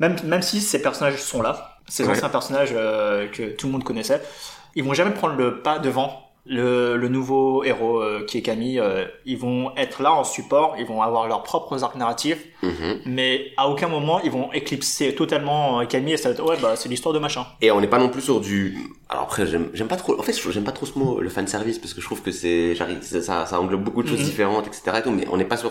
Même, 0.00 0.16
même 0.24 0.42
si 0.42 0.60
ces 0.60 0.80
personnages 0.82 1.16
sont 1.20 1.40
là, 1.42 1.78
ces 1.88 2.04
Ouais. 2.04 2.10
anciens 2.10 2.28
personnages 2.28 2.70
euh, 2.72 3.26
que 3.28 3.44
tout 3.56 3.66
le 3.66 3.72
monde 3.72 3.84
connaissait, 3.84 4.20
ils 4.76 4.84
vont 4.84 4.92
jamais 4.94 5.10
prendre 5.12 5.34
le 5.36 5.60
pas 5.60 5.78
devant 5.78 6.27
le, 6.48 6.96
le 6.96 7.08
nouveau 7.08 7.62
héros 7.64 8.00
euh, 8.00 8.24
qui 8.26 8.38
est 8.38 8.42
Camille. 8.42 8.80
euh, 8.80 9.04
ils 9.26 9.36
vont 9.38 9.72
être 9.76 10.02
là 10.02 10.12
en 10.12 10.24
support, 10.24 10.74
ils 10.78 10.86
vont 10.86 11.02
avoir 11.02 11.28
leurs 11.28 11.42
propres 11.42 11.84
arcs 11.84 11.96
narratifs, 11.96 12.44
Mhm. 12.62 13.00
mais 13.06 13.52
à 13.56 13.68
aucun 13.68 13.88
moment 13.88 14.20
ils 14.20 14.30
vont 14.30 14.50
éclipser 14.52 15.14
totalement 15.14 15.80
euh, 15.80 15.84
Camille 15.84 16.14
et 16.14 16.16
ça 16.16 16.30
va 16.30 16.34
être, 16.34 16.44
ouais 16.44 16.56
bah 16.60 16.74
c'est 16.76 16.88
l'histoire 16.88 17.12
de 17.14 17.18
machin. 17.18 17.44
Et 17.60 17.70
on 17.70 17.80
n'est 17.80 17.86
pas 17.86 17.98
non 17.98 18.08
plus 18.08 18.22
sur 18.22 18.40
du. 18.40 18.76
Alors 19.08 19.24
après, 19.24 19.46
j'aime 19.46 19.88
pas 19.88 19.96
trop. 19.96 20.18
En 20.18 20.22
fait, 20.22 20.32
j'aime 20.50 20.64
pas 20.64 20.72
trop 20.72 20.86
ce 20.86 20.98
mot, 20.98 21.20
le 21.20 21.28
fan 21.28 21.46
service, 21.46 21.78
parce 21.78 21.94
que 21.94 22.00
je 22.00 22.06
trouve 22.06 22.22
que 22.22 22.30
c'est, 22.30 22.74
ça, 23.20 23.46
ça, 23.46 23.60
englobe 23.60 23.82
beaucoup 23.82 24.02
de 24.02 24.08
choses 24.08 24.20
Mhm. 24.20 24.24
différentes, 24.26 24.66
etc. 24.66 24.82
Et 24.98 25.02
tout, 25.02 25.10
mais 25.10 25.26
on 25.30 25.36
n'est 25.36 25.44
pas 25.44 25.56
sur 25.56 25.70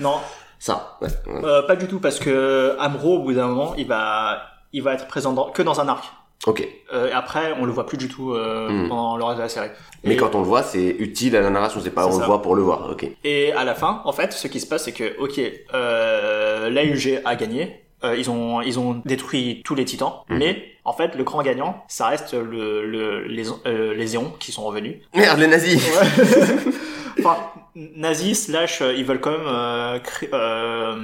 Non, 0.00 0.16
ça. 0.58 0.98
Ouais. 1.00 1.08
ouais. 1.26 1.44
euh, 1.44 1.62
pas 1.62 1.76
du 1.76 1.86
tout 1.86 2.00
parce 2.00 2.18
que 2.18 2.76
Amro 2.80 3.16
au 3.16 3.22
bout 3.22 3.32
d'un 3.34 3.46
moment 3.48 3.74
il 3.76 3.86
va 3.86 4.40
il 4.72 4.82
va 4.82 4.94
être 4.94 5.06
présent 5.06 5.32
dans- 5.32 5.50
que 5.50 5.62
dans 5.62 5.80
un 5.80 5.88
arc. 5.88 6.04
Ok. 6.46 6.66
Euh, 6.94 7.10
après 7.12 7.52
on 7.60 7.64
le 7.66 7.72
voit 7.72 7.86
plus 7.86 7.98
du 7.98 8.08
tout 8.08 8.32
euh, 8.32 8.68
Mhm. 8.70 8.88
pendant 8.88 9.16
le 9.16 9.24
reste 9.24 9.38
de 9.38 9.42
la 9.42 9.48
série. 9.48 9.68
Mais 10.04 10.14
Et- 10.14 10.16
quand 10.16 10.34
on 10.34 10.38
le 10.40 10.46
voit, 10.46 10.62
c'est 10.62 10.86
utile 10.98 11.34
à 11.36 11.40
la 11.40 11.50
narration. 11.50 11.80
C'est 11.82 11.90
pas 11.90 12.06
on 12.06 12.12
ça. 12.12 12.20
le 12.20 12.26
voit 12.26 12.40
pour 12.42 12.54
le 12.54 12.62
voir. 12.62 12.88
Ok. 12.90 13.06
Et 13.24 13.52
à 13.52 13.64
la 13.64 13.74
fin, 13.74 14.00
en 14.04 14.12
fait, 14.12 14.32
ce 14.32 14.46
qui 14.46 14.60
se 14.60 14.66
passe, 14.66 14.84
c'est 14.84 14.92
que, 14.92 15.18
ok, 15.18 15.40
euh, 15.74 16.70
l'AUG 16.70 17.20
a 17.24 17.34
gagné. 17.36 17.82
Euh, 18.04 18.14
ils 18.16 18.30
ont 18.30 18.60
ils 18.60 18.78
ont 18.78 19.00
détruit 19.06 19.62
tous 19.64 19.74
les 19.74 19.84
titans, 19.86 20.12
Mhm. 20.28 20.38
mais 20.38 20.62
en 20.84 20.92
fait 20.92 21.14
le 21.16 21.24
grand 21.24 21.42
gagnant, 21.42 21.82
ça 21.88 22.08
reste 22.08 22.34
le, 22.34 22.86
le 22.86 23.24
les 23.26 23.48
euh, 23.66 23.94
les 23.94 24.14
Éons 24.14 24.32
qui 24.38 24.52
sont 24.52 24.64
revenus. 24.64 24.96
Merde, 25.14 25.38
les 25.40 25.46
nazis. 25.48 25.82
enfin, 27.18 27.36
nazis 27.74 28.46
slash 28.46 28.80
euh, 28.82 28.92
ils 28.94 29.04
veulent 29.04 29.20
quand 29.20 29.30
même 29.32 29.46
euh, 29.46 29.98
cré- 29.98 30.28
euh, 30.32 30.94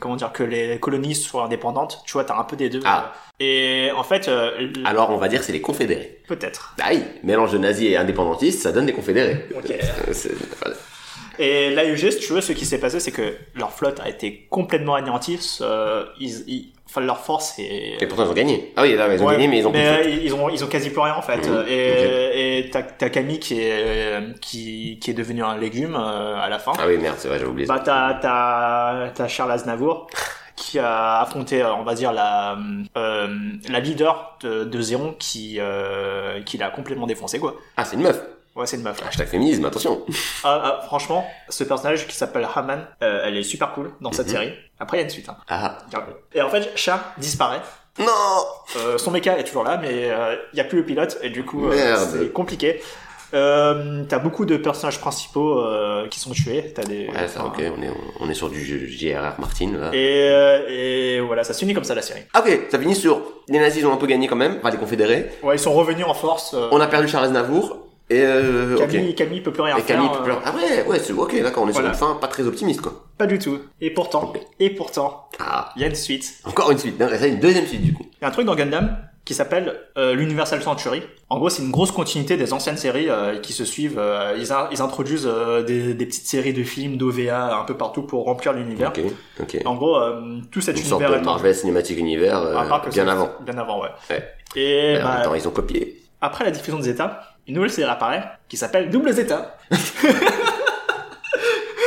comment 0.00 0.16
dire 0.16 0.32
que 0.32 0.42
les 0.42 0.78
colonies 0.78 1.14
soient 1.14 1.44
indépendantes. 1.44 2.02
Tu 2.06 2.12
vois, 2.12 2.24
t'as 2.24 2.38
un 2.38 2.44
peu 2.44 2.56
des 2.56 2.68
deux. 2.70 2.80
Ah. 2.84 3.12
Et 3.38 3.90
en 3.96 4.02
fait, 4.02 4.28
euh, 4.28 4.56
l- 4.58 4.72
Alors, 4.84 5.10
on 5.10 5.16
va 5.16 5.28
dire 5.28 5.42
c'est 5.42 5.52
les 5.52 5.60
confédérés. 5.60 6.18
peut-être. 6.28 6.74
Bah 6.78 6.84
oui, 6.90 7.02
mélange 7.22 7.52
de 7.52 7.58
nazis 7.58 7.88
et 7.90 7.96
indépendantistes, 7.96 8.60
ça 8.62 8.72
donne 8.72 8.86
des 8.86 8.92
confédérés. 8.92 9.46
Ok. 9.56 9.70
Euh, 9.70 10.12
c'est- 10.12 10.34
voilà. 10.60 10.76
Et 11.40 11.70
l'AUG, 11.70 12.10
si 12.10 12.18
tu 12.20 12.32
veux, 12.34 12.40
ce 12.42 12.52
qui 12.52 12.66
s'est 12.66 12.78
passé, 12.78 13.00
c'est 13.00 13.12
que 13.12 13.34
leur 13.54 13.72
flotte 13.72 13.98
a 14.00 14.08
été 14.08 14.46
complètement 14.50 14.94
anéantie. 14.94 15.38
euh, 15.62 16.04
ils, 16.20 16.44
ils- 16.48 16.72
enfin, 16.86 17.00
leur 17.00 17.18
force 17.20 17.58
est... 17.58 17.96
Et 18.02 18.06
pourtant, 18.06 18.24
ils 18.26 18.30
ont 18.30 18.34
gagné. 18.34 18.72
Ah 18.76 18.82
oui, 18.82 18.94
là, 18.94 19.12
ils 19.12 19.22
ont 19.22 19.26
Ouais, 19.26 19.32
gagné, 19.34 19.48
mais 19.48 19.58
ils 19.58 19.66
ont 19.66 19.72
plus 19.72 19.80
de 19.80 19.86
euh, 19.86 20.02
ils 20.22 20.34
ont 20.34 20.48
ils 20.50 20.62
ont 20.64 20.66
quasi 20.66 20.90
plus 20.90 21.00
rien 21.00 21.14
en 21.14 21.22
fait 21.22 21.38
Mhm, 21.38 21.64
et 21.68 22.58
et 22.58 22.70
t'as 22.70 22.82
t'as 22.82 23.08
Camille 23.08 23.38
qui 23.38 23.60
est 23.60 24.38
qui 24.40 24.98
qui 25.00 25.10
est 25.10 25.14
devenu 25.14 25.42
un 25.42 25.56
légume 25.56 25.94
euh, 25.96 26.36
à 26.36 26.48
la 26.50 26.58
fin 26.58 26.72
Ah 26.78 26.86
oui, 26.86 26.98
merde, 26.98 27.16
c'est 27.18 27.28
vrai, 27.28 27.38
j'avais 27.38 27.50
oublié 27.50 27.66
bah 27.68 27.80
t'as 27.84 28.14
t'as 28.14 29.08
t'as 29.14 29.28
Charles 29.28 29.52
Aznavour 29.52 30.08
qui 30.56 30.78
a 30.78 31.20
affronté 31.20 31.62
euh, 31.62 31.72
on 31.74 31.84
va 31.84 31.94
dire 31.94 32.12
la 32.12 32.58
euh, 32.98 33.28
la 33.68 33.80
leader 33.80 34.36
de, 34.42 34.64
de 34.64 34.80
Zéron 34.80 35.14
qui 35.18 35.56
euh, 35.58 36.42
qui 36.42 36.58
l'a 36.58 36.70
complètement 36.70 37.06
défoncé 37.06 37.38
quoi 37.38 37.54
Ah, 37.76 37.84
c'est 37.84 37.96
une 37.96 38.02
meuf. 38.02 38.20
Ouais 38.60 38.66
c'est 38.66 38.76
une 38.76 38.82
meuf 38.82 39.00
Hashtag 39.06 39.26
féminisme, 39.28 39.64
attention. 39.64 40.02
ah, 40.44 40.60
ah, 40.64 40.80
franchement 40.86 41.26
ce 41.48 41.64
personnage 41.64 42.06
qui 42.06 42.14
s'appelle 42.14 42.46
Haman 42.54 42.86
euh, 43.02 43.22
elle 43.24 43.36
est 43.36 43.42
super 43.42 43.72
cool 43.72 43.90
dans 44.00 44.12
cette 44.12 44.26
Mhm. 44.26 44.32
série 44.32 44.52
après 44.78 44.98
il 44.98 45.00
y 45.00 45.02
a 45.02 45.04
une 45.04 45.10
suite 45.10 45.28
hein. 45.28 45.36
Ah. 45.48 45.78
et 46.34 46.42
en 46.42 46.48
fait 46.50 46.70
Charles 46.76 47.00
disparaît 47.18 47.60
Non 47.98 48.06
Euh, 48.76 48.98
son 48.98 49.10
méca 49.10 49.36
est 49.38 49.44
toujours 49.44 49.64
là, 49.64 49.76
mais 49.82 50.08
il 50.52 50.54
n'y 50.54 50.60
a 50.60 50.64
plus 50.64 50.78
le 50.78 50.84
pilote, 50.86 51.18
et 51.22 51.28
du 51.30 51.44
coup, 51.44 51.66
euh, 51.68 51.96
c'est 51.96 52.32
compliqué. 52.32 52.80
Euh, 53.34 54.04
t'as 54.08 54.18
beaucoup 54.18 54.44
de 54.44 54.56
personnages 54.56 54.98
principaux 55.00 55.58
euh, 55.60 56.06
qui 56.08 56.18
sont 56.20 56.30
tués. 56.30 56.72
T'as 56.74 56.82
des. 56.84 57.08
Ouais, 57.08 57.28
ça, 57.28 57.44
enfin, 57.44 57.48
ok, 57.48 57.62
on 57.78 57.82
est, 57.82 57.90
on 58.20 58.30
est 58.30 58.34
sur 58.34 58.48
du 58.48 58.88
JRR 58.88 59.34
Martin, 59.38 59.72
là. 59.78 59.90
Et, 59.92 60.28
euh, 60.30 60.66
et 60.68 61.20
voilà, 61.20 61.44
ça 61.44 61.52
se 61.52 61.58
finit 61.60 61.74
comme 61.74 61.84
ça 61.84 61.94
la 61.94 62.02
série. 62.02 62.22
Ah, 62.32 62.40
ok, 62.40 62.66
ça 62.70 62.78
finit 62.78 62.94
sur 62.94 63.20
les 63.48 63.58
nazis 63.58 63.84
ont 63.84 63.92
un 63.92 63.96
peu 63.96 64.06
gagné 64.06 64.28
quand 64.28 64.36
même, 64.36 64.58
enfin 64.60 64.70
les 64.70 64.78
confédérés. 64.78 65.30
Ouais, 65.42 65.56
ils 65.56 65.60
sont 65.60 65.72
revenus 65.72 66.06
en 66.06 66.14
force. 66.14 66.54
euh, 66.54 66.68
On 66.72 66.80
a 66.80 66.86
perdu 66.86 67.08
Charles 67.08 67.26
Aznavour. 67.26 67.76
Et 68.10 68.22
euh, 68.24 68.76
Camille, 68.76 69.10
ok. 69.10 69.14
Camille 69.14 69.40
peut 69.40 69.52
plus 69.52 69.62
rien 69.62 69.76
Et 69.76 69.80
faire. 69.82 69.96
Camille 69.96 70.10
peut 70.12 70.22
plus 70.24 70.32
euh, 70.32 70.36
Ah 70.44 70.52
ouais, 70.54 70.84
ouais, 70.88 70.98
c'est 70.98 71.12
ok, 71.12 71.40
d'accord, 71.42 71.62
on 71.62 71.68
est 71.68 71.72
Voilà. 71.72 71.94
sur 71.94 72.06
une 72.08 72.12
fin 72.14 72.20
pas 72.20 72.26
très 72.26 72.44
optimiste 72.44 72.80
quoi. 72.80 73.04
Pas 73.16 73.26
du 73.26 73.38
tout. 73.38 73.58
Et 73.80 73.90
pourtant, 73.90 74.32
et 74.58 74.70
pourtant, 74.70 75.28
Ah, 75.38 75.70
il 75.76 75.82
y 75.82 75.84
a 75.84 75.88
une 75.88 75.94
suite. 75.94 76.34
encore 76.44 76.70
une 76.72 76.78
suite, 76.78 76.98
non, 76.98 77.08
ça 77.08 77.26
une 77.28 77.38
deuxième 77.38 77.66
suite 77.66 77.82
du 77.82 77.92
coup. 77.94 78.04
Il 78.20 78.22
y 78.22 78.24
a 78.24 78.28
un 78.28 78.32
truc 78.32 78.46
dans 78.46 78.56
Gundam 78.56 78.96
qui 79.24 79.34
s'appelle 79.34 79.78
euh, 79.96 80.14
l'Universal 80.14 80.60
Century. 80.60 81.02
En 81.28 81.38
gros, 81.38 81.50
c'est 81.50 81.62
une 81.62 81.70
grosse 81.70 81.92
continuité 81.92 82.36
des 82.36 82.52
anciennes 82.52 82.78
séries 82.78 83.08
euh, 83.08 83.38
qui 83.38 83.52
se 83.52 83.64
suivent. 83.64 84.00
ils, 84.36 84.52
a- 84.52 84.68
ils 84.72 84.82
introduisent 84.82 85.30
des, 85.68 85.94
des 85.94 86.06
petites 86.06 86.26
séries 86.26 86.52
de 86.54 86.64
films, 86.64 86.96
d'OVA 86.96 87.56
un 87.60 87.64
peu 87.64 87.76
partout 87.76 88.02
pour 88.02 88.24
remplir 88.24 88.52
l'univers. 88.54 88.88
Ok, 88.88 89.00
ok. 89.40 89.58
En 89.66 89.76
gros, 89.76 89.96
tout 90.50 90.60
cet 90.60 90.76
Une 90.76 90.82
sorte 90.84 91.02
univers 91.02 91.20
de 91.20 91.24
est 91.24 91.28
en- 91.28 91.32
Marvel 91.32 91.54
Cinematic 91.54 91.96
Universe 91.96 92.44
bien 92.92 93.06
avant. 93.06 93.30
Bien 93.46 93.58
avant, 93.58 93.82
ouais. 93.82 93.90
Ouais. 94.10 94.24
Et 94.56 94.98
en 94.98 95.04
bah, 95.04 95.14
même 95.18 95.24
temps, 95.26 95.34
ils 95.36 95.46
ont 95.46 95.52
copié. 95.52 96.02
après 96.20 96.44
la 96.44 96.50
diffusion 96.50 96.80
des 96.80 96.88
États, 96.88 97.20
une 97.48 97.54
nouvelle 97.54 97.70
série 97.70 97.90
apparaît 97.90 98.24
qui 98.48 98.56
s'appelle 98.56 98.90
Double 98.90 99.12
Zeta. 99.12 99.56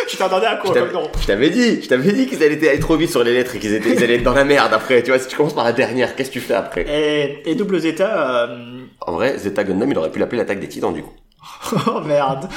Je 0.09 0.17
t'attendais 0.17 0.45
à 0.45 0.57
quoi 0.57 0.71
t'avais- 0.73 0.91
comme 0.91 1.01
nom 1.03 1.11
je 1.19 1.25
t'avais 1.25 1.49
dit, 1.49 1.81
je 1.81 1.87
t'avais 1.87 2.11
dit 2.11 2.27
qu'ils 2.27 2.43
allaient 2.43 2.69
aller 2.69 2.79
trop 2.79 2.95
vite 2.97 3.09
sur 3.09 3.23
les 3.23 3.33
lettres 3.33 3.55
et 3.55 3.59
qu'ils 3.59 3.83
ils 3.83 4.03
allaient 4.03 4.15
être 4.17 4.23
dans 4.23 4.33
la 4.33 4.43
merde 4.43 4.71
après. 4.71 5.01
Tu 5.01 5.09
vois, 5.09 5.17
si 5.19 5.27
tu 5.27 5.35
commences 5.35 5.55
par 5.55 5.63
la 5.63 5.71
dernière, 5.71 6.15
qu'est-ce 6.15 6.29
que 6.29 6.33
tu 6.33 6.39
fais 6.39 6.53
après? 6.53 6.85
Et, 6.87 7.49
et 7.49 7.55
Double 7.55 7.79
Zeta, 7.79 8.43
euh... 8.47 8.81
En 9.01 9.13
vrai, 9.13 9.37
Zeta 9.39 9.63
Gundam, 9.63 9.89
il 9.89 9.97
aurait 9.97 10.11
pu 10.11 10.19
l'appeler 10.19 10.37
l'attaque 10.37 10.59
des 10.59 10.67
titans 10.67 10.93
du 10.93 11.01
coup. 11.01 11.13
oh 11.87 12.01
merde. 12.01 12.47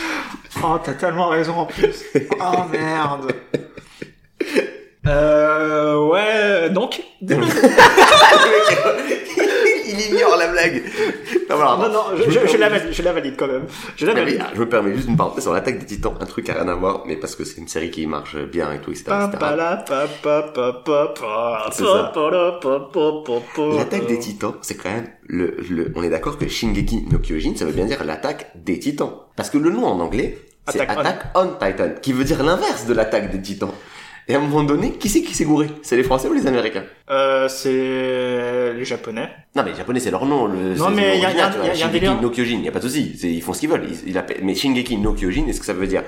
Oh, 0.63 0.77
t'as 0.85 0.93
tellement 0.95 1.29
raison 1.29 1.55
en 1.55 1.67
plus. 1.67 2.05
Oh 2.41 2.65
merde. 2.71 3.33
Euh, 5.07 6.09
ouais, 6.09 6.71
donc, 6.71 7.03
il 7.23 7.37
ignore 10.11 10.37
la 10.37 10.49
blague. 10.49 10.83
Non, 11.49 11.79
Non, 11.79 11.89
non, 11.89 12.03
je, 12.17 12.57
la 12.57 12.69
valide, 12.69 12.93
je 12.93 13.03
la 13.03 13.13
valide 13.13 13.35
quand 13.37 13.47
même. 13.47 13.67
Je 13.97 14.05
la 14.05 14.15
mais, 14.15 14.25
valide. 14.25 14.41
ah, 14.43 14.51
je 14.55 14.61
me 14.61 14.69
permets 14.69 14.95
juste 14.95 15.09
une 15.09 15.17
parenthèse 15.17 15.45
sur 15.45 15.53
l'attaque 15.53 15.79
des 15.79 15.87
titans, 15.87 16.15
un 16.21 16.27
truc 16.27 16.49
a 16.51 16.55
rien 16.55 16.69
à 16.69 16.75
voir, 16.75 17.05
mais 17.07 17.17
parce 17.17 17.37
que 17.37 17.45
c'est 17.45 17.61
une 17.61 17.69
série 17.69 17.91
qui 17.91 18.07
marche 18.07 18.37
bien 18.37 18.73
et 18.73 18.81
tout, 18.81 18.91
etc. 18.91 19.05
L'attaque 23.77 24.07
des 24.07 24.19
titans, 24.19 24.55
c'est 24.63 24.75
quand 24.77 24.91
même 24.91 25.09
le, 25.27 25.57
le, 25.71 25.93
on 25.95 26.03
est 26.03 26.11
d'accord 26.11 26.37
que 26.39 26.49
Shingeki 26.49 27.07
no 27.11 27.19
Kyojin, 27.19 27.55
ça 27.57 27.65
veut 27.65 27.73
bien 27.73 27.87
dire 27.87 28.03
l'attaque 28.05 28.51
des 28.57 28.79
titans. 28.79 29.13
Parce 29.37 29.51
que 29.51 29.59
le 29.59 29.71
nom 29.71 29.85
en 29.87 30.01
anglais, 30.01 30.39
c'est 30.69 30.81
Attack 30.81 30.97
on. 30.97 31.01
Attack 31.01 31.27
on 31.35 31.47
Titan, 31.65 31.91
qui 32.03 32.13
veut 32.13 32.25
dire 32.25 32.43
l'inverse 32.43 32.87
de 32.87 32.95
l'attaque 32.95 33.31
des 33.31 33.41
titans. 33.41 33.73
Et 34.29 34.35
à 34.35 34.39
un 34.39 34.41
moment 34.41 34.65
donné, 34.65 34.93
qui 34.99 35.09
c'est 35.09 35.23
qui 35.23 35.35
s'est 35.35 35.45
gouré? 35.45 35.71
C'est 35.83 35.97
les 35.97 36.03
Français 36.03 36.29
ou 36.29 36.33
les 36.33 36.47
Américains? 36.49 36.85
Euh, 37.11 37.47
c'est 37.49 38.73
les 38.75 38.85
Japonais. 38.85 39.31
Non, 39.55 39.63
mais 39.63 39.71
les 39.71 39.77
Japonais, 39.77 40.01
c'est 40.01 40.11
leur 40.11 40.27
nom. 40.27 40.47
Le, 40.47 40.75
Non, 40.75 40.91
mais 40.91 41.15
le 41.17 41.23
y 41.23 41.25
a- 41.27 41.31
y 41.31 41.35
y 41.35 41.39
y 41.39 41.41
un 41.43 41.75
Shingeki 41.75 41.93
délire. 41.93 42.21
no 42.21 42.31
Kyojin, 42.31 42.63
a 42.67 42.73
pas 42.73 42.81
de 42.81 42.89
souci. 42.89 43.13
Ils 43.23 43.43
font 43.43 43.53
ce 43.53 43.61
qu'ils 43.61 43.69
veulent. 43.69 43.87
Ils, 43.89 44.09
ils 44.11 44.19
appellent- 44.19 44.41
Mais 44.43 44.55
Shingeki 44.57 44.97
no 44.97 45.13
Kyojin, 45.13 45.47
est-ce 45.47 45.61
que 45.61 45.67
ça 45.67 45.75
veut 45.75 45.87
dire 45.87 46.03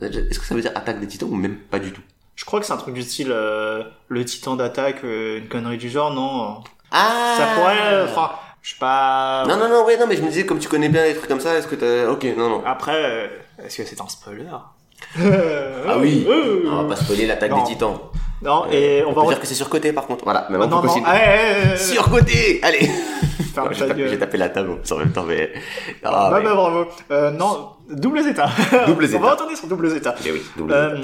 Est-ce 0.00 0.38
que 0.38 0.46
ça 0.46 0.54
veut 0.54 0.62
dire 0.62 0.72
attaque 0.74 0.98
des 1.00 1.06
titans 1.06 1.28
ou 1.30 1.34
même 1.34 1.56
pas 1.56 1.78
du 1.78 1.92
tout? 1.92 2.00
Je 2.36 2.44
crois 2.46 2.58
que 2.60 2.64
c'est 2.66 2.72
un 2.72 2.78
truc 2.78 2.94
du 2.94 3.02
style 3.02 3.28
euh, 3.30 3.82
le 4.08 4.24
titan 4.24 4.56
d'attaque, 4.56 5.04
euh, 5.04 5.38
une 5.38 5.48
connerie 5.48 5.76
du 5.76 5.90
genre, 5.90 6.12
non? 6.14 6.62
Ah 6.90 7.34
Ça 7.36 7.46
pourrait, 7.54 8.02
enfin, 8.04 8.30
je 8.62 8.70
sais 8.70 8.76
pas. 8.80 9.44
Non, 9.46 9.58
non, 9.58 9.68
non, 9.68 9.84
ouais, 9.84 9.98
non, 9.98 10.06
mais 10.08 10.16
je 10.16 10.22
me 10.22 10.28
disais, 10.28 10.46
comme 10.46 10.58
tu 10.58 10.68
connais 10.68 10.88
bien 10.88 11.04
les 11.04 11.14
trucs 11.14 11.28
comme 11.28 11.40
ça, 11.40 11.54
est-ce 11.58 11.66
que 11.68 11.74
t'as... 11.74 12.08
Ok, 12.10 12.24
non, 12.36 12.48
non. 12.48 12.62
Après, 12.64 12.94
euh, 12.96 13.28
est-ce 13.62 13.76
que 13.76 13.84
c'est 13.84 14.00
un 14.00 14.08
spoiler? 14.08 14.44
Ah 15.88 15.98
oui 15.98 16.24
Euh, 16.28 16.62
On 16.70 16.82
va 16.82 16.88
pas 16.90 16.96
spoiler 16.96 17.26
l'attaque 17.26 17.50
Non. 17.50 17.58
des 17.58 17.64
titans. 17.64 17.98
Non, 18.42 18.64
et 18.72 19.02
on, 19.06 19.10
On 19.10 19.12
va 19.12 19.22
peut 19.22 19.28
dire 19.28 19.40
que 19.40 19.46
c'est 19.46 19.54
surcoté 19.54 19.92
par 19.92 20.06
contre. 20.06 20.24
Voilà, 20.24 20.46
mais 20.50 20.56
Oh, 20.58 20.62
on 20.64 20.68
non, 20.68 20.82
non, 20.82 20.92
ah, 21.04 21.12
ouais. 21.14 21.76
Surcoté 21.76 22.60
Allez 22.62 22.90
J'ai 23.72 23.86
ta 24.16 24.16
tapé, 24.16 24.38
la 24.38 24.48
table 24.48 24.78
en 24.90 24.96
même 24.96 25.12
temps, 25.12 25.24
mais... 25.24 25.52
Ah, 26.02 26.30
Bah, 26.30 26.38
mais... 26.38 26.44
bah, 26.44 26.54
bravo. 26.54 26.86
Euh, 27.10 27.30
non, 27.32 27.68
double 27.90 28.22
zeta. 28.22 28.46
Double 28.86 29.04
On 29.04 29.06
zeta. 29.08 29.18
va 29.22 29.30
retourner 29.32 29.56
sur 29.56 29.68
double 29.68 29.90
zeta. 29.90 30.14
Eh 30.26 30.32
oui, 30.32 30.40
double 30.56 30.72
Euh, 30.72 30.96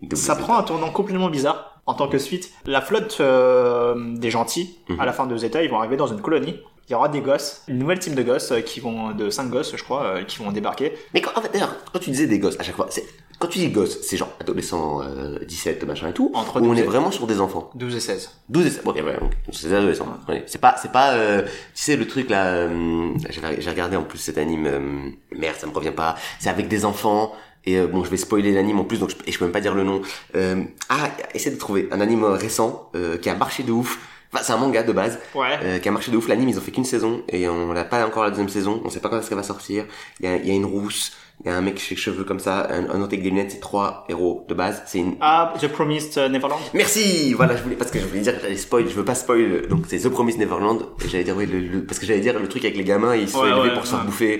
double 0.00 0.16
Ça 0.16 0.36
prend 0.36 0.56
un 0.58 0.62
tournant 0.62 0.90
complètement 0.90 1.28
bizarre 1.30 1.80
en 1.86 1.94
tant 1.94 2.06
que 2.06 2.18
suite. 2.18 2.52
La 2.64 2.80
flotte 2.80 3.16
euh, 3.20 3.94
des 4.14 4.30
gentils, 4.30 4.78
Mhm. 4.88 5.00
à 5.00 5.04
la 5.04 5.12
fin 5.12 5.26
de 5.26 5.36
Zeta, 5.36 5.62
ils 5.64 5.70
vont 5.70 5.78
arriver 5.78 5.96
dans 5.96 6.06
une 6.06 6.20
colonie. 6.20 6.60
Il 6.90 6.94
y 6.94 6.96
aura 6.96 7.08
des 7.08 7.20
gosses, 7.20 7.62
une 7.68 7.78
nouvelle 7.78 8.00
team 8.00 8.16
de 8.16 8.22
gosses 8.24 8.50
euh, 8.50 8.62
qui 8.62 8.80
vont, 8.80 9.12
de 9.12 9.30
5 9.30 9.48
gosses, 9.48 9.76
je 9.76 9.84
crois, 9.84 10.02
euh, 10.06 10.24
qui 10.24 10.38
vont 10.38 10.50
débarquer. 10.50 10.92
Mais 11.14 11.20
quand, 11.20 11.30
en 11.36 11.40
fait, 11.40 11.52
d'ailleurs, 11.52 11.76
quand 11.92 12.00
tu 12.00 12.10
disais 12.10 12.26
des 12.26 12.40
gosses, 12.40 12.56
à 12.58 12.64
chaque 12.64 12.74
fois, 12.74 12.88
c'est... 12.90 13.04
Quand 13.38 13.46
tu 13.46 13.60
dis 13.60 13.68
gosses, 13.68 14.00
c'est 14.02 14.16
genre 14.16 14.32
adolescents, 14.40 15.00
euh, 15.00 15.38
17, 15.46 15.84
machin 15.84 16.08
et 16.08 16.12
tout, 16.12 16.32
Entre 16.34 16.60
ou 16.60 16.64
on 16.64 16.70
12 16.70 16.80
est 16.80 16.82
vraiment 16.82 17.12
sur 17.12 17.28
des 17.28 17.40
enfants? 17.40 17.70
12 17.76 17.94
et 17.94 18.00
16. 18.00 18.30
12 18.48 18.66
et 18.66 18.70
16, 18.70 18.82
ok, 18.84 18.96
ouais, 18.96 19.20
donc, 19.20 19.32
c'est 19.52 19.68
des 19.68 19.74
adolescents. 19.74 20.08
Ouais. 20.28 20.42
C'est 20.46 20.60
pas, 20.60 20.74
c'est 20.82 20.90
pas, 20.90 21.12
euh, 21.12 21.42
tu 21.42 21.48
sais, 21.74 21.94
le 21.96 22.08
truc 22.08 22.28
là, 22.28 22.46
euh, 22.48 23.12
j'ai 23.30 23.70
regardé 23.70 23.96
en 23.96 24.02
plus 24.02 24.18
cet 24.18 24.36
anime, 24.36 24.66
euh, 24.66 25.10
merde, 25.30 25.54
ça 25.58 25.68
me 25.68 25.72
revient 25.72 25.92
pas, 25.92 26.16
c'est 26.40 26.50
avec 26.50 26.66
des 26.66 26.84
enfants, 26.84 27.32
et 27.64 27.78
euh, 27.78 27.86
bon, 27.86 28.02
je 28.04 28.10
vais 28.10 28.16
spoiler 28.16 28.52
l'anime 28.52 28.80
en 28.80 28.84
plus, 28.84 28.98
donc 28.98 29.10
je, 29.10 29.16
et 29.26 29.32
je 29.32 29.38
peux 29.38 29.44
même 29.44 29.52
pas 29.52 29.60
dire 29.60 29.74
le 29.74 29.84
nom. 29.84 30.02
Euh, 30.34 30.64
ah, 30.88 31.08
essaie 31.34 31.50
de 31.50 31.56
trouver 31.56 31.88
un 31.92 32.00
anime 32.00 32.24
récent, 32.24 32.90
euh, 32.96 33.16
qui 33.16 33.28
a 33.30 33.34
marché 33.36 33.62
de 33.62 33.70
ouf, 33.72 33.98
enfin, 34.32 34.42
c'est 34.44 34.52
un 34.52 34.56
manga 34.56 34.82
de 34.82 34.92
base, 34.92 35.18
Ouais. 35.34 35.58
euh, 35.62 35.78
qui 35.78 35.88
a 35.88 35.92
marché 35.92 36.10
de 36.10 36.16
ouf. 36.16 36.28
L'anime, 36.28 36.48
ils 36.48 36.58
ont 36.58 36.62
fait 36.62 36.70
qu'une 36.72 36.84
saison 36.84 37.22
et 37.28 37.48
on 37.48 37.72
l'a 37.72 37.84
pas 37.84 38.04
encore 38.06 38.22
la 38.24 38.30
deuxième 38.30 38.48
saison. 38.48 38.80
On 38.84 38.90
sait 38.90 39.00
pas 39.00 39.08
quand 39.08 39.18
est-ce 39.18 39.28
qu'elle 39.28 39.38
va 39.38 39.44
sortir. 39.44 39.84
Il 40.20 40.26
y 40.26 40.28
a, 40.28 40.36
y 40.36 40.50
a 40.50 40.54
une 40.54 40.64
rousse, 40.66 41.12
il 41.44 41.48
y 41.48 41.50
a 41.52 41.56
un 41.56 41.60
mec 41.62 41.84
les 41.90 41.96
cheveux 41.96 42.24
comme 42.24 42.38
ça, 42.38 42.66
un, 42.70 42.84
un 42.90 43.00
autre 43.00 43.12
avec 43.14 43.22
des 43.22 43.30
lunettes. 43.30 43.50
C'est 43.52 43.60
trois 43.60 44.04
héros 44.08 44.44
de 44.48 44.54
base. 44.54 44.82
C'est 44.86 44.98
une. 44.98 45.16
Ah, 45.20 45.54
The 45.60 45.68
Promised 45.68 46.16
Neverland. 46.30 46.60
Merci. 46.74 47.32
Voilà, 47.34 47.56
je 47.56 47.62
voulais 47.62 47.76
parce 47.76 47.90
que 47.90 47.98
je 47.98 48.04
voulais 48.06 48.20
dire 48.20 48.34
j'allais 48.40 48.56
spoil. 48.56 48.84
Je 48.88 48.94
veux 48.94 49.04
pas 49.04 49.14
spoil. 49.14 49.66
Donc 49.68 49.84
c'est 49.88 49.98
The 49.98 50.08
Promised 50.10 50.38
Neverland. 50.38 50.80
J'allais 51.10 51.24
dire 51.24 51.36
oui, 51.36 51.46
le, 51.46 51.58
le- 51.60 51.84
parce 51.84 51.98
que 51.98 52.06
j'allais 52.06 52.20
dire 52.20 52.38
le 52.38 52.48
truc 52.48 52.64
avec 52.64 52.76
les 52.76 52.84
gamins, 52.84 53.16
ils 53.16 53.26
se 53.28 53.34
sont 53.34 53.44
élevés 53.46 53.60
ouais, 53.70 53.74
pour 53.74 53.86
se 53.86 53.94
faire 53.94 54.04
bouffer. 54.04 54.38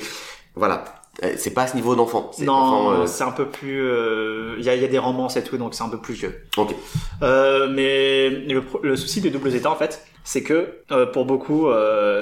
Voilà. 0.54 0.84
Euh, 1.22 1.34
C'est 1.36 1.50
pas 1.50 1.62
à 1.62 1.66
ce 1.66 1.76
niveau 1.76 1.94
d'enfant. 1.94 2.30
C'est 2.32 2.44
Non, 2.44 2.90
euh, 2.92 3.06
c'est 3.06 3.24
un 3.24 3.30
peu 3.32 3.46
plus. 3.48 3.80
euh, 3.82 4.54
Il 4.58 4.64
y, 4.64 4.68
a, 4.70 4.74
il 4.74 4.80
y 4.82 4.84
a 4.84 4.88
des 4.88 4.98
romances 4.98 5.36
et 5.36 5.44
tout, 5.44 5.56
donc 5.58 5.74
c'est 5.74 5.82
un 5.82 5.88
peu 5.88 6.00
plus 6.00 6.14
vieux. 6.14 6.46
Ok. 6.56 6.74
Euh, 7.22 7.68
mais 7.70 8.30
le, 8.30 8.96
souci 8.96 9.20
de 9.20 9.28
Double 9.28 9.50
Zeta, 9.50 9.70
en 9.70 9.76
fait, 9.76 10.04
c'est 10.24 10.42
que 10.42 10.82
pour 11.12 11.24
beaucoup, 11.26 11.68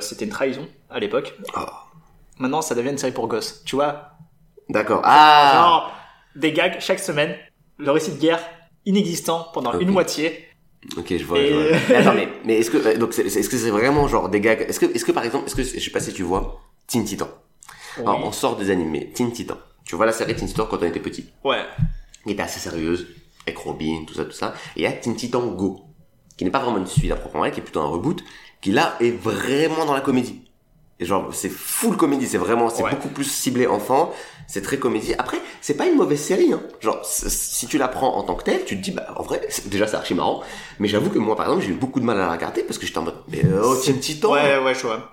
c'était 0.01 0.25
une 0.25 0.31
trahison 0.31 0.67
à 0.91 0.99
l'époque. 0.99 1.35
Oh. 1.57 1.61
Maintenant, 2.39 2.63
ça 2.63 2.75
devient 2.75 2.91
une 2.91 2.99
série 2.99 3.13
pour 3.13 3.29
gosses. 3.29 3.63
Tu 3.65 3.75
vois, 3.77 4.11
D'accord. 4.69 5.01
Ah. 5.05 5.53
genre 5.55 5.93
des 6.37 6.53
gags 6.53 6.77
chaque 6.81 7.01
semaine, 7.01 7.35
le 7.79 7.91
récit 7.91 8.13
de 8.13 8.19
guerre 8.21 8.41
inexistant 8.87 9.47
pendant 9.53 9.79
une 9.79 9.91
moitié. 9.91 10.45
Ok, 10.97 11.17
je 11.17 11.25
vois. 11.25 11.39
Et- 11.41 11.49
je 11.49 11.55
vois. 11.55 11.79
Mais 11.89 11.95
attends, 11.97 12.15
mais, 12.15 12.29
mais 12.45 12.59
est-ce 12.59 12.71
que 12.71 12.97
donc 12.97 13.13
c'est- 13.13 13.27
est-ce 13.27 13.49
que 13.49 13.57
c'est 13.57 13.71
vraiment 13.71 14.07
genre 14.07 14.29
des 14.29 14.41
gags 14.41 14.65
Est-ce 14.69 14.79
que 14.79 14.87
est-ce 14.87 15.05
que 15.05 15.11
par 15.13 15.25
exemple, 15.25 15.47
est-ce 15.47 15.57
que 15.57 15.63
je 15.65 15.81
sais 15.85 15.91
pas 15.91 15.99
si 16.01 16.13
tu 16.13 16.23
vois 16.23 16.61
Teen 16.87 17.05
Titan. 17.05 17.29
Alors, 17.99 18.25
on 18.25 18.33
sort 18.33 18.57
des 18.57 18.71
animés. 18.71 19.11
Teen 19.15 19.33
Titan. 19.33 19.57
Tu 19.85 19.97
vois 19.97 20.07
la 20.07 20.13
série 20.13 20.35
Teen 20.37 20.47
Titan 20.49 20.67
quand 20.67 20.79
on 20.83 20.87
était 20.87 21.01
petit. 21.01 21.31
Ouais. 21.45 21.65
qui 22.25 22.33
était 22.33 22.43
assez 22.43 22.61
sérieuse, 22.61 23.07
avec 23.47 23.59
Robin, 23.59 24.05
tout 24.07 24.15
ça, 24.15 24.25
tout 24.25 24.33
ça. 24.33 24.53
Et 24.77 24.81
il 24.81 24.83
y 24.83 24.87
a 24.87 24.93
Teen 24.93 25.17
Titan 25.17 25.41
Go, 25.47 25.81
qui 26.37 26.45
n'est 26.45 26.51
pas 26.51 26.59
vraiment 26.59 26.79
une 26.79 26.87
suite 26.87 27.11
à 27.11 27.17
proprement 27.17 27.41
parler, 27.41 27.53
qui 27.53 27.61
est 27.61 27.63
plutôt 27.63 27.81
un 27.81 27.87
reboot, 27.89 28.23
qui 28.61 28.71
là 28.73 28.95
est 29.01 29.11
vraiment 29.11 29.85
dans 29.87 29.95
la 29.95 30.01
comédie. 30.03 30.43
Et 31.01 31.05
genre, 31.07 31.33
c'est 31.33 31.49
full 31.49 31.97
comédie, 31.97 32.27
c'est 32.27 32.39
vraiment, 32.39 32.69
c'est 32.69 32.83
Ouais. 32.83 32.91
beaucoup 32.91 33.09
plus 33.09 33.25
ciblé 33.25 33.69
enfant, 33.69 34.13
c'est 34.49 34.63
très 34.63 34.79
comédie. 34.79 35.15
Après, 35.17 35.39
c'est 35.61 35.75
pas 35.77 35.87
une 35.87 35.95
mauvaise 35.95 36.21
série, 36.21 36.53
hein. 36.53 36.61
Genre, 36.81 36.99
si 37.05 37.69
tu 37.69 37.79
la 37.79 37.87
prends 37.87 38.17
en 38.17 38.25
tant 38.25 38.35
que 38.35 38.43
telle, 38.43 38.65
tu 38.65 38.77
te 38.77 38.83
dis, 38.83 38.91
bah, 38.91 39.07
en 39.17 39.23
vrai, 39.23 39.47
déjà, 39.67 39.87
c'est 39.87 39.95
archi 39.97 40.15
marrant. 40.15 40.43
Mais 40.81 40.89
j'avoue 40.89 41.09
que 41.11 41.19
moi, 41.21 41.37
par 41.37 41.47
exemple, 41.47 41.63
j'ai 41.65 41.71
eu 41.71 41.75
beaucoup 41.77 42.01
de 42.01 42.05
mal 42.05 42.17
à 42.19 42.27
la 42.27 42.33
regarder 42.33 42.63
parce 42.65 42.79
que 42.79 42.87
j'étais 42.87 42.99
en 42.99 43.03
mode, 43.03 43.15
mais 43.29 43.45
euh, 43.45 43.63
oh, 43.65 43.77
Teen 43.77 44.01
Titan! 44.01 44.33
Ouais, 44.33 44.59
ouais, 44.59 44.75
je 44.75 44.83
vois. 44.83 45.13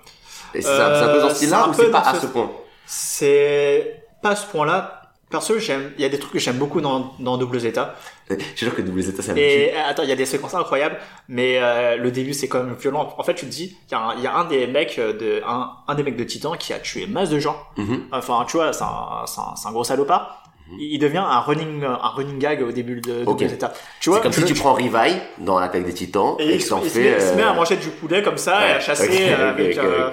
Et 0.54 0.60
c'est 0.60 0.66
c'est 0.68 0.80
un 0.80 1.08
peu 1.14 1.20
dans 1.20 1.26
Euh, 1.26 1.30
ce 1.30 1.36
style-là 1.36 1.68
ou 1.68 1.72
c'est 1.74 1.90
pas 1.90 2.00
à 2.00 2.18
ce 2.20 2.26
point? 2.26 2.50
C'est 2.86 4.02
pas 4.22 4.30
à 4.30 4.36
ce 4.36 4.46
point-là. 4.46 5.02
Perso, 5.28 5.58
j'aime, 5.58 5.90
il 5.96 6.02
y 6.02 6.04
a 6.04 6.08
des 6.08 6.20
trucs 6.20 6.32
que 6.34 6.38
j'aime 6.38 6.56
beaucoup 6.56 6.80
dans, 6.80 7.12
dans 7.18 7.36
Double 7.36 7.58
Zeta. 7.58 7.96
Je 8.30 8.36
sûr 8.64 8.72
que 8.76 8.80
Double 8.80 9.02
Zeta, 9.02 9.22
ça 9.22 9.32
me. 9.34 9.38
Et 9.40 9.74
attends, 9.74 10.04
il 10.04 10.08
y 10.08 10.12
a 10.12 10.16
des 10.16 10.24
séquences 10.24 10.54
incroyables, 10.54 10.98
mais 11.28 11.58
euh, 11.60 11.96
le 11.96 12.12
début 12.12 12.32
c'est 12.32 12.46
quand 12.46 12.62
même 12.62 12.74
violent. 12.76 13.12
En 13.18 13.24
fait, 13.24 13.34
tu 13.34 13.44
te 13.44 13.50
dis, 13.50 13.76
il 13.88 13.92
y, 13.92 13.94
a 13.96 14.00
un- 14.00 14.14
il 14.14 14.22
y 14.22 14.26
a 14.28 14.34
un 14.36 14.44
des 14.44 14.68
mecs 14.68 15.00
euh, 15.00 15.12
de 15.12 15.42
un, 15.44 15.72
un 15.88 15.94
des 15.96 16.04
mecs 16.04 16.16
de 16.16 16.22
Titan 16.22 16.52
qui 16.56 16.72
a 16.72 16.78
tué 16.78 17.08
masse 17.08 17.28
de 17.30 17.40
gens. 17.40 17.56
Mhm. 17.76 18.04
Enfin, 18.12 18.44
tu 18.48 18.56
vois, 18.56 18.72
c'est 18.72 18.84
un, 18.84 19.24
c'est 19.26 19.40
un, 19.40 19.56
c'est 19.56 19.66
un 19.66 19.72
gros 19.72 19.82
salopard. 19.82 20.44
Il 20.80 20.98
devient 20.98 21.18
un 21.18 21.38
running 21.40 21.84
un 21.84 21.96
running 22.08 22.38
gag 22.38 22.60
au 22.62 22.72
début 22.72 23.00
de 23.00 23.24
Zeta. 23.48 23.68
Tu 23.68 23.74
C'est 24.00 24.10
vois, 24.10 24.20
comme 24.20 24.32
si 24.32 24.44
tu 24.44 24.54
prends 24.54 24.72
Rivaille 24.72 25.20
dans 25.38 25.58
l'attaque 25.60 25.84
des 25.84 25.94
titans 25.94 26.34
et 26.40 26.44
et 26.44 26.52
il, 26.54 26.58
que 26.58 26.64
se- 26.64 26.68
t'en 26.70 26.82
il 26.82 26.90
se 26.90 26.98
met, 26.98 27.42
à 27.42 27.50
euh, 27.52 27.54
manger 27.54 27.76
du 27.76 27.88
poulet 27.88 28.22
comme 28.22 28.36
ça 28.38 28.68
et 28.68 28.72
à 28.72 28.80
chasser 28.80 29.32
avec 29.32 29.78
euh, 29.78 30.10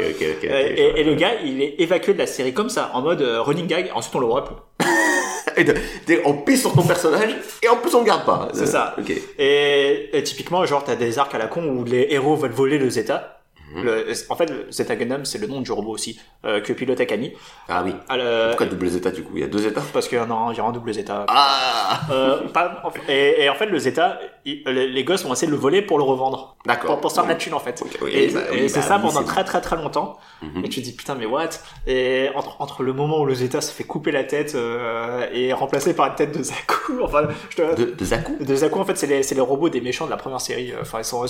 et, 0.96 1.04
le 1.04 1.16
gars, 1.16 1.32
il 1.44 1.62
est 1.62 1.76
évacué 1.80 2.14
de 2.14 2.20
la 2.20 2.28
série 2.28 2.54
comme 2.54 2.70
ça, 2.70 2.92
en 2.94 3.02
mode 3.02 3.22
euh, 3.22 3.42
running 3.42 3.66
gag. 3.68 3.90
Ensuite, 3.96 4.16
on 4.16 4.20
le 4.20 4.28
voit 4.28 4.46
plus. 4.46 4.56
Et 5.56 5.64
de- 5.64 5.76
t'es- 6.06 6.22
on 6.26 6.34
pisse 6.34 6.62
sur 6.62 6.74
ton 6.74 6.82
personnage 6.82 7.36
et 7.62 7.68
en 7.70 7.76
plus 7.76 7.94
on 7.94 8.00
le 8.00 8.06
garde 8.06 8.26
pas. 8.26 8.48
C'est 8.54 8.66
ça. 8.66 8.96
Et, 9.38 10.10
et 10.18 10.24
typiquement, 10.24 10.66
genre, 10.66 10.84
t'as 10.84 10.96
des 10.96 11.20
arcs 11.20 11.36
à 11.36 11.38
la 11.38 11.46
con 11.48 11.64
où 11.66 11.84
les 11.84 12.08
héros 12.10 12.36
veulent 12.36 12.52
voler 12.52 12.78
le 12.80 12.90
Zeta. 12.90 13.43
Le- 13.82 14.06
en 14.30 14.36
fait, 14.36 14.50
le 14.50 14.72
Zeta 14.72 14.96
Gundam, 14.96 15.26
c'est 15.26 15.38
le 15.40 15.48
nom 15.48 15.62
du 15.62 15.72
robot 15.72 15.92
aussi, 15.92 16.20
euh, 16.46 16.62
que 16.62 16.74
pilote 16.74 17.00
Akami. 17.00 17.34
Ah 17.68 17.82
oui. 17.84 17.94
À 18.10 18.18
le- 18.18 18.48
Pourquoi 18.50 18.66
double 18.68 18.88
Zeta 18.90 19.12
du 19.12 19.24
coup? 19.24 19.32
Il 19.36 19.42
y 19.42 19.44
a 19.44 19.48
deux 19.48 19.60
Zeta? 19.60 19.82
Parce 19.94 20.08
qu'il 20.08 20.18
y 20.18 20.22
en 20.22 20.30
a 20.30 20.34
un, 20.34 20.52
il 20.54 20.58
y 20.58 20.60
aura 20.62 20.70
un 20.70 20.74
double 20.74 20.94
Zeta. 20.94 21.26
Ah 21.28 22.02
Euh, 22.12 22.48
pas- 22.50 22.84
et, 23.10 23.44
et 23.44 23.50
en 23.50 23.56
fait, 23.56 23.66
le 23.68 23.80
Zeta, 23.80 24.20
il- 24.46 24.64
les, 24.66 24.88
les 24.88 25.04
gosses 25.04 25.24
vont 25.26 25.34
essayer 25.34 25.48
de 25.48 25.54
le 25.54 25.58
voler 25.60 25.82
pour 25.82 25.98
le 25.98 26.04
revendre. 26.04 26.56
D'accord. 26.66 26.92
Pour, 26.92 27.02
pour 27.02 27.10
se 27.12 27.16
faire 27.16 27.24
de 27.26 27.30
la 27.30 27.36
thune, 27.36 27.54
en 27.54 27.60
fait. 27.60 27.82
Ok, 27.82 27.98
oui, 28.02 28.12
et 28.14 28.28
bah 28.30 28.40
et 28.54 28.68
c'est 28.70 28.80
bah 28.80 28.86
ça 28.88 29.00
pendant 29.00 29.24
très 29.24 29.44
très 29.44 29.60
très 29.62 29.76
longtemps. 29.76 30.18
Mhm. 30.42 30.64
Et 30.66 30.70
tu 30.70 30.80
te 30.82 30.86
dis, 30.86 30.94
putain, 30.94 31.16
mais 31.16 31.26
what? 31.26 31.50
Et 31.88 32.30
entre, 32.36 32.56
entre 32.60 32.84
le 32.84 32.94
moment 32.94 33.20
où 33.22 33.26
le 33.26 33.34
Zeta 33.34 33.62
se 33.62 33.72
fait 33.72 33.84
couper 33.84 34.12
la 34.12 34.24
tête 34.24 34.56
euh, 34.56 35.26
et 35.34 35.52
remplacé 35.54 35.94
par 35.96 36.08
une 36.08 36.16
tête 36.16 36.38
de 36.38 36.44
Zaku, 36.44 37.00
enfin, 37.04 37.24
je 37.50 37.56
te, 37.58 37.76
De, 37.76 37.92
de 37.92 38.06
Zaku? 38.06 38.44
De 38.44 38.56
Zaku, 38.56 38.80
en 38.80 38.86
fait, 38.86 38.98
c'est 38.98 39.08
les, 39.08 39.24
c'est 39.24 39.36
les 39.36 39.42
robots 39.42 39.70
des 39.70 39.82
méchants 39.82 40.06
de 40.06 40.12
la 40.12 40.18
première 40.18 40.42
série. 40.42 40.74
Enfin, 40.82 41.00
ils 41.00 41.06
sont, 41.06 41.26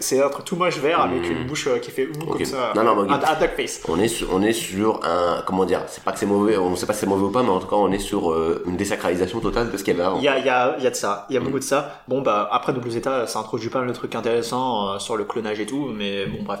c'est 0.00 0.22
un 0.22 0.28
truc 0.28 0.44
tout 0.44 0.56
moche 0.56 0.78
vert 0.78 1.00
avec 1.00 1.22
Mhm. 1.22 1.32
une 1.38 1.46
bouche 1.46 1.66
euh, 1.68 1.78
qui 1.78 1.90
fait 1.90 2.06
ouh 2.06 2.22
Ok. 2.30 2.36
comme 2.38 2.44
ça. 2.44 2.72
Non, 2.74 2.82
non, 2.84 2.96
mais 3.02 3.10
un, 3.10 3.14
un 3.14 3.34
duck 3.40 3.56
face. 3.56 3.80
on 3.88 3.98
est, 4.00 4.08
sur, 4.08 4.28
on 4.32 4.42
est 4.42 4.52
sur 4.52 5.00
un. 5.04 5.42
Comment 5.46 5.64
dire 5.64 5.82
C'est 5.88 6.02
pas 6.02 6.12
que 6.12 6.18
c'est 6.18 6.26
mauvais, 6.26 6.56
on 6.56 6.74
sait 6.76 6.86
pas 6.86 6.92
si 6.92 7.00
c'est 7.00 7.06
mauvais 7.06 7.24
ou 7.24 7.30
pas, 7.30 7.42
mais 7.42 7.50
en 7.50 7.60
tout 7.60 7.66
cas 7.66 7.76
on 7.76 7.90
est 7.92 7.98
sur 7.98 8.30
euh, 8.32 8.62
une 8.66 8.76
désacralisation 8.76 9.40
totale 9.40 9.70
de 9.70 9.76
ce 9.76 9.84
qu'il 9.84 9.94
y 9.96 10.00
avait 10.00 10.06
avant. 10.06 10.18
Il 10.18 10.24
y 10.24 10.28
a, 10.28 10.38
il 10.38 10.44
y 10.44 10.48
a, 10.48 10.74
il 10.78 10.84
y 10.84 10.86
a 10.86 10.90
de 10.90 10.94
ça. 10.96 11.26
Il 11.30 11.34
y 11.34 11.36
a 11.36 11.40
Mhm. 11.40 11.46
beaucoup 11.46 11.58
de 11.58 11.64
ça. 11.64 12.02
Bon, 12.08 12.20
bah, 12.22 12.48
après 12.58 12.72
Double 12.72 12.90
Zeta, 12.90 13.26
ça 13.26 13.38
introduit 13.38 13.70
pas 13.70 13.78
mal 13.80 13.88
de 13.88 13.92
trucs 13.94 14.14
intéressants 14.14 14.94
euh, 14.94 14.98
sur 14.98 15.16
le 15.16 15.24
clonage 15.24 15.58
et 15.60 15.66
tout, 15.66 15.88
mais 15.94 16.26
bon, 16.26 16.42
bref. 16.42 16.60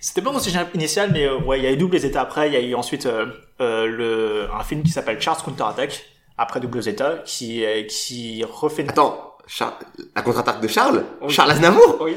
C'était 0.00 0.20
pas 0.22 0.32
mon 0.32 0.38
sujet 0.38 0.58
initial, 0.74 1.10
mais 1.12 1.26
euh, 1.26 1.38
ouais, 1.38 1.58
il 1.58 1.64
y 1.64 1.66
a 1.66 1.72
eu 1.72 1.76
Double 1.76 1.98
Zeta 1.98 2.20
après. 2.20 2.48
Il 2.48 2.52
y 2.54 2.56
a 2.56 2.60
eu 2.60 2.74
ensuite 2.74 3.06
euh, 3.06 3.26
le, 3.58 4.48
un 4.54 4.62
film 4.64 4.82
qui 4.82 4.90
s'appelle 4.90 5.20
Charles 5.20 5.42
Counter 5.44 5.64
Attack 5.64 6.04
après 6.36 6.60
Double 6.60 6.82
Zeta, 6.82 7.18
qui, 7.24 7.64
qui 7.88 8.44
refait. 8.44 8.84
Attends, 8.88 9.30
Char- 9.46 9.78
la 10.16 10.22
contre-attaque 10.22 10.60
de 10.62 10.68
Charles 10.68 11.04
Oui. 11.22 11.30
Charles 11.32 11.50
Aznavour 11.52 11.98
Oui, 12.00 12.16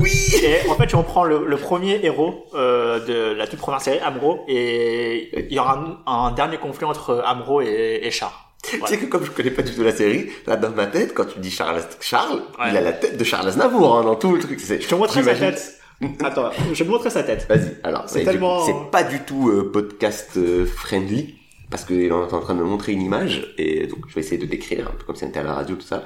Oui 0.00 0.12
Et 0.42 0.68
en 0.68 0.74
fait, 0.74 0.86
tu 0.86 0.96
reprends 0.96 1.24
le, 1.24 1.46
le 1.46 1.56
premier 1.56 2.00
héros 2.04 2.44
euh, 2.54 3.00
de 3.04 3.34
la 3.34 3.46
toute 3.46 3.58
première 3.58 3.80
série, 3.80 3.98
Amro, 4.00 4.44
et 4.46 5.46
il 5.48 5.52
y 5.54 5.58
aura 5.58 5.78
un, 6.06 6.10
un 6.10 6.32
dernier 6.32 6.58
conflit 6.58 6.84
entre 6.84 7.22
Amro 7.24 7.60
et, 7.62 8.00
et 8.02 8.10
Char. 8.10 8.45
Tu 8.70 8.80
sais 8.86 8.98
que 8.98 9.06
comme 9.06 9.24
je 9.24 9.30
connais 9.30 9.50
pas 9.50 9.62
du 9.62 9.72
tout 9.74 9.82
la 9.82 9.92
série, 9.94 10.28
là 10.46 10.56
dans 10.56 10.70
ma 10.70 10.86
tête, 10.86 11.14
quand 11.14 11.24
tu 11.26 11.38
dis 11.38 11.50
Charles, 11.50 11.82
Charles 12.00 12.40
Ouais. 12.58 12.66
il 12.70 12.76
a 12.76 12.80
la 12.80 12.92
tête 12.92 13.16
de 13.16 13.24
Charles 13.24 13.48
Aznavour 13.48 13.96
hein, 13.98 14.04
dans 14.04 14.16
tout 14.16 14.32
le 14.32 14.40
truc. 14.40 14.60
C'est- 14.60 14.80
Je 14.80 14.88
te 14.88 14.94
montrerai 14.94 15.22
sa 15.22 15.34
tête. 15.34 15.80
Attends, 16.22 16.50
je 16.72 16.78
vais 16.78 16.84
te 16.84 16.90
montrer 16.90 17.10
sa 17.10 17.22
tête. 17.22 17.46
Vas-y, 17.48 17.76
alors, 17.82 18.04
C'est 18.06 18.24
tellement- 18.24 18.66
pas 18.92 19.02
du 19.02 19.20
tout 19.20 19.48
euh, 19.48 19.70
podcast 19.72 20.32
euh, 20.36 20.66
friendly, 20.66 21.36
parce 21.70 21.84
qu'il 21.84 22.02
est 22.02 22.10
en 22.10 22.26
train 22.26 22.54
de 22.54 22.60
me 22.60 22.64
montrer 22.66 22.92
une 22.92 23.00
image, 23.02 23.54
et 23.56 23.86
donc 23.86 24.00
je 24.08 24.14
vais 24.14 24.20
essayer 24.20 24.38
de 24.38 24.44
décrire, 24.46 24.88
un 24.88 24.96
peu 24.96 25.04
comme 25.04 25.16
si 25.16 25.24
on 25.24 25.28
était 25.28 25.40
à 25.40 25.42
la 25.44 25.54
radio, 25.54 25.74
tout 25.76 25.86
ça. 25.86 26.04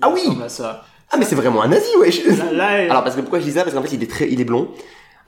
Ah 0.00 0.10
oui. 0.10 0.22
Ah 1.10 1.16
mais 1.18 1.24
c'est 1.24 1.36
vraiment 1.36 1.62
un 1.62 1.68
nazi, 1.68 1.88
wesh 2.00 2.24
Là, 2.26 2.52
là, 2.52 2.66
Alors 2.90 3.02
parce 3.04 3.16
que 3.16 3.20
pourquoi 3.22 3.38
je 3.40 3.44
dis 3.44 3.52
ça? 3.52 3.62
Parce 3.62 3.74
qu'en 3.74 3.82
fait 3.82 3.94
il 3.94 4.02
est 4.02 4.10
très, 4.10 4.28
il 4.30 4.40
est 4.40 4.44
blond. 4.44 4.68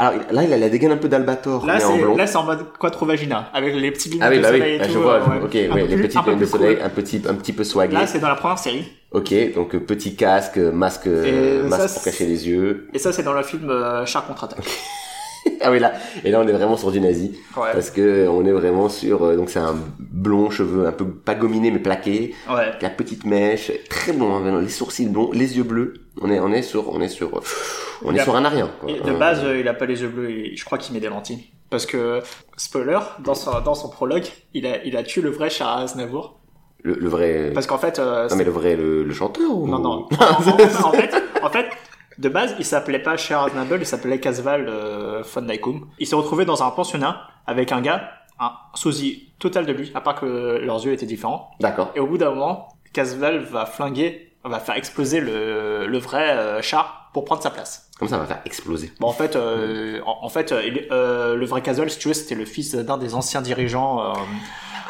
Alors 0.00 0.14
là 0.30 0.44
il 0.44 0.52
a 0.52 0.56
la 0.56 0.68
dégaine 0.70 0.92
un 0.92 0.96
peu 0.96 1.08
d'Albator, 1.08 1.66
là, 1.66 1.78
c'est, 1.78 1.98
blond. 1.98 2.16
là, 2.16 2.26
c'est 2.26 2.36
en 2.36 2.44
mode 2.44 2.64
quattro-vagina, 2.78 3.50
avec 3.52 3.74
les 3.74 3.90
petites 3.90 4.14
lunettes 4.14 4.28
ah 4.28 4.30
oui, 4.30 4.38
de 4.38 4.42
bah 4.42 4.48
oui, 4.52 4.58
soleil 4.58 4.74
et 4.74 4.78
bah, 4.78 4.86
tout. 4.86 4.92
je 4.94 4.98
vois, 4.98 5.12
euh, 5.14 5.26
ouais. 5.28 5.44
ok, 5.44 5.74
ouais, 5.74 5.86
les 5.86 5.96
petites 5.96 6.24
lunettes 6.24 6.40
de 6.40 6.46
soleil, 6.46 6.76
cool. 6.76 6.84
un 6.86 6.88
petit, 6.88 7.22
un 7.28 7.34
petit 7.34 7.52
peu 7.52 7.64
swagué. 7.64 7.92
Là, 7.92 8.06
c'est 8.06 8.18
dans 8.18 8.28
la 8.28 8.34
première 8.34 8.58
série. 8.58 8.90
Ok, 9.12 9.34
donc 9.54 9.74
euh, 9.74 9.80
petit 9.80 10.16
casque, 10.16 10.56
euh, 10.56 10.72
masque, 10.72 11.06
euh, 11.06 11.62
Et 11.64 11.68
masque 11.68 11.88
ça, 11.88 11.94
pour 11.94 12.02
cacher 12.04 12.24
les 12.26 12.48
yeux. 12.48 12.88
Et 12.94 12.98
ça, 12.98 13.12
c'est 13.12 13.22
dans 13.22 13.34
le 13.34 13.42
film 13.42 13.68
euh, 13.68 14.06
Char 14.06 14.26
contre-attaque. 14.26 14.64
ah 15.60 15.70
oui 15.70 15.78
là, 15.80 15.92
et 16.24 16.30
là 16.30 16.40
on 16.40 16.46
est 16.48 16.52
vraiment 16.52 16.76
sur 16.76 16.92
du 16.92 17.00
nazi. 17.00 17.32
Ouais. 17.56 17.68
Parce 17.72 17.90
que 17.90 18.26
on 18.28 18.44
est 18.46 18.52
vraiment 18.52 18.88
sur, 18.88 19.24
euh, 19.24 19.36
donc 19.36 19.50
c'est 19.50 19.58
un 19.58 19.74
blond, 19.98 20.48
cheveux 20.50 20.86
un 20.86 20.92
peu 20.92 21.06
pas 21.06 21.34
gominé 21.34 21.70
mais 21.70 21.78
plaqué, 21.78 22.34
Ouais. 22.48 22.72
la 22.80 22.90
petite 22.90 23.24
mèche, 23.24 23.70
très 23.88 24.12
blond, 24.12 24.36
hein, 24.36 24.60
les 24.62 24.68
sourcils 24.68 25.06
blonds, 25.08 25.30
les 25.32 25.56
yeux 25.56 25.64
bleus. 25.64 25.94
On 26.20 26.30
est, 26.30 26.38
on 26.40 26.52
est 26.52 26.62
sur, 26.62 26.92
on 26.92 27.00
est 27.00 27.09
sur, 27.09 27.28
euh, 27.38 27.40
on 28.04 28.14
est 28.14 28.22
sur 28.22 28.37
un 28.37 28.44
arien. 28.44 28.70
quoi. 28.80 28.90
Et 28.90 29.00
de 29.00 29.12
base, 29.12 29.42
euh, 29.44 29.59
il 29.59 29.66
a 29.68 29.74
pas 29.74 29.87
les 29.87 30.02
yeux 30.02 30.09
bleus, 30.09 30.30
il- 30.30 30.56
je 30.56 30.64
crois 30.64 30.78
qu'il 30.78 30.92
met 30.94 31.00
des 31.00 31.09
lentilles. 31.09 31.46
Parce 31.70 31.87
que, 31.87 32.20
spoiler, 32.56 32.98
dans 33.20 33.35
son, 33.35 33.61
dans 33.61 33.74
son 33.74 33.88
prologue, 33.90 34.26
il 34.54 34.66
a, 34.66 34.83
il 34.85 34.96
a 34.96 35.02
tué 35.02 35.22
le 35.22 35.30
vrai 35.30 35.48
Char 35.50 35.78
Aznavour. 35.78 36.38
le, 36.83 36.94
le 36.94 37.09
vrai. 37.09 37.50
Parce 37.54 37.66
qu'en 37.66 37.78
fait, 37.78 37.98
euh, 37.98 38.28
Non 38.28 38.37
mais 38.37 38.44
le 38.44 38.50
vrai, 38.50 38.74
le, 38.76 39.02
le 39.04 39.12
chanteur 39.14 39.50
ou 39.56 39.66
Non, 39.68 39.78
non. 39.78 40.09
en, 40.20 40.24
en- 40.24 40.88
en 40.88 40.92
fait, 40.92 41.14
en 41.42 41.48
fait, 41.50 41.66
de 42.18 42.28
base, 42.28 42.54
il 42.59 42.64
s'appelait 42.64 42.98
pas 42.98 43.16
Cher 43.16 43.40
Aznavour, 43.42 43.76
il 43.78 43.87
s'appelait 43.87 44.18
Casval 44.20 44.66
euh, 44.68 45.22
von 45.22 45.42
Naikum. 45.42 45.87
Il 45.98 46.06
s'est 46.06 46.16
retrouvé 46.16 46.44
dans 46.44 46.62
un 46.62 46.70
pensionnat 46.70 47.20
avec 47.46 47.70
un 47.72 47.80
gars, 47.80 48.11
un 48.38 48.52
sosie 48.74 49.28
total 49.38 49.64
de 49.66 49.72
lui, 49.72 49.90
à 49.94 50.00
part 50.00 50.18
que 50.20 50.59
leurs 50.62 50.85
yeux 50.85 50.92
étaient 50.92 51.06
différents. 51.06 51.50
D'accord. 51.61 51.92
Et 51.94 52.00
au 52.00 52.06
bout 52.06 52.18
d'un 52.18 52.30
moment, 52.30 52.68
Casval 52.92 53.38
va 53.38 53.64
flinguer, 53.66 54.29
va 54.48 54.59
faire 54.61 54.76
exploser 54.76 55.20
le, 55.20 55.87
le 55.87 55.98
vrai 55.98 56.31
euh, 56.31 56.62
char 56.62 57.11
pour 57.12 57.24
prendre 57.24 57.42
sa 57.42 57.50
place. 57.50 57.90
Comme 57.98 58.09
ça, 58.09 58.16
on 58.16 58.20
va 58.20 58.26
faire 58.26 58.40
exploser. 58.46 58.92
Bon, 59.00 59.09
en 59.09 59.12
fait, 59.12 59.37
euh, 59.37 60.00
en, 60.07 60.20
en 60.22 60.29
fait, 60.31 60.53
euh, 60.53 60.62
euh, 60.90 61.35
le 61.37 61.44
vrai 61.46 61.61
Casval, 61.61 61.90
si 61.90 61.98
tu 61.98 62.09
veux, 62.09 62.14
c'était 62.14 62.35
le 62.35 62.46
fils 62.46 62.74
d'un 62.74 62.96
des 62.96 63.14
anciens 63.14 63.42
dirigeants 63.42 64.00
euh, 64.00 64.14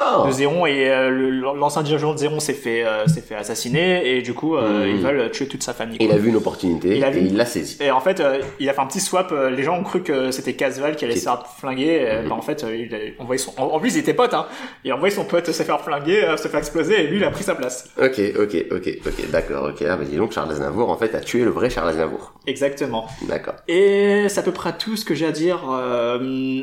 Oh. 0.02 0.26
de 0.26 0.30
Zéron 0.32 0.66
et 0.66 0.88
euh, 0.90 1.10
l'ancien 1.56 1.82
dirigeant 1.82 2.12
de 2.14 2.18
Zéron 2.18 2.40
s'est 2.40 2.54
fait 2.54 2.84
euh, 2.84 3.06
s'est 3.06 3.20
fait 3.20 3.34
assassiner 3.34 4.16
et 4.16 4.22
du 4.22 4.32
coup 4.34 4.56
euh, 4.56 4.86
Mhm. 4.86 4.96
ils 4.96 5.02
veulent 5.02 5.30
tuer 5.30 5.46
toute 5.46 5.62
sa 5.62 5.74
famille. 5.74 5.98
Il 6.00 6.10
a 6.10 6.16
vu 6.16 6.30
une 6.30 6.36
opportunité 6.36 6.96
Il 6.96 7.04
a 7.04 7.10
vu- 7.10 7.20
et 7.20 7.22
il 7.24 7.36
l'a 7.36 7.44
saisie. 7.44 7.76
Et 7.80 7.90
en 7.90 8.00
fait, 8.00 8.22
il 8.58 8.68
a 8.68 8.72
fait 8.72 8.80
un 8.80 8.86
petit 8.86 9.00
swap. 9.00 9.32
les 9.50 9.62
gens 9.62 9.78
ont 9.78 9.82
cru 9.82 10.02
que 10.02 10.30
c'était 10.30 10.54
Casval 10.54 10.96
qui 10.96 11.04
allait 11.04 11.16
se 11.16 11.24
faire 11.24 11.44
flinguer. 11.58 12.20
Mhm. 12.22 12.28
bah, 12.28 12.34
en 12.34 12.42
fait, 12.42 12.64
il 12.72 12.94
a 12.94 13.22
envoyé 13.22 13.38
son. 13.38 13.52
En, 13.58 13.78
plus, 13.78 13.94
ils 13.94 13.98
étaient 13.98 14.14
potes. 14.14 14.34
Hein. 14.34 14.46
Il 14.84 14.90
a 14.90 14.96
envoyé 14.96 15.14
son 15.14 15.24
pote 15.24 15.50
se 15.50 15.62
faire 15.62 15.80
flinguer, 15.80 16.22
se 16.36 16.48
faire 16.48 16.58
exploser, 16.60 17.04
et 17.04 17.06
lui, 17.06 17.18
il 17.18 17.24
a 17.24 17.30
pris 17.30 17.44
sa 17.44 17.54
place. 17.54 17.88
Ok, 18.00 18.20
ok, 18.38 18.56
ok, 18.72 18.88
ok, 19.06 19.30
d'accord, 19.30 19.70
ok. 19.70 19.84
Ah 19.88 19.96
bah 19.96 20.04
dis 20.08 20.16
donc, 20.16 20.32
Charles 20.32 20.50
Aznavour, 20.52 20.88
en 20.90 20.96
fait, 20.96 21.14
a 21.14 21.20
tué 21.20 21.40
le 21.44 21.50
vrai 21.50 21.68
Charles 21.70 21.88
Aznavour. 21.90 22.32
Exactement. 22.46 23.06
D'accord. 23.28 23.54
Et 23.68 24.26
c'est 24.28 24.40
à 24.40 24.42
peu 24.42 24.52
près 24.52 24.72
tout 24.78 24.96
ce 24.96 25.04
que 25.04 25.14
j'ai 25.14 25.26
à 25.26 25.32
dire 25.32 25.60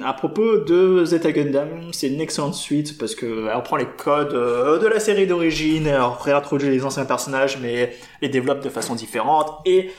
à 0.06 0.14
propos 0.14 0.58
de 0.58 1.06
Zeta 1.06 1.32
Gundam. 1.32 1.68
C'est 1.92 2.08
une 2.08 2.22
excellente 2.22 2.56
suite 2.56 2.98
parce 2.98 3.16
que 3.16 3.27
elle 3.50 3.56
reprend 3.56 3.76
les 3.78 3.86
codes 3.86 4.34
euh, 4.34 4.80
de 4.80 4.88
la 4.88 5.00
série 5.00 5.28
d'origine, 5.28 5.88
elle 5.88 6.02
réintroduit 6.22 6.70
les 6.70 6.84
anciens 6.86 7.06
personnages, 7.06 7.58
mais 7.62 7.96
les 8.22 8.30
développe 8.30 8.62
de 8.64 8.70
façon 8.70 8.96
différente 8.96 9.52
et 9.66 9.92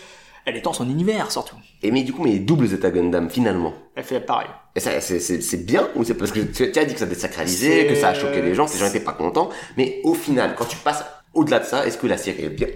elle 0.45 0.57
étend 0.57 0.73
son 0.73 0.89
univers 0.89 1.31
surtout. 1.31 1.57
Et 1.83 1.91
mais 1.91 2.03
du 2.03 2.13
coup, 2.13 2.25
mais 2.25 2.39
double 2.39 2.67
Zeta 2.67 2.91
Gundam, 2.91 3.29
finalement. 3.29 3.75
Elle 3.95 4.05
fait 4.05 4.21
pareil. 4.21 4.49
Et 4.75 4.81
ça, 4.81 5.01
c'est, 5.01 5.67
bien 5.67 5.89
ou 5.95 6.05
c'est 6.05 6.15
parce 6.15 6.33
que 6.33 6.41
tu, 6.41 6.71
tu 6.73 6.79
as 6.79 6.85
dit 6.85 6.95
que 6.95 6.99
ça 7.01 7.05
a 7.05 7.09
désacralisé, 7.09 7.87
que 7.87 7.95
ça 7.95 8.09
a 8.11 8.15
choqué 8.15 8.41
les 8.41 8.55
gens, 8.55 8.67
que 8.67 8.73
les 8.73 8.79
gens 8.79 8.87
étaient 8.87 9.01
pas 9.01 9.13
contents. 9.13 9.51
Mais 9.77 10.01
au 10.05 10.15
final, 10.15 10.55
quand 10.57 10.65
tu 10.67 10.77
passes 10.77 11.05
au-delà 11.35 11.59
de 11.59 11.65
ça, 11.65 11.87
est-ce 11.87 11.99
que 11.99 12.07
la 12.07 12.17
série 12.17 12.45
est 12.45 12.51
bien? 12.51 12.69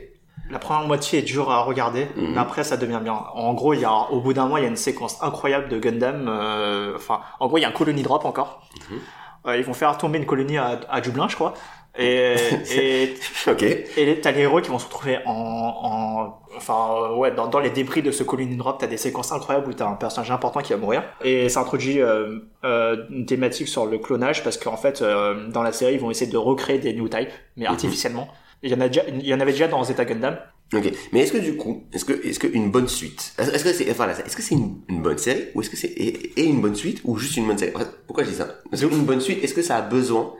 La 0.50 0.58
première 0.58 0.86
moitié 0.86 1.20
est 1.20 1.22
dure 1.22 1.50
à 1.50 1.62
regarder, 1.62 2.08
Mhm. 2.16 2.32
mais 2.34 2.38
après 2.38 2.62
ça 2.64 2.76
devient 2.76 3.00
bien. 3.02 3.14
En 3.34 3.54
gros, 3.54 3.72
il 3.72 3.80
y 3.80 3.84
a, 3.86 4.10
au 4.10 4.20
bout 4.20 4.34
d'un 4.34 4.46
mois, 4.46 4.60
il 4.60 4.64
y 4.64 4.66
a 4.66 4.68
une 4.68 4.76
séquence 4.76 5.16
incroyable 5.22 5.68
de 5.70 5.78
Gundam. 5.78 6.26
euh, 6.28 6.92
Enfin, 6.96 7.20
en 7.40 7.46
gros, 7.46 7.56
il 7.56 7.62
y 7.62 7.64
a 7.64 7.68
un 7.68 7.72
colony 7.72 8.02
drop 8.02 8.24
encore. 8.26 8.68
Mhm. 8.90 8.98
Euh, 9.46 9.57
ils 9.57 9.64
vont 9.64 9.74
faire 9.74 9.96
tomber 9.98 10.18
une 10.18 10.26
colonie 10.26 10.59
à, 10.59 10.81
à 10.88 11.00
Dublin, 11.00 11.28
je 11.28 11.35
crois. 11.35 11.55
Et, 11.98 12.35
et, 12.74 13.14
Ok. 13.48 13.62
et 13.62 14.20
t'as 14.22 14.33
les 14.33 14.40
héros 14.42 14.61
qui 14.61 14.70
vont 14.70 14.78
se 14.78 14.87
retrouver 14.87 15.18
en, 15.26 15.33
en 15.33 16.38
enfin 16.57 16.88
euh, 16.96 17.16
ouais, 17.16 17.31
dans, 17.33 17.48
dans 17.48 17.59
les 17.59 17.70
débris 17.70 18.02
de 18.02 18.11
ce 18.11 18.22
colony 18.22 18.57
drop, 18.57 18.78
t'as 18.81 18.87
des 18.87 18.96
séquences 18.96 19.33
incroyables 19.33 19.68
où 19.68 19.72
t'as 19.74 19.87
un 19.87 19.94
personnage 19.94 20.31
important 20.31 20.61
qui 20.61 20.72
va 20.72 20.78
mourir. 20.78 21.02
Et 21.22 21.48
ça 21.48 21.61
introduit 21.61 22.00
euh, 22.00 22.38
euh, 22.64 23.05
une 23.11 23.26
thématique 23.26 23.68
sur 23.68 23.85
le 23.87 23.98
clonage 23.98 24.42
parce 24.44 24.57
qu'en 24.57 24.76
fait, 24.76 25.02
euh, 25.02 25.48
dans 25.48 25.62
la 25.62 25.72
série, 25.72 25.94
ils 25.94 26.00
vont 26.00 26.11
essayer 26.11 26.31
de 26.31 26.37
recréer 26.38 26.78
des 26.78 26.92
new 26.94 27.09
types, 27.09 27.31
mais 27.57 27.64
Mhm. 27.66 27.70
artificiellement. 27.72 28.28
Il 28.62 28.70
y 28.70 28.74
en 28.74 28.81
a 28.81 28.88
déjà, 28.88 29.02
il 29.09 29.26
y 29.26 29.35
en 29.35 29.40
avait 29.40 29.52
déjà 29.52 29.66
dans 29.68 29.83
Zeta 29.83 30.05
Gundam. 30.05 30.38
Ok. 30.74 30.90
Mais 31.12 31.20
est-ce 31.20 31.32
que 31.32 31.38
du 31.38 31.56
coup, 31.56 31.85
est-ce 31.92 32.04
que, 32.04 32.12
est-ce 32.26 32.38
que 32.38 32.46
une 32.46 32.70
bonne 32.70 32.88
suite, 32.88 33.35
est-ce 33.38 33.62
que 33.64 33.72
c'est, 33.72 33.90
enfin, 33.90 34.06
là, 34.06 34.14
est-ce 34.24 34.35
que 34.37 34.42
c'est 34.42 34.54
une, 34.54 34.76
une 34.88 35.02
bonne 35.02 35.18
série 35.18 35.44
ou 35.54 35.61
est-ce 35.61 35.68
que 35.70 35.76
c'est 35.76 35.88
et, 35.88 36.40
et 36.40 36.44
une 36.44 36.60
bonne 36.60 36.75
suite 36.75 37.00
ou 37.04 37.18
juste 37.18 37.37
une 37.37 37.46
bonne 37.46 37.58
série? 37.58 37.73
En 37.75 37.81
fait, 37.81 37.88
Pourquoi 38.06 38.25
je 38.25 38.31
dis 38.31 38.37
ça? 38.37 38.48
Parce 38.70 38.83
qu'une 38.83 39.04
bonne 39.04 39.20
suite, 39.20 39.42
est-ce 39.44 39.54
que 39.54 39.62
ça 39.62 39.77
a 39.77 39.83
besoin 39.83 40.33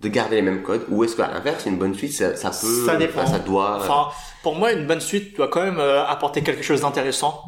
de 0.00 0.08
garder 0.08 0.36
les 0.36 0.42
mêmes 0.42 0.62
codes 0.62 0.86
ou 0.88 1.02
est-ce 1.04 1.16
qu'à 1.16 1.28
l'inverse, 1.28 1.66
une 1.66 1.76
bonne 1.76 1.94
suite, 1.94 2.12
ça, 2.12 2.34
ça 2.36 2.50
peut, 2.50 2.86
Ça 2.86 2.96
dépend. 2.96 3.22
enfin, 3.22 3.32
ça 3.32 3.38
doit. 3.40 3.76
Enfin, 3.80 4.08
pour 4.42 4.54
moi, 4.54 4.72
une 4.72 4.86
bonne 4.86 5.00
suite 5.00 5.36
doit 5.36 5.48
quand 5.48 5.62
même 5.62 5.78
euh, 5.80 6.04
apporter 6.06 6.42
quelque 6.42 6.62
chose 6.62 6.80
d'intéressant. 6.82 7.42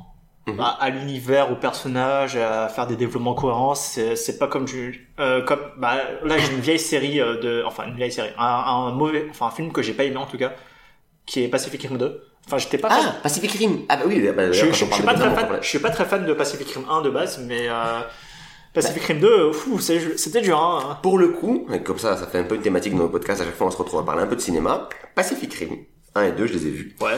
Mhm. 0.49 0.59
à, 0.59 0.70
à 0.80 0.90
l'univers, 0.90 1.53
au 1.53 1.55
personnage, 1.55 2.34
à 2.34 2.68
faire 2.68 2.88
des 2.88 2.97
développements 2.97 3.34
cohérents. 3.34 3.76
C'est, 3.76 4.16
c'est 4.16 4.38
pas 4.38 4.49
comme 4.49 4.64
du, 4.64 5.09
euh, 5.20 5.40
comme, 5.45 5.61
bah, 5.78 5.99
là 6.24 6.36
j'ai 6.36 6.53
une 6.53 6.61
vieille 6.61 6.80
série 6.80 7.20
euh, 7.20 7.40
de, 7.40 7.62
enfin 7.64 7.84
une 7.86 7.95
vieille 7.95 8.11
série, 8.11 8.30
un, 8.36 8.45
un 8.45 8.90
mauvais, 8.90 9.28
enfin 9.30 9.47
un 9.47 9.51
film 9.53 9.70
que 9.70 9.82
j'ai 9.82 9.93
pas 9.93 10.03
aimé 10.03 10.16
en 10.16 10.26
tout 10.26 10.38
cas, 10.38 10.53
qui 11.27 11.43
est 11.45 11.49
Pacific 11.49 11.83
Rim 11.83 11.97
2. 11.99 12.23
Enfin 12.47 12.59
j'étais 12.59 12.79
pas 12.79 12.89
fan. 12.91 13.05
Ah, 13.09 13.16
Pacific 13.23 13.51
Rim. 13.53 13.83
Ah 13.89 13.97
bah 13.97 14.03
oui, 14.07 14.20
bah, 14.37 14.51
je, 14.51 14.61
quand 14.66 14.73
je, 14.73 14.85
je 14.85 14.93
suis 14.95 15.03
pas 15.05 15.14
très 15.14 15.31
fan, 15.35 15.59
je 15.61 15.66
suis 15.68 15.79
pas 15.79 15.91
très 15.91 16.05
fan 16.05 16.27
de 16.27 16.33
Pacific 16.35 16.68
Rim 16.70 16.85
1 16.91 17.03
de 17.03 17.11
base, 17.11 17.39
mais 17.47 17.68
euh, 17.68 18.01
Pacific 18.75 19.03
Rim 19.05 19.20
2, 19.20 19.53
fou, 19.53 19.79
c'est- 19.79 20.16
c'était 20.18 20.41
dur. 20.41 20.59
Hein. 20.59 20.99
Pour 21.03 21.18
le 21.18 21.29
coup, 21.29 21.66
comme 21.85 21.99
ça, 21.99 22.16
ça 22.16 22.27
fait 22.27 22.39
un 22.39 22.45
peu 22.45 22.57
une 22.57 22.62
thématique 22.62 22.97
dans 22.97 23.05
le 23.05 23.11
podcast, 23.11 23.41
à 23.41 23.45
chaque 23.45 23.55
fois 23.55 23.66
on 23.68 23.70
se 23.70 23.77
retrouve 23.77 24.01
à 24.01 24.05
parler 24.05 24.23
un 24.23 24.27
peu 24.27 24.37
de 24.37 24.41
cinéma. 24.41 24.89
Pacific 25.14 25.53
Rim 25.55 25.77
1 26.14 26.23
et 26.25 26.33
2, 26.33 26.47
je 26.47 26.53
les 26.55 26.66
ai 26.66 26.70
vus. 26.70 26.97
Ouais. 27.01 27.12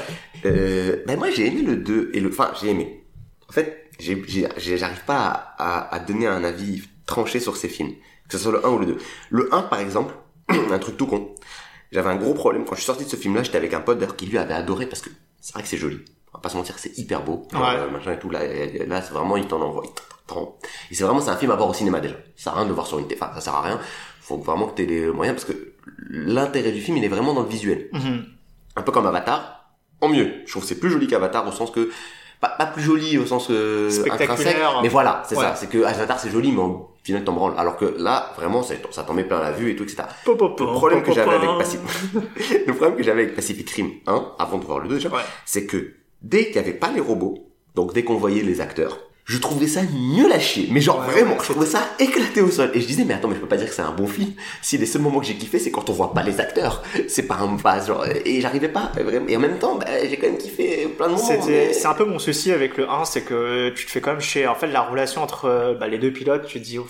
Euh, 0.44 1.02
ben 1.06 1.18
moi 1.18 1.30
j'ai 1.30 1.46
aimé 1.46 1.62
le 1.62 1.76
2 1.76 2.10
et 2.14 2.20
le... 2.20 2.28
Enfin, 2.28 2.50
j'ai 2.60 2.70
aimé. 2.70 3.04
En 3.48 3.52
fait, 3.52 3.88
j'arrive 3.98 5.04
pas 5.06 5.54
à, 5.58 5.88
à, 5.88 5.94
à 5.94 5.98
donner 6.00 6.26
un 6.26 6.44
avis 6.44 6.82
tranché 7.06 7.40
sur 7.40 7.56
ces 7.56 7.68
films. 7.68 7.92
Que 8.28 8.36
ce 8.36 8.42
soit 8.42 8.52
le 8.52 8.64
1 8.64 8.68
ou 8.68 8.78
le 8.78 8.86
2. 8.86 8.96
Le 9.30 9.54
1, 9.54 9.62
par 9.62 9.80
exemple, 9.80 10.14
un 10.48 10.78
truc 10.78 10.96
tout 10.96 11.06
con. 11.06 11.34
J'avais 11.94 12.10
un 12.10 12.16
gros 12.16 12.34
problème. 12.34 12.64
Quand 12.64 12.74
je 12.74 12.80
suis 12.80 12.86
sorti 12.86 13.04
de 13.04 13.08
ce 13.08 13.16
film-là, 13.16 13.42
j'étais 13.44 13.56
avec 13.56 13.72
un 13.72 13.80
pote 13.80 13.98
d'ailleurs 13.98 14.16
qui 14.16 14.26
lui 14.26 14.36
avait 14.36 14.52
adoré 14.54 14.84
parce 14.86 15.00
que 15.00 15.10
c'est 15.40 15.54
vrai 15.54 15.62
que 15.62 15.68
c'est 15.68 15.76
joli. 15.78 16.00
On 16.32 16.38
va 16.38 16.42
pas 16.42 16.48
se 16.48 16.56
mentir, 16.56 16.74
c'est 16.78 16.98
hyper 16.98 17.22
beau. 17.22 17.46
Ouais. 17.52 17.58
euh, 17.62 17.88
machin 17.90 18.12
et 18.12 18.18
tout. 18.18 18.28
Là, 18.30 18.40
là 18.86 19.00
c'est 19.00 19.12
vraiment, 19.14 19.36
il 19.36 19.46
t'en 19.46 19.60
envoie. 19.62 19.84
Et 20.90 20.94
c'est 20.94 21.04
vraiment, 21.04 21.20
c'est 21.20 21.30
un 21.30 21.36
film 21.36 21.50
à 21.52 21.56
voir 21.56 21.68
au 21.68 21.74
cinéma 21.74 22.00
déjà. 22.00 22.14
Ça 22.36 22.44
sert 22.44 22.52
à 22.52 22.56
rien 22.56 22.64
de 22.64 22.68
le 22.70 22.74
voir 22.74 22.86
sur 22.86 22.98
une 22.98 23.06
télé. 23.06 23.20
Enfin, 23.22 23.32
ça 23.34 23.40
sert 23.40 23.54
à 23.54 23.62
rien. 23.62 23.78
Faut 24.20 24.38
vraiment 24.38 24.66
que 24.66 24.74
t'aies 24.74 24.86
les 24.86 25.06
moyens 25.06 25.36
parce 25.40 25.44
que 25.44 25.72
l'intérêt 26.10 26.72
du 26.72 26.80
film, 26.80 26.96
il 26.96 27.04
est 27.04 27.08
vraiment 27.08 27.34
dans 27.34 27.42
le 27.42 27.48
visuel 27.48 27.88
Mhm. 27.92 28.24
un 28.76 28.82
peu 28.82 28.90
comme 28.90 29.06
Avatar, 29.06 29.70
en 30.00 30.08
mieux. 30.08 30.32
Je 30.46 30.50
trouve 30.50 30.62
que 30.62 30.68
c'est 30.68 30.80
plus 30.80 30.90
joli 30.90 31.06
qu'Avatar 31.06 31.46
au 31.46 31.52
sens 31.52 31.70
que 31.70 31.90
pas, 32.44 32.54
pas 32.58 32.66
plus 32.66 32.82
joli 32.82 33.18
au 33.18 33.26
sens 33.26 33.48
euh, 33.50 33.90
intrinsèque, 34.10 34.56
mais 34.82 34.88
voilà, 34.88 35.22
c'est 35.28 35.36
Ouais. 35.36 35.42
ça. 35.44 35.54
C'est 35.56 35.68
que 35.68 35.82
Avatar 35.84 36.18
c'est 36.18 36.30
joli, 36.30 36.52
mais 36.52 36.60
au 36.60 36.90
final 37.02 37.24
t'en 37.24 37.32
branles. 37.32 37.54
Alors 37.56 37.76
que 37.76 37.94
là, 37.98 38.32
vraiment, 38.36 38.62
ça, 38.62 38.74
ça 38.90 39.02
t'en 39.04 39.14
met 39.14 39.24
plein 39.24 39.40
la 39.40 39.52
vue 39.52 39.70
et 39.70 39.76
tout, 39.76 39.84
etc. 39.84 40.02
Po, 40.24 40.36
po, 40.36 40.50
po, 40.50 40.64
Le 40.66 40.72
problème 40.72 41.02
que 41.02 41.12
j'avais 41.12 41.34
avec. 41.34 41.50
Pacific, 41.58 41.86
le 42.66 42.72
problème 42.74 42.96
que 42.96 43.02
j'avais 43.02 43.22
avec 43.22 43.34
Pacific 43.34 43.68
Rim 43.70 43.88
1, 44.06 44.32
avant 44.38 44.58
de 44.58 44.64
voir 44.64 44.78
le 44.80 44.88
2 44.88 44.94
déjà, 44.96 45.08
Ouais. 45.08 45.22
c'est 45.44 45.66
que 45.66 45.94
dès 46.22 46.44
qu'il 46.46 46.52
n'y 46.54 46.58
avait 46.68 46.72
pas 46.78 46.90
les 46.92 47.00
robots, 47.00 47.48
donc 47.74 47.92
dès 47.94 48.04
qu'on 48.04 48.16
voyait 48.16 48.42
les 48.42 48.60
acteurs, 48.60 48.98
je 49.26 49.38
trouvais 49.38 49.66
ça 49.66 49.80
nul 49.82 50.30
à 50.32 50.38
chier. 50.38 50.68
Mais 50.70 50.80
genre 50.82 50.98
Ouais, 51.00 51.12
vraiment, 51.12 51.36
je 51.42 51.50
trouvais 51.50 51.66
ça 51.66 51.80
éclaté 51.98 52.40
au 52.42 52.50
sol. 52.50 52.70
Et 52.74 52.80
je 52.80 52.86
disais, 52.86 53.04
mais 53.04 53.14
attends, 53.14 53.28
mais 53.28 53.34
je 53.36 53.40
peux 53.40 53.46
pas 53.48 53.56
dire 53.56 53.68
que 53.68 53.74
c'est 53.74 53.82
un 53.82 53.92
bon 53.92 54.06
film. 54.06 54.32
Si 54.60 54.76
les 54.76 54.84
seuls 54.86 55.00
moments 55.02 55.20
que 55.20 55.26
j'ai 55.26 55.34
kiffé, 55.36 55.58
c'est 55.58 55.70
quand 55.70 55.88
on 55.88 55.92
voit 55.94 56.12
pas 56.12 56.22
les 56.22 56.40
acteurs. 56.40 56.82
C'est 57.08 57.22
pas 57.26 57.36
un 57.36 57.56
pas 57.56 57.84
genre, 57.84 58.04
et 58.06 58.40
j'arrivais 58.40 58.68
pas, 58.68 58.92
vraiment. 58.94 59.26
Et 59.28 59.36
en 59.36 59.40
même 59.40 59.58
temps, 59.58 59.76
bah, 59.76 59.86
j'ai 60.08 60.16
quand 60.18 60.26
même 60.26 60.36
kiffé 60.38 60.86
plein 60.96 61.06
de 61.08 61.12
moments. 61.14 61.24
C'était, 61.26 61.46
mais- 61.68 61.72
c'est 61.72 61.86
un 61.86 61.94
peu 61.94 62.04
mon 62.04 62.18
souci 62.18 62.52
avec 62.52 62.76
le 62.76 62.88
1, 62.90 63.04
c'est 63.06 63.22
que 63.22 63.70
tu 63.70 63.86
te 63.86 63.90
fais 63.90 64.00
quand 64.00 64.12
même 64.12 64.20
chier. 64.20 64.46
En 64.46 64.54
fait, 64.54 64.66
la 64.66 64.82
relation 64.82 65.22
entre 65.22 65.46
euh, 65.46 65.74
bah, 65.74 65.88
les 65.88 65.98
deux 65.98 66.12
pilotes, 66.12 66.46
tu 66.46 66.60
te 66.60 66.64
dis, 66.64 66.78
oh, 66.78 66.86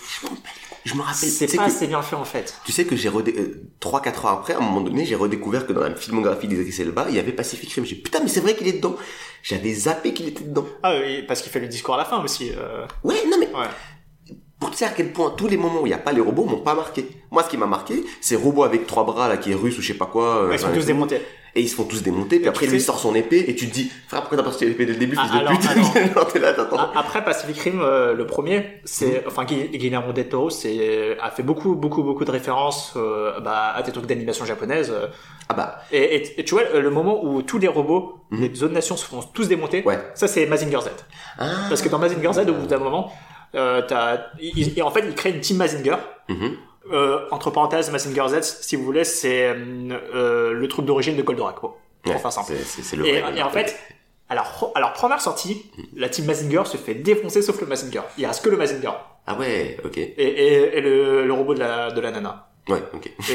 Je 0.84 0.94
me 0.94 1.00
rappelle, 1.00 1.28
c'est 1.30 1.46
pas 1.56 1.64
que- 1.64 1.70
assez 1.70 1.86
bien 1.86 2.02
fait 2.02 2.16
en 2.16 2.24
fait. 2.26 2.56
Tu 2.66 2.72
sais 2.72 2.84
que 2.84 2.94
j'ai 2.96 3.08
redé... 3.08 3.34
euh, 3.38 3.62
3-4 3.80 4.26
ans 4.26 4.32
après, 4.34 4.52
à 4.54 4.58
un 4.58 4.60
moment 4.60 4.80
donné, 4.82 5.04
j'ai 5.06 5.14
redécouvert 5.14 5.66
que 5.66 5.72
dans 5.72 5.80
la 5.82 5.94
filmographie 5.94 6.46
d'Idris 6.48 6.74
Elba, 6.80 7.06
il 7.08 7.14
y 7.14 7.18
avait 7.18 7.32
Pacific 7.32 7.72
Rim. 7.72 7.84
J'ai 7.86 7.94
dit, 7.94 8.02
putain, 8.02 8.18
mais 8.22 8.28
c'est 8.28 8.40
vrai 8.40 8.54
qu'il 8.54 8.66
est 8.68 8.72
dedans. 8.72 8.96
J'avais 9.42 9.72
zappé 9.74 10.14
qu'il 10.14 10.26
était 10.28 10.44
dedans. 10.44 10.64
Ah 10.82 10.94
oui, 11.02 11.22
parce 11.28 11.42
qu'il 11.42 11.52
fait 11.52 11.60
le 11.60 11.68
discours 11.68 11.94
à 11.94 11.98
la 11.98 12.04
fin 12.06 12.18
aussi. 12.24 12.50
euh, 12.56 12.86
Ouais, 13.04 13.16
non 13.30 13.36
mais 13.38 13.46
Ouais. 13.48 13.68
pour 14.58 14.70
te 14.70 14.76
dire 14.76 14.88
à 14.88 14.90
quel 14.90 15.12
point 15.12 15.30
tous 15.36 15.46
les 15.46 15.56
moments 15.56 15.80
où 15.82 15.86
il 15.86 15.90
n'y 15.90 15.94
a 15.94 15.98
pas 15.98 16.12
les 16.12 16.20
robots 16.20 16.44
m'ont 16.44 16.60
pas 16.60 16.74
marqué. 16.74 17.06
Moi, 17.30 17.42
ce 17.42 17.48
qui 17.50 17.56
m'a 17.56 17.66
marqué, 17.66 18.02
c'est 18.20 18.36
robot 18.36 18.64
avec 18.64 18.86
trois 18.86 19.04
bras 19.04 19.28
là 19.28 19.36
qui 19.36 19.52
est 19.52 19.54
russe 19.54 19.78
ou 19.78 19.82
je 19.82 19.88
sais 19.88 19.98
pas 19.98 20.06
quoi. 20.06 20.44
euh, 20.44 20.50
Ils 20.52 20.58
sont 20.58 20.72
tous 20.72 20.86
démontés. 20.86 21.20
Et 21.56 21.60
ils 21.62 21.68
se 21.68 21.76
font 21.76 21.84
tous 21.84 22.02
démonter. 22.02 22.40
Puis 22.40 22.48
après, 22.48 22.66
lui 22.66 22.80
sais- 22.80 22.86
sort 22.86 22.98
son 22.98 23.14
épée 23.14 23.44
et 23.48 23.54
tu 23.54 23.68
te 23.68 23.72
dis, 23.74 23.88
frère, 24.08 24.22
pourquoi 24.22 24.36
t'as 24.38 24.42
pas 24.42 24.50
sorti 24.50 24.66
l'épée 24.66 24.86
dès 24.86 24.92
le 24.94 24.98
début, 24.98 25.16
Ah, 25.16 25.22
fils 25.22 25.32
de 25.32 25.38
alors, 25.38 25.52
pute? 25.60 26.14
Genre, 26.14 26.26
t'es 26.32 26.38
là, 26.40 26.52
Après 26.96 27.24
Pacific 27.24 27.56
Rim, 27.60 27.80
euh, 27.80 28.12
le 28.12 28.26
premier, 28.26 28.80
c'est, 28.84 29.24
enfin, 29.26 29.44
Gui- 29.44 29.68
Guillermo 29.78 30.12
del 30.12 30.28
Toro, 30.28 30.50
c'est, 30.50 31.16
a 31.20 31.30
fait 31.30 31.44
beaucoup, 31.44 31.76
beaucoup, 31.76 32.02
beaucoup 32.02 32.24
de 32.24 32.30
références 32.32 32.94
euh, 32.96 33.38
bah, 33.40 33.72
à 33.76 33.82
des 33.82 33.92
trucs 33.92 34.06
d'animation 34.06 34.44
japonaise. 34.44 34.90
euh. 34.92 35.06
Ah 35.48 35.54
bah, 35.54 35.78
Et, 35.92 36.02
et- 36.16 36.40
et 36.40 36.44
tu 36.44 36.54
vois, 36.54 36.64
le 36.74 36.90
moment 36.90 37.24
où 37.24 37.42
tous 37.42 37.58
les 37.58 37.68
robots 37.68 38.18
Mhm. 38.30 38.48
des 38.48 38.62
autres 38.64 38.74
nations 38.74 38.96
se 38.96 39.04
font 39.06 39.20
tous 39.22 39.46
démonter, 39.46 39.84
ouais. 39.84 39.98
ça 40.14 40.26
c'est 40.26 40.46
Mazinger 40.46 40.80
Z. 40.80 40.88
Ah. 41.38 41.50
Parce 41.68 41.82
que 41.82 41.88
dans 41.88 41.98
Mazinger 42.00 42.32
Z, 42.32 42.48
au 42.48 42.54
bout 42.54 42.66
d'un 42.66 42.78
moment, 42.78 43.12
euh, 43.54 43.80
t'as, 43.86 44.18
il- 44.40 44.72
il- 44.76 44.82
en 44.82 44.90
fait, 44.90 45.04
il 45.06 45.14
crée 45.14 45.30
une 45.30 45.40
team 45.40 45.58
Mazinger. 45.58 45.96
Mhm. 46.28 46.56
Euh, 46.92 47.26
entre 47.30 47.50
parenthèses, 47.50 47.90
Mazinger 47.90 48.28
Z, 48.28 48.42
si 48.42 48.76
vous 48.76 48.84
voulez, 48.84 49.04
c'est 49.04 49.46
euh, 49.48 49.54
euh, 50.14 50.52
le 50.52 50.68
truc 50.68 50.84
d'origine 50.84 51.16
de 51.16 51.22
Goldorak, 51.22 51.56
pour 51.60 51.78
Ouais, 52.06 52.18
faire 52.18 52.30
simple. 52.32 52.48
c'est- 52.54 52.62
C'est 52.64 52.82
c'est 52.82 52.96
le 52.96 53.06
Et, 53.06 53.22
et 53.36 53.42
en 53.42 53.48
fait, 53.50 53.74
alors, 54.28 54.70
alors 54.74 54.92
première 54.92 55.20
sortie, 55.22 55.70
la 55.96 56.08
team 56.10 56.26
Mazinger 56.26 56.62
se 56.66 56.76
fait 56.76 56.94
défoncer 56.94 57.40
sauf 57.40 57.58
le 57.60 57.66
Mazinger. 57.66 58.02
Il 58.18 58.26
reste 58.26 58.44
que 58.44 58.50
le 58.50 58.56
Mazinger. 58.58 58.90
Ah 59.26 59.38
ouais, 59.38 59.78
ok. 59.84 59.96
Et, 59.96 60.10
et, 60.18 60.76
et 60.76 60.80
le, 60.82 61.24
le 61.26 61.32
robot 61.32 61.54
de 61.54 61.60
la, 61.60 61.90
de 61.90 62.00
la 62.00 62.10
nana. 62.10 62.48
Ouais, 62.68 62.78
ok. 62.94 63.10
Et- 63.30 63.32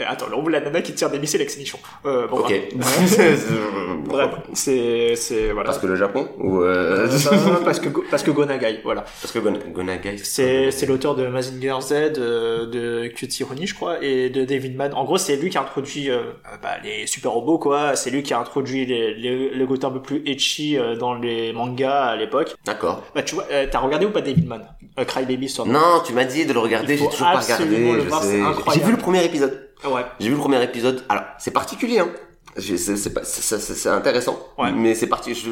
et- 0.00 0.04
attends, 0.04 0.26
de 0.28 0.50
la 0.50 0.60
nana 0.60 0.80
qui 0.80 0.94
tire 0.94 1.10
des 1.10 1.18
missiles 1.18 1.40
avec 1.40 1.50
ses 1.50 1.58
nichons. 1.60 1.78
Euh, 2.06 2.26
bon, 2.26 2.38
Ok. 2.38 2.54
bref. 2.74 3.50
Bref, 4.06 4.30
c'est, 4.52 5.16
c'est, 5.16 5.50
voilà. 5.50 5.64
Parce 5.70 5.78
que 5.78 5.86
le 5.86 5.96
Japon 5.96 6.28
ou 6.38 6.60
euh... 6.60 7.06
Euh, 7.08 7.56
parce 7.64 7.80
que, 7.80 7.88
parce 8.10 8.22
que 8.22 8.30
Gonagai, 8.30 8.80
voilà. 8.84 9.02
Parce 9.22 9.32
que 9.32 9.38
Gon- 9.38 9.58
Gonagai. 9.72 10.18
C'est, 10.18 10.70
c'est 10.70 10.86
l'auteur 10.86 11.14
de 11.16 11.26
Mazinger 11.26 11.76
Z, 11.80 11.92
euh, 12.18 12.66
de 12.66 13.08
Cutie 13.08 13.44
Rooney, 13.44 13.66
je 13.66 13.74
crois, 13.74 13.96
et 14.02 14.28
de 14.30 14.44
David 14.44 14.76
Mann. 14.76 14.92
En 14.94 15.04
gros, 15.04 15.16
c'est 15.18 15.36
lui 15.36 15.48
qui 15.50 15.58
a 15.58 15.62
introduit 15.62 16.10
euh, 16.10 16.16
euh, 16.18 16.56
bah, 16.62 16.76
les 16.84 17.06
super 17.06 17.30
robots, 17.32 17.58
quoi. 17.58 17.96
C'est 17.96 18.10
lui 18.10 18.22
qui 18.22 18.34
a 18.34 18.38
introduit 18.40 18.84
les, 18.86 19.14
les, 19.14 19.50
le 19.50 19.66
côté 19.66 19.86
un 19.86 19.90
peu 19.90 20.02
plus 20.02 20.22
etchi 20.26 20.76
euh, 20.78 20.96
dans 20.96 21.14
les 21.14 21.52
mangas 21.52 22.04
à 22.04 22.16
l'époque. 22.16 22.54
D'accord. 22.64 23.02
Bah, 23.14 23.22
tu 23.22 23.34
vois, 23.34 23.46
euh, 23.50 23.66
t'as 23.70 23.78
regardé 23.80 24.06
ou 24.06 24.10
pas 24.10 24.20
David 24.20 24.46
Mann? 24.46 24.66
Euh, 24.98 25.04
Cry 25.04 25.24
Baby 25.24 25.52
Non, 25.66 26.02
tu 26.06 26.12
m'as 26.12 26.24
dit 26.24 26.46
de 26.46 26.52
le 26.52 26.58
regarder, 26.60 26.96
j'ai 26.96 27.04
toujours 27.08 27.26
pas 27.32 27.40
regardé. 27.40 28.04
J'ai 28.22 28.80
vu 28.80 28.92
le 28.92 28.98
premier 28.98 29.24
épisode. 29.24 29.68
Ouais. 29.84 30.04
J'ai 30.20 30.28
vu 30.28 30.34
le 30.34 30.40
premier 30.40 30.62
épisode. 30.62 31.04
Alors, 31.08 31.24
c'est 31.38 31.50
particulier, 31.50 31.98
hein. 32.00 32.08
C'est 32.56 33.88
intéressant, 33.88 34.38
Ouais. 34.58 34.70
mais 34.70 34.94
c'est 34.94 35.08
parti. 35.08 35.34
je- 35.34 35.50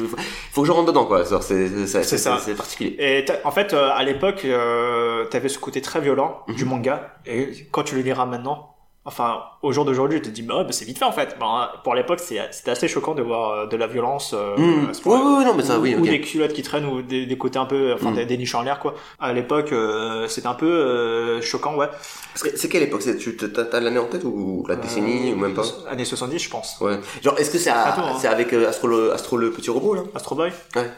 Faut 0.53 0.61
que 0.61 0.67
je 0.67 0.71
rentre 0.71 0.87
dedans, 0.87 1.05
quoi. 1.05 1.25
C'est 1.41 1.87
ça. 1.87 2.39
C'est 2.39 2.55
particulier. 2.55 2.95
Et 2.97 3.25
en 3.43 3.51
fait, 3.51 3.73
euh, 3.73 3.89
à 3.93 4.03
l'époque, 4.03 4.45
euh, 4.45 5.25
t'avais 5.25 5.49
ce 5.49 5.59
côté 5.59 5.81
très 5.81 5.99
violent 5.99 6.39
Mhm. 6.47 6.55
du 6.55 6.65
manga, 6.65 7.13
et 7.25 7.67
quand 7.71 7.83
tu 7.83 7.95
le 7.95 8.01
liras 8.01 8.25
maintenant, 8.25 8.72
enfin, 9.05 9.41
au 9.61 9.71
jour 9.71 9.83
d'aujourd'hui, 9.85 10.21
tu 10.21 10.29
te 10.29 10.33
dis, 10.33 10.41
bah, 10.43 10.57
ouais, 10.57 10.63
bah, 10.63 10.71
c'est 10.71 10.85
vite 10.85 10.97
fait 10.97 11.05
en 11.05 11.11
fait. 11.11 11.35
Ben, 11.39 11.69
pour 11.83 11.93
l'époque, 11.95 12.19
c'est- 12.19 12.39
c'était 12.51 12.71
assez 12.71 12.87
choquant 12.87 13.13
de 13.15 13.21
voir 13.21 13.51
euh, 13.51 13.65
de 13.67 13.75
la 13.75 13.87
violence. 13.87 14.33
Euh, 14.33 14.55
Mmh. 14.57 14.89
à 14.89 14.93
ce 14.93 14.99
Oui, 14.99 15.03
point. 15.03 15.19
oui, 15.25 15.35
oui, 15.39 15.45
non, 15.45 15.53
mais 15.55 15.63
ça, 15.63 15.77
ou, 15.77 15.81
oui, 15.81 15.95
ou 15.95 16.01
des 16.01 16.21
culottes 16.21 16.53
qui 16.53 16.61
traînent 16.63 16.85
ou 16.85 17.01
des, 17.01 17.25
des 17.25 17.37
côtés 17.37 17.59
un 17.59 17.65
peu, 17.65 17.93
enfin, 17.93 18.11
Mm. 18.11 18.15
des, 18.15 18.25
des 18.25 18.37
niches 18.37 18.55
en 18.55 18.61
l'air 18.61 18.79
quoi. 18.79 18.95
À 19.19 19.33
l'époque, 19.33 19.71
euh, 19.73 20.27
c'était 20.27 20.47
un 20.47 20.53
peu 20.53 20.65
euh, 20.71 21.41
choquant, 21.41 21.75
ouais. 21.75 21.89
C'est 22.35 22.69
quelle 22.69 22.83
époque? 22.83 23.01
C'est- 23.01 23.17
Tu 23.17 23.35
t'as 23.37 23.79
l'année 23.79 23.99
en 23.99 24.05
tête 24.05 24.23
ou 24.23 24.65
la 24.67 24.75
décennie 24.75 25.31
Euh, 25.31 25.35
ou 25.35 25.37
même 25.37 25.53
pas? 25.53 25.63
Années 25.89 26.05
70, 26.05 26.39
je 26.39 26.49
pense. 26.49 26.77
Ouais. 26.81 26.99
Genre, 27.21 27.37
est-ce 27.37 27.49
que 27.51 27.57
c'est 27.57 27.69
hein. 27.69 27.93
avec 28.29 28.53
euh, 28.53 28.67
Astro, 28.69 28.87
le, 28.87 29.11
Astro 29.13 29.37
le 29.37 29.51
petit 29.51 29.69
robot 29.69 29.93
là? 29.95 30.01
Astro 30.15 30.35
Boy? 30.35 30.51
Ouais. 30.75 30.89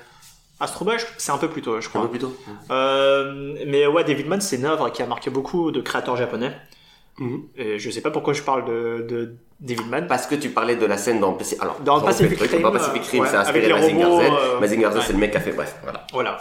Astro 0.59 0.85
Boy, 0.85 0.97
je- 0.97 1.05
c'est 1.17 1.31
un 1.33 1.37
peu 1.37 1.49
plus 1.49 1.61
tôt, 1.61 1.81
je 1.81 1.87
Un 1.87 1.89
crois. 1.89 2.01
peu 2.03 2.07
plus 2.09 2.19
tôt. 2.19 2.33
Euh, 2.71 3.55
mais 3.67 3.85
ouais, 3.87 4.03
David 4.03 4.27
Mann, 4.27 4.41
c'est 4.41 4.55
une 4.55 4.65
œuvre 4.65 4.89
qui 4.89 5.01
a 5.01 5.05
marqué 5.05 5.29
beaucoup 5.29 5.71
de 5.71 5.81
créateurs 5.81 6.15
japonais. 6.15 6.55
Et 7.57 7.79
je 7.79 7.89
sais 7.89 8.01
pas 8.01 8.11
pourquoi 8.11 8.33
je 8.33 8.41
parle 8.41 8.65
de, 8.65 9.05
de 9.07 9.35
David 9.59 9.87
Mann. 9.89 10.07
Parce 10.07 10.27
que 10.27 10.35
tu 10.35 10.49
parlais 10.49 10.75
de 10.75 10.85
la 10.85 10.97
scène 10.97 11.19
dans 11.19 11.33
Pacific 11.33 11.61
Alors, 11.61 11.79
Dans 11.79 12.01
Pacific 12.01 12.39
Rim, 12.39 12.61
Dans 12.61 12.71
Pacific 12.71 13.03
euh, 13.03 13.11
Rim, 13.11 13.21
ouais, 13.21 13.27
c'est 13.29 13.37
inspiré 13.37 13.67
les 13.67 13.73
Mazinger 13.73 14.03
Z. 14.03 14.05
euh, 14.31 14.59
Mazinger 14.59 14.91
Z, 14.91 14.95
ouais. 14.95 15.01
c'est 15.07 15.13
le 15.13 15.19
mec 15.19 15.31
qui 15.31 15.37
a 15.37 15.39
fait. 15.41 15.51
Bref, 15.53 15.75
voilà. 15.83 16.05
Voilà. 16.11 16.37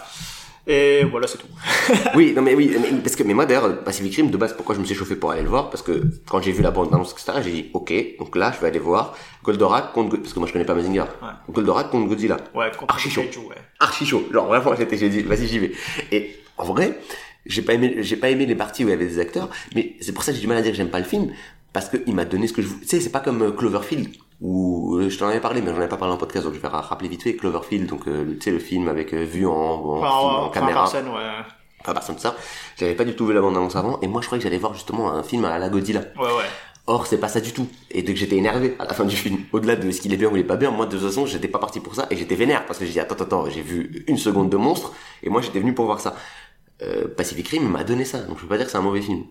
Et 0.67 1.03
voilà, 1.03 1.27
c'est 1.27 1.37
tout. 1.37 1.47
Oui, 2.15 2.33
non 2.35 2.41
mais 2.41 2.55
oui, 2.55 2.75
mais, 2.81 2.97
parce 3.03 3.15
que 3.15 3.21
mais 3.23 3.35
moi 3.35 3.45
d'ailleurs 3.45 3.83
Pacific 3.83 4.15
Rim 4.15 4.31
de 4.31 4.37
base 4.37 4.53
pourquoi 4.53 4.73
je 4.73 4.79
me 4.79 4.85
suis 4.85 4.95
chauffé 4.95 5.15
pour 5.15 5.29
aller 5.31 5.43
le 5.43 5.47
voir? 5.49 5.69
Parce 5.69 5.83
que 5.83 6.01
quand 6.27 6.41
j'ai 6.41 6.51
vu 6.51 6.63
la 6.63 6.71
bande 6.71 6.91
annonce 6.91 7.11
etc 7.13 7.39
j'ai 7.43 7.51
dit 7.51 7.69
ok 7.73 7.93
donc 8.17 8.35
là 8.35 8.51
je 8.51 8.59
vais 8.61 8.67
aller 8.67 8.79
voir 8.79 9.15
Goldorak 9.43 9.93
contre 9.93 10.17
parce 10.17 10.33
que 10.33 10.39
moi 10.39 10.47
je 10.47 10.53
connais 10.53 10.65
pas 10.65 10.73
Mazinger 10.73 11.03
Goldorak 11.49 11.91
contre 11.91 12.07
Godzilla 12.09 12.37
Ouais, 12.55 12.71
contre 12.77 12.95
Archi 12.95 13.11
chaud. 13.11 13.21
Ouais. 13.47 13.55
archi 13.79 14.07
chaud 14.07 14.23
genre 14.33 14.47
vraiment 14.47 14.75
j'étais 14.79 14.97
j'ai 14.97 15.09
dit 15.09 15.21
vas-y 15.21 15.45
j'y 15.47 15.59
vais 15.59 15.71
et 16.11 16.35
en 16.57 16.63
vrai 16.63 16.97
j'ai 17.45 17.61
pas 17.61 17.73
aimé 17.73 17.97
j'ai 17.99 18.15
pas 18.17 18.29
aimé 18.29 18.45
les 18.45 18.55
parties 18.55 18.83
où 18.83 18.87
il 18.87 18.91
y 18.91 18.93
avait 18.93 19.05
des 19.05 19.19
acteurs 19.19 19.49
mais 19.75 19.95
c'est 20.01 20.13
pour 20.13 20.23
ça 20.23 20.31
que 20.31 20.35
j'ai 20.35 20.41
du 20.41 20.47
mal 20.47 20.57
à 20.57 20.61
dire 20.61 20.71
que 20.71 20.77
j'aime 20.77 20.89
pas 20.89 20.99
le 20.99 21.05
film 21.05 21.31
parce 21.73 21.89
que 21.89 21.97
il 22.07 22.15
m'a 22.15 22.25
donné 22.25 22.47
ce 22.47 22.53
que 22.53 22.61
je 22.61 22.67
voulais 22.67 22.81
tu 22.81 22.87
sais 22.87 22.99
c'est 22.99 23.09
pas 23.11 23.19
comme 23.19 23.41
euh, 23.41 23.51
Cloverfield 23.51 24.09
où 24.41 24.95
euh, 24.97 25.09
je 25.09 25.17
t'en 25.17 25.27
avais 25.27 25.39
parlé 25.39 25.61
mais 25.61 25.71
j'en 25.71 25.77
avais 25.77 25.87
pas 25.87 25.97
parlé 25.97 26.13
en 26.13 26.17
podcast 26.17 26.45
donc 26.45 26.53
je 26.55 26.59
vais 26.59 26.67
ra- 26.67 26.81
rappeler 26.81 27.09
vite 27.09 27.23
fait 27.23 27.35
Cloverfield 27.35 27.87
donc 27.87 28.07
euh, 28.07 28.33
tu 28.35 28.41
sais 28.41 28.51
le 28.51 28.59
film 28.59 28.87
avec 28.87 29.13
euh, 29.13 29.23
vue 29.23 29.45
en, 29.45 29.51
en, 29.51 29.97
Enfin, 29.97 30.07
film, 30.07 30.09
en 30.09 30.41
enfin, 30.45 30.51
caméra 30.59 30.81
personne, 30.83 31.07
ouais. 31.09 31.21
Enfin, 31.81 31.93
personne 31.93 32.15
de 32.15 32.19
ça. 32.21 32.35
J'avais 32.79 32.95
pas 32.95 33.03
du 33.05 33.13
tout 33.15 33.27
vu 33.27 33.33
la 33.35 33.41
bande 33.41 33.55
annonce 33.55 33.75
avant, 33.75 33.99
et 34.01 34.07
moi 34.07 34.19
je 34.21 34.25
croyais 34.25 34.39
que 34.41 34.43
j'allais 34.49 34.57
voir 34.57 34.73
justement 34.73 35.11
un 35.11 35.21
film 35.21 35.45
à 35.45 35.59
la 35.59 35.69
Godzilla. 35.69 35.99
Ouais, 36.17 36.23
ouais. 36.25 36.43
Or, 36.87 37.05
c'est 37.05 37.19
pas 37.19 37.27
ça 37.27 37.39
du 37.41 37.51
tout. 37.51 37.67
Et 37.91 38.01
donc 38.01 38.15
j'étais 38.15 38.37
énervé 38.37 38.75
à 38.79 38.85
la 38.85 38.93
fin 38.95 39.05
du 39.05 39.15
film. 39.15 39.37
Au-delà 39.53 39.75
de 39.75 39.91
ce 39.91 40.01
qu'il 40.01 40.11
est 40.11 40.17
bien 40.17 40.29
ou 40.29 40.35
il 40.35 40.39
est 40.39 40.43
pas 40.43 40.55
bien, 40.55 40.71
moi 40.71 40.87
de 40.87 40.97
toute 40.97 41.05
façon, 41.05 41.27
j'étais 41.27 41.47
pas 41.47 41.59
parti 41.59 41.79
pour 41.79 41.93
ça, 41.93 42.07
et 42.09 42.15
j'étais 42.17 42.33
vénère, 42.33 42.65
parce 42.65 42.79
que 42.79 42.85
j'ai 42.85 42.91
dit, 42.93 42.99
attends, 42.99 43.13
attends, 43.13 43.25
attends, 43.25 43.49
j'ai 43.51 43.61
vu 43.61 44.03
une 44.07 44.17
seconde 44.17 44.49
de 44.49 44.57
monstre, 44.57 44.93
et 45.21 45.29
moi 45.29 45.41
j'étais 45.41 45.59
venu 45.59 45.73
pour 45.75 45.85
voir 45.85 45.99
ça. 45.99 46.15
Euh, 46.81 47.07
Pacific 47.15 47.47
Rim 47.47 47.69
m'a 47.69 47.83
donné 47.83 48.03
ça, 48.05 48.19
donc 48.19 48.37
je 48.37 48.41
peux 48.43 48.47
pas 48.49 48.57
dire 48.57 48.65
que 48.65 48.71
c'est 48.71 48.77
un 48.77 48.81
mauvais 48.81 49.01
film. 49.01 49.23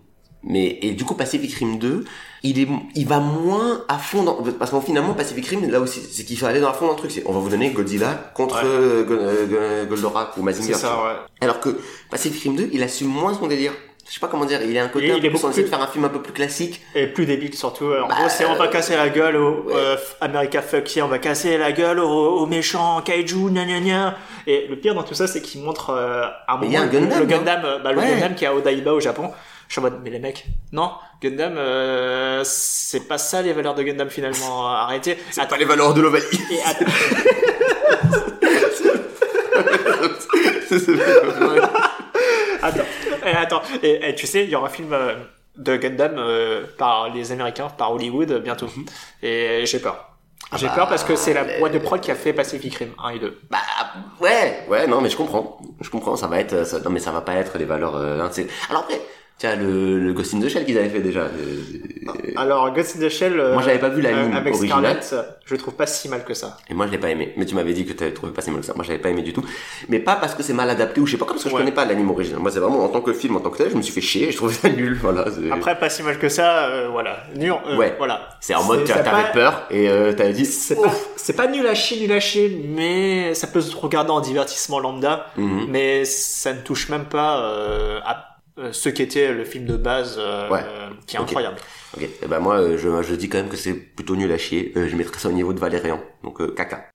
Mais 0.47 0.77
et 0.83 0.91
du 0.93 1.05
coup 1.05 1.15
Pacific 1.15 1.51
Rim 1.55 1.77
2, 1.79 2.05
il 2.43 2.59
est 2.59 2.67
il 2.93 3.07
va 3.07 3.19
moins 3.19 3.83
à 3.87 3.97
fond 3.97 4.21
dans 4.23 4.43
parce 4.59 4.69
qu'en 4.69 4.79
finalement 4.81 5.13
Pacific 5.15 5.45
Rim 5.47 5.67
là 5.71 5.79
aussi 5.79 6.01
c'est 6.01 6.23
qu'il 6.23 6.37
faut 6.37 6.45
aller 6.45 6.59
dans 6.59 6.69
à 6.69 6.73
fond 6.73 6.85
dans 6.85 6.91
le 6.93 6.97
truc, 6.99 7.09
c'est 7.11 7.23
on 7.25 7.33
va 7.33 7.39
vous 7.39 7.49
donner 7.49 7.71
Godzilla 7.71 8.31
contre 8.35 8.57
Ouais. 8.57 8.61
euh, 8.65 9.05
euh, 9.09 9.85
Go- 9.85 9.89
Goldorak 9.89 10.37
ou 10.37 10.43
Mazinger. 10.43 10.73
C'est 10.75 10.79
ça, 10.81 11.03
ouais. 11.03 11.13
Alors 11.41 11.59
que 11.59 11.79
Pacific 12.11 12.43
Rim 12.43 12.55
2, 12.55 12.69
il 12.73 12.83
assume 12.83 13.07
moins 13.07 13.33
son 13.33 13.47
délire. 13.47 13.73
Je 14.07 14.13
sais 14.13 14.19
pas 14.19 14.27
comment 14.27 14.45
dire, 14.45 14.61
il 14.61 14.77
a 14.77 14.83
un 14.83 14.87
côté 14.87 15.05
un 15.11 15.15
il 15.15 15.19
peu 15.21 15.27
est 15.27 15.29
plus, 15.31 15.41
de 15.41 15.51
plus- 15.51 15.65
faire 15.67 15.81
un 15.81 15.87
film 15.87 16.05
un 16.05 16.09
peu 16.09 16.21
plus 16.21 16.31
classique. 16.31 16.81
Et 16.93 17.07
plus 17.07 17.25
débile 17.25 17.55
surtout. 17.55 17.85
En 17.85 18.07
Bah, 18.07 18.15
gros, 18.19 18.29
c'est 18.29 18.45
on 18.45 18.53
va 18.55 18.65
euh, 18.65 18.67
casser 18.67 18.95
la 18.95 19.09
gueule 19.09 19.35
au 19.35 19.63
ouais. 19.65 19.73
euh, 19.75 19.95
America 20.21 20.61
Fuck 20.61 20.95
yeah, 20.95 21.03
on 21.05 21.07
va 21.07 21.17
casser 21.17 21.57
la 21.57 21.71
gueule 21.71 21.99
aux, 21.99 22.07
aux 22.37 22.45
méchants 22.45 23.01
kaiju, 23.01 23.49
gna 23.49 23.65
gna 23.65 23.79
gna. 23.79 24.15
Et 24.45 24.67
le 24.69 24.75
pire 24.75 24.93
dans 24.93 25.01
tout 25.03 25.15
ça, 25.15 25.25
c'est 25.25 25.41
qu'il 25.41 25.63
montre 25.63 25.89
euh, 25.89 26.23
un 26.47 26.57
Mais 26.59 26.67
il 26.67 26.73
y 26.73 26.77
a 26.77 26.81
moment 26.85 26.91
un 26.91 26.99
Gundam, 26.99 27.19
le 27.19 27.25
Gundam, 27.25 27.61
euh, 27.65 27.79
bah, 27.79 27.91
le 27.93 27.97
Ouais. 27.99 28.09
Gundam 28.11 28.35
qui 28.35 28.45
est 28.45 28.47
à 28.47 28.53
Odaiba 28.53 28.93
au 28.93 28.99
Japon. 28.99 29.31
Je 29.67 29.73
suis 29.73 29.79
en 29.79 29.83
mode, 29.83 29.99
mais 30.03 30.11
les 30.11 30.19
mecs, 30.19 30.45
non, 30.71 30.91
Gundam, 31.23 31.55
euh, 31.57 32.41
c'est 32.45 33.07
pas 33.07 33.17
ça 33.17 33.41
les 33.41 33.53
valeurs 33.53 33.73
de 33.73 33.81
Gundam 33.81 34.11
finalement. 34.11 34.67
Arrêtez. 34.67 35.17
C'est 35.31 35.47
pas 35.49 35.57
les 35.57 35.65
valeurs 35.65 35.95
de 35.95 36.01
l'Ovalie. 36.01 36.23
Attends, 42.61 42.83
et 43.25 43.35
attends. 43.35 43.61
Et, 43.83 44.09
et 44.09 44.15
tu 44.15 44.27
sais, 44.27 44.43
il 44.43 44.49
y 44.49 44.55
aura 44.55 44.67
un 44.67 44.69
film 44.69 44.93
euh, 44.93 45.15
de 45.57 45.77
Gundam 45.77 46.15
euh, 46.17 46.65
par 46.77 47.09
les 47.09 47.31
Américains, 47.31 47.69
par 47.69 47.93
Hollywood 47.93 48.31
euh, 48.31 48.39
bientôt. 48.39 48.67
Et 49.21 49.63
j'ai 49.65 49.79
peur. 49.79 50.11
J'ai 50.55 50.67
bah, 50.67 50.73
peur 50.75 50.89
parce 50.89 51.03
que 51.03 51.15
c'est 51.15 51.33
la 51.33 51.43
boîte 51.59 51.73
de 51.73 51.79
prod 51.79 51.99
qui 51.99 52.11
a 52.11 52.15
fait 52.15 52.31
Pacific 52.31 52.75
Rim 52.75 52.89
1 53.03 53.09
et 53.09 53.19
2. 53.19 53.39
Bah 53.49 53.57
ouais, 54.21 54.65
ouais, 54.69 54.85
non 54.85 55.01
mais 55.01 55.09
je 55.09 55.17
comprends, 55.17 55.57
je 55.81 55.89
comprends, 55.89 56.15
ça 56.15 56.27
va 56.27 56.39
être, 56.39 56.65
ça, 56.67 56.79
non 56.81 56.91
mais 56.91 56.99
ça 56.99 57.11
va 57.11 57.21
pas 57.21 57.33
être 57.33 57.57
les 57.57 57.65
valeurs. 57.65 57.95
Euh, 57.95 58.19
Alors 58.69 58.83
après, 58.83 59.01
tiens 59.37 59.55
le, 59.55 59.99
le 59.99 60.13
Ghost 60.13 60.33
in 60.33 60.39
the 60.39 60.47
Shell 60.49 60.65
qu'ils 60.65 60.77
avaient 60.77 60.89
fait 60.89 61.01
déjà. 61.01 61.21
euh, 61.21 61.29
euh, 62.07 62.11
Alors, 62.37 62.71
Ghost 62.73 62.95
in 62.97 63.05
the 63.05 63.09
Shell, 63.09 63.35
Moi, 63.53 63.61
j'avais 63.63 63.79
pas 63.79 63.89
vu 63.89 64.01
l'anime 64.01 64.33
euh, 64.33 64.37
avec. 64.37 64.55
Scarlett, 64.55 65.15
je 65.45 65.53
le 65.53 65.57
trouve 65.59 65.73
pas 65.75 65.87
si 65.87 66.07
mal 66.09 66.23
que 66.23 66.33
ça. 66.33 66.57
Et 66.69 66.73
moi 66.73 66.87
je 66.87 66.91
l'ai 66.91 66.97
pas 66.97 67.09
aimé. 67.09 67.33
Mais 67.37 67.45
tu 67.45 67.53
m'avais 67.55 67.73
dit 67.73 67.85
que 67.85 67.93
t'avais 67.93 68.13
trouvé 68.13 68.31
pas 68.31 68.41
si 68.41 68.49
mal 68.51 68.61
que 68.61 68.65
ça. 68.65 68.73
Moi 68.75 68.83
je 68.83 68.89
l'avais 68.89 69.01
pas 69.01 69.09
aimé 69.09 69.21
du 69.21 69.33
tout. 69.33 69.43
Mais 69.89 69.99
pas 69.99 70.15
parce 70.15 70.33
que 70.35 70.41
c'est 70.43 70.53
mal 70.53 70.69
adapté 70.69 71.01
ou 71.01 71.05
je 71.05 71.11
sais 71.13 71.17
pas, 71.17 71.25
parce 71.25 71.43
que 71.43 71.49
je 71.49 71.53
Ouais. 71.55 71.61
connais 71.61 71.71
pas 71.73 71.85
l'anime 71.85 72.09
original. 72.09 72.39
Moi 72.39 72.49
c'est 72.51 72.59
vraiment 72.59 72.83
en 72.83 72.87
tant 72.89 73.01
que 73.01 73.13
film, 73.13 73.35
en 73.35 73.39
tant 73.41 73.49
que 73.49 73.57
tel, 73.57 73.69
je 73.69 73.75
me 73.75 73.81
suis 73.81 73.93
fait 73.93 74.01
chier. 74.01 74.31
Je 74.31 74.37
trouvais 74.37 74.53
ça 74.53 74.69
nul. 74.69 74.97
Voilà. 75.01 75.25
Après, 75.51 75.77
pas 75.77 75.89
si 75.89 76.01
mal 76.03 76.17
que 76.17 76.29
ça, 76.29 76.67
euh, 76.69 76.87
voilà. 76.91 77.23
Nul, 77.35 77.53
euh, 77.67 77.75
Ouais. 77.77 77.93
voilà. 77.97 78.29
C'est 78.41 78.55
en 78.55 78.63
mode 78.63 78.83
t'avais 78.85 79.03
pas- 79.03 79.23
peur 79.33 79.67
et 79.69 79.89
euh, 79.89 80.13
t'avais 80.13 80.33
dit. 80.33 80.45
C'est 80.45 80.75
pas, 80.81 80.91
c'est 81.17 81.35
pas 81.35 81.47
nul 81.47 81.65
à 81.67 81.75
chier, 81.75 81.99
nul 82.01 82.11
à 82.13 82.19
chier, 82.19 82.65
mais 82.69 83.33
ça 83.33 83.47
peut 83.47 83.61
se 83.61 83.75
regarder 83.75 84.11
en 84.11 84.21
divertissement 84.21 84.79
lambda, 84.79 85.27
Mhm. 85.37 85.65
mais 85.69 86.05
ça 86.05 86.53
ne 86.53 86.59
touche 86.61 86.89
même 86.89 87.05
pas 87.05 87.39
euh, 87.41 87.99
à 88.05 88.34
euh, 88.57 88.71
ce 88.71 88.89
qu'était 88.89 89.33
le 89.33 89.43
film 89.45 89.65
de 89.65 89.77
base, 89.77 90.15
euh, 90.17 90.49
Ouais. 90.49 90.61
euh, 90.63 90.89
qui 91.07 91.15
est 91.17 91.19
incroyable. 91.19 91.57
Ok. 91.95 92.03
Et 92.03 92.27
ben 92.27 92.39
moi 92.39 92.59
euh, 92.59 92.77
je, 92.77 93.01
je 93.03 93.15
dis 93.15 93.29
quand 93.29 93.37
même 93.37 93.49
que 93.49 93.57
c'est 93.57 93.73
plutôt 93.73 94.15
nul 94.15 94.31
à 94.31 94.37
chier. 94.37 94.71
Euh, 94.75 94.87
je 94.87 94.95
mettrais 94.95 95.19
ça 95.19 95.29
au 95.29 95.33
niveau 95.33 95.53
de 95.53 95.59
Valérian. 95.59 96.01
Donc 96.23 96.41
euh, 96.41 96.53
caca. 96.55 96.89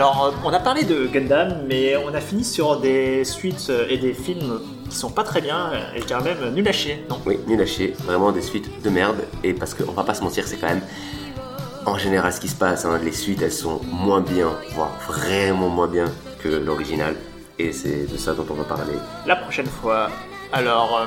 Alors, 0.00 0.24
euh, 0.24 0.30
on 0.46 0.50
a 0.54 0.58
parlé 0.60 0.84
de 0.84 1.06
Gundam, 1.08 1.66
mais 1.68 1.94
on 1.94 2.14
a 2.14 2.22
fini 2.22 2.42
sur 2.42 2.80
des 2.80 3.22
suites 3.22 3.66
euh, 3.68 3.84
et 3.90 3.98
des 3.98 4.14
films 4.14 4.58
qui 4.88 4.96
sont 4.96 5.10
pas 5.10 5.24
très 5.24 5.42
bien, 5.42 5.72
euh, 5.74 5.94
et 5.94 6.00
je 6.00 6.06
dirais 6.06 6.22
même 6.24 6.54
nul 6.54 6.66
à 6.66 6.72
chier, 6.72 7.04
non 7.10 7.20
Oui, 7.26 7.38
nul 7.46 7.60
à 7.60 7.66
chier. 7.66 7.94
Vraiment 8.06 8.32
des 8.32 8.40
suites 8.40 8.82
de 8.82 8.88
merde. 8.88 9.18
Et 9.44 9.52
parce 9.52 9.74
qu'on 9.74 9.92
va 9.92 10.02
pas 10.02 10.14
se 10.14 10.22
mentir, 10.22 10.48
c'est 10.48 10.56
quand 10.56 10.68
même 10.68 10.80
en 11.84 11.98
général 11.98 12.32
ce 12.32 12.40
qui 12.40 12.48
se 12.48 12.54
passe. 12.54 12.86
hein. 12.86 12.98
Les 13.04 13.12
suites, 13.12 13.42
elles 13.42 13.52
sont 13.52 13.82
moins 13.84 14.22
bien, 14.22 14.48
voire 14.74 14.92
vraiment 15.06 15.68
moins 15.68 15.86
bien 15.86 16.06
que 16.42 16.48
l'original. 16.48 17.14
Et 17.58 17.70
c'est 17.74 18.10
de 18.10 18.16
ça 18.16 18.32
dont 18.32 18.46
on 18.48 18.54
va 18.54 18.64
parler. 18.64 18.94
la 19.26 19.36
prochaine 19.36 19.66
fois. 19.66 20.08
Alors, 20.50 20.96
euh, 20.98 21.06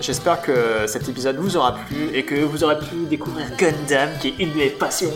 j'espère 0.00 0.40
que 0.42 0.86
cet 0.86 1.08
épisode 1.08 1.38
vous 1.38 1.56
aura 1.56 1.74
plu 1.74 2.10
et 2.14 2.22
que 2.24 2.36
vous 2.36 2.62
aurez 2.62 2.78
pu 2.78 3.04
découvrir 3.10 3.46
Gundam, 3.58 4.10
qui 4.20 4.28
est 4.28 4.34
une 4.38 4.52
de 4.52 4.58
mes 4.58 4.70
passions. 4.70 5.10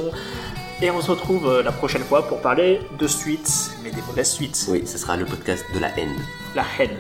Et 0.83 0.91
on 0.91 1.01
se 1.01 1.11
retrouve 1.11 1.49
euh, 1.49 1.63
la 1.63 1.73
prochaine 1.73 2.03
fois 2.03 2.29
pour 2.29 2.43
parler 2.43 2.81
de 2.99 3.07
suites, 3.07 3.71
mais 3.83 3.91
des 3.91 4.03
mauvaises 4.03 4.31
suites. 4.31 4.67
Oui, 4.69 4.83
ce 4.87 4.99
sera 4.99 5.17
le 5.17 5.25
podcast 5.25 5.65
de 5.75 5.79
la 5.79 5.89
haine. 5.99 6.15
La 6.55 6.65
haine. 6.79 6.97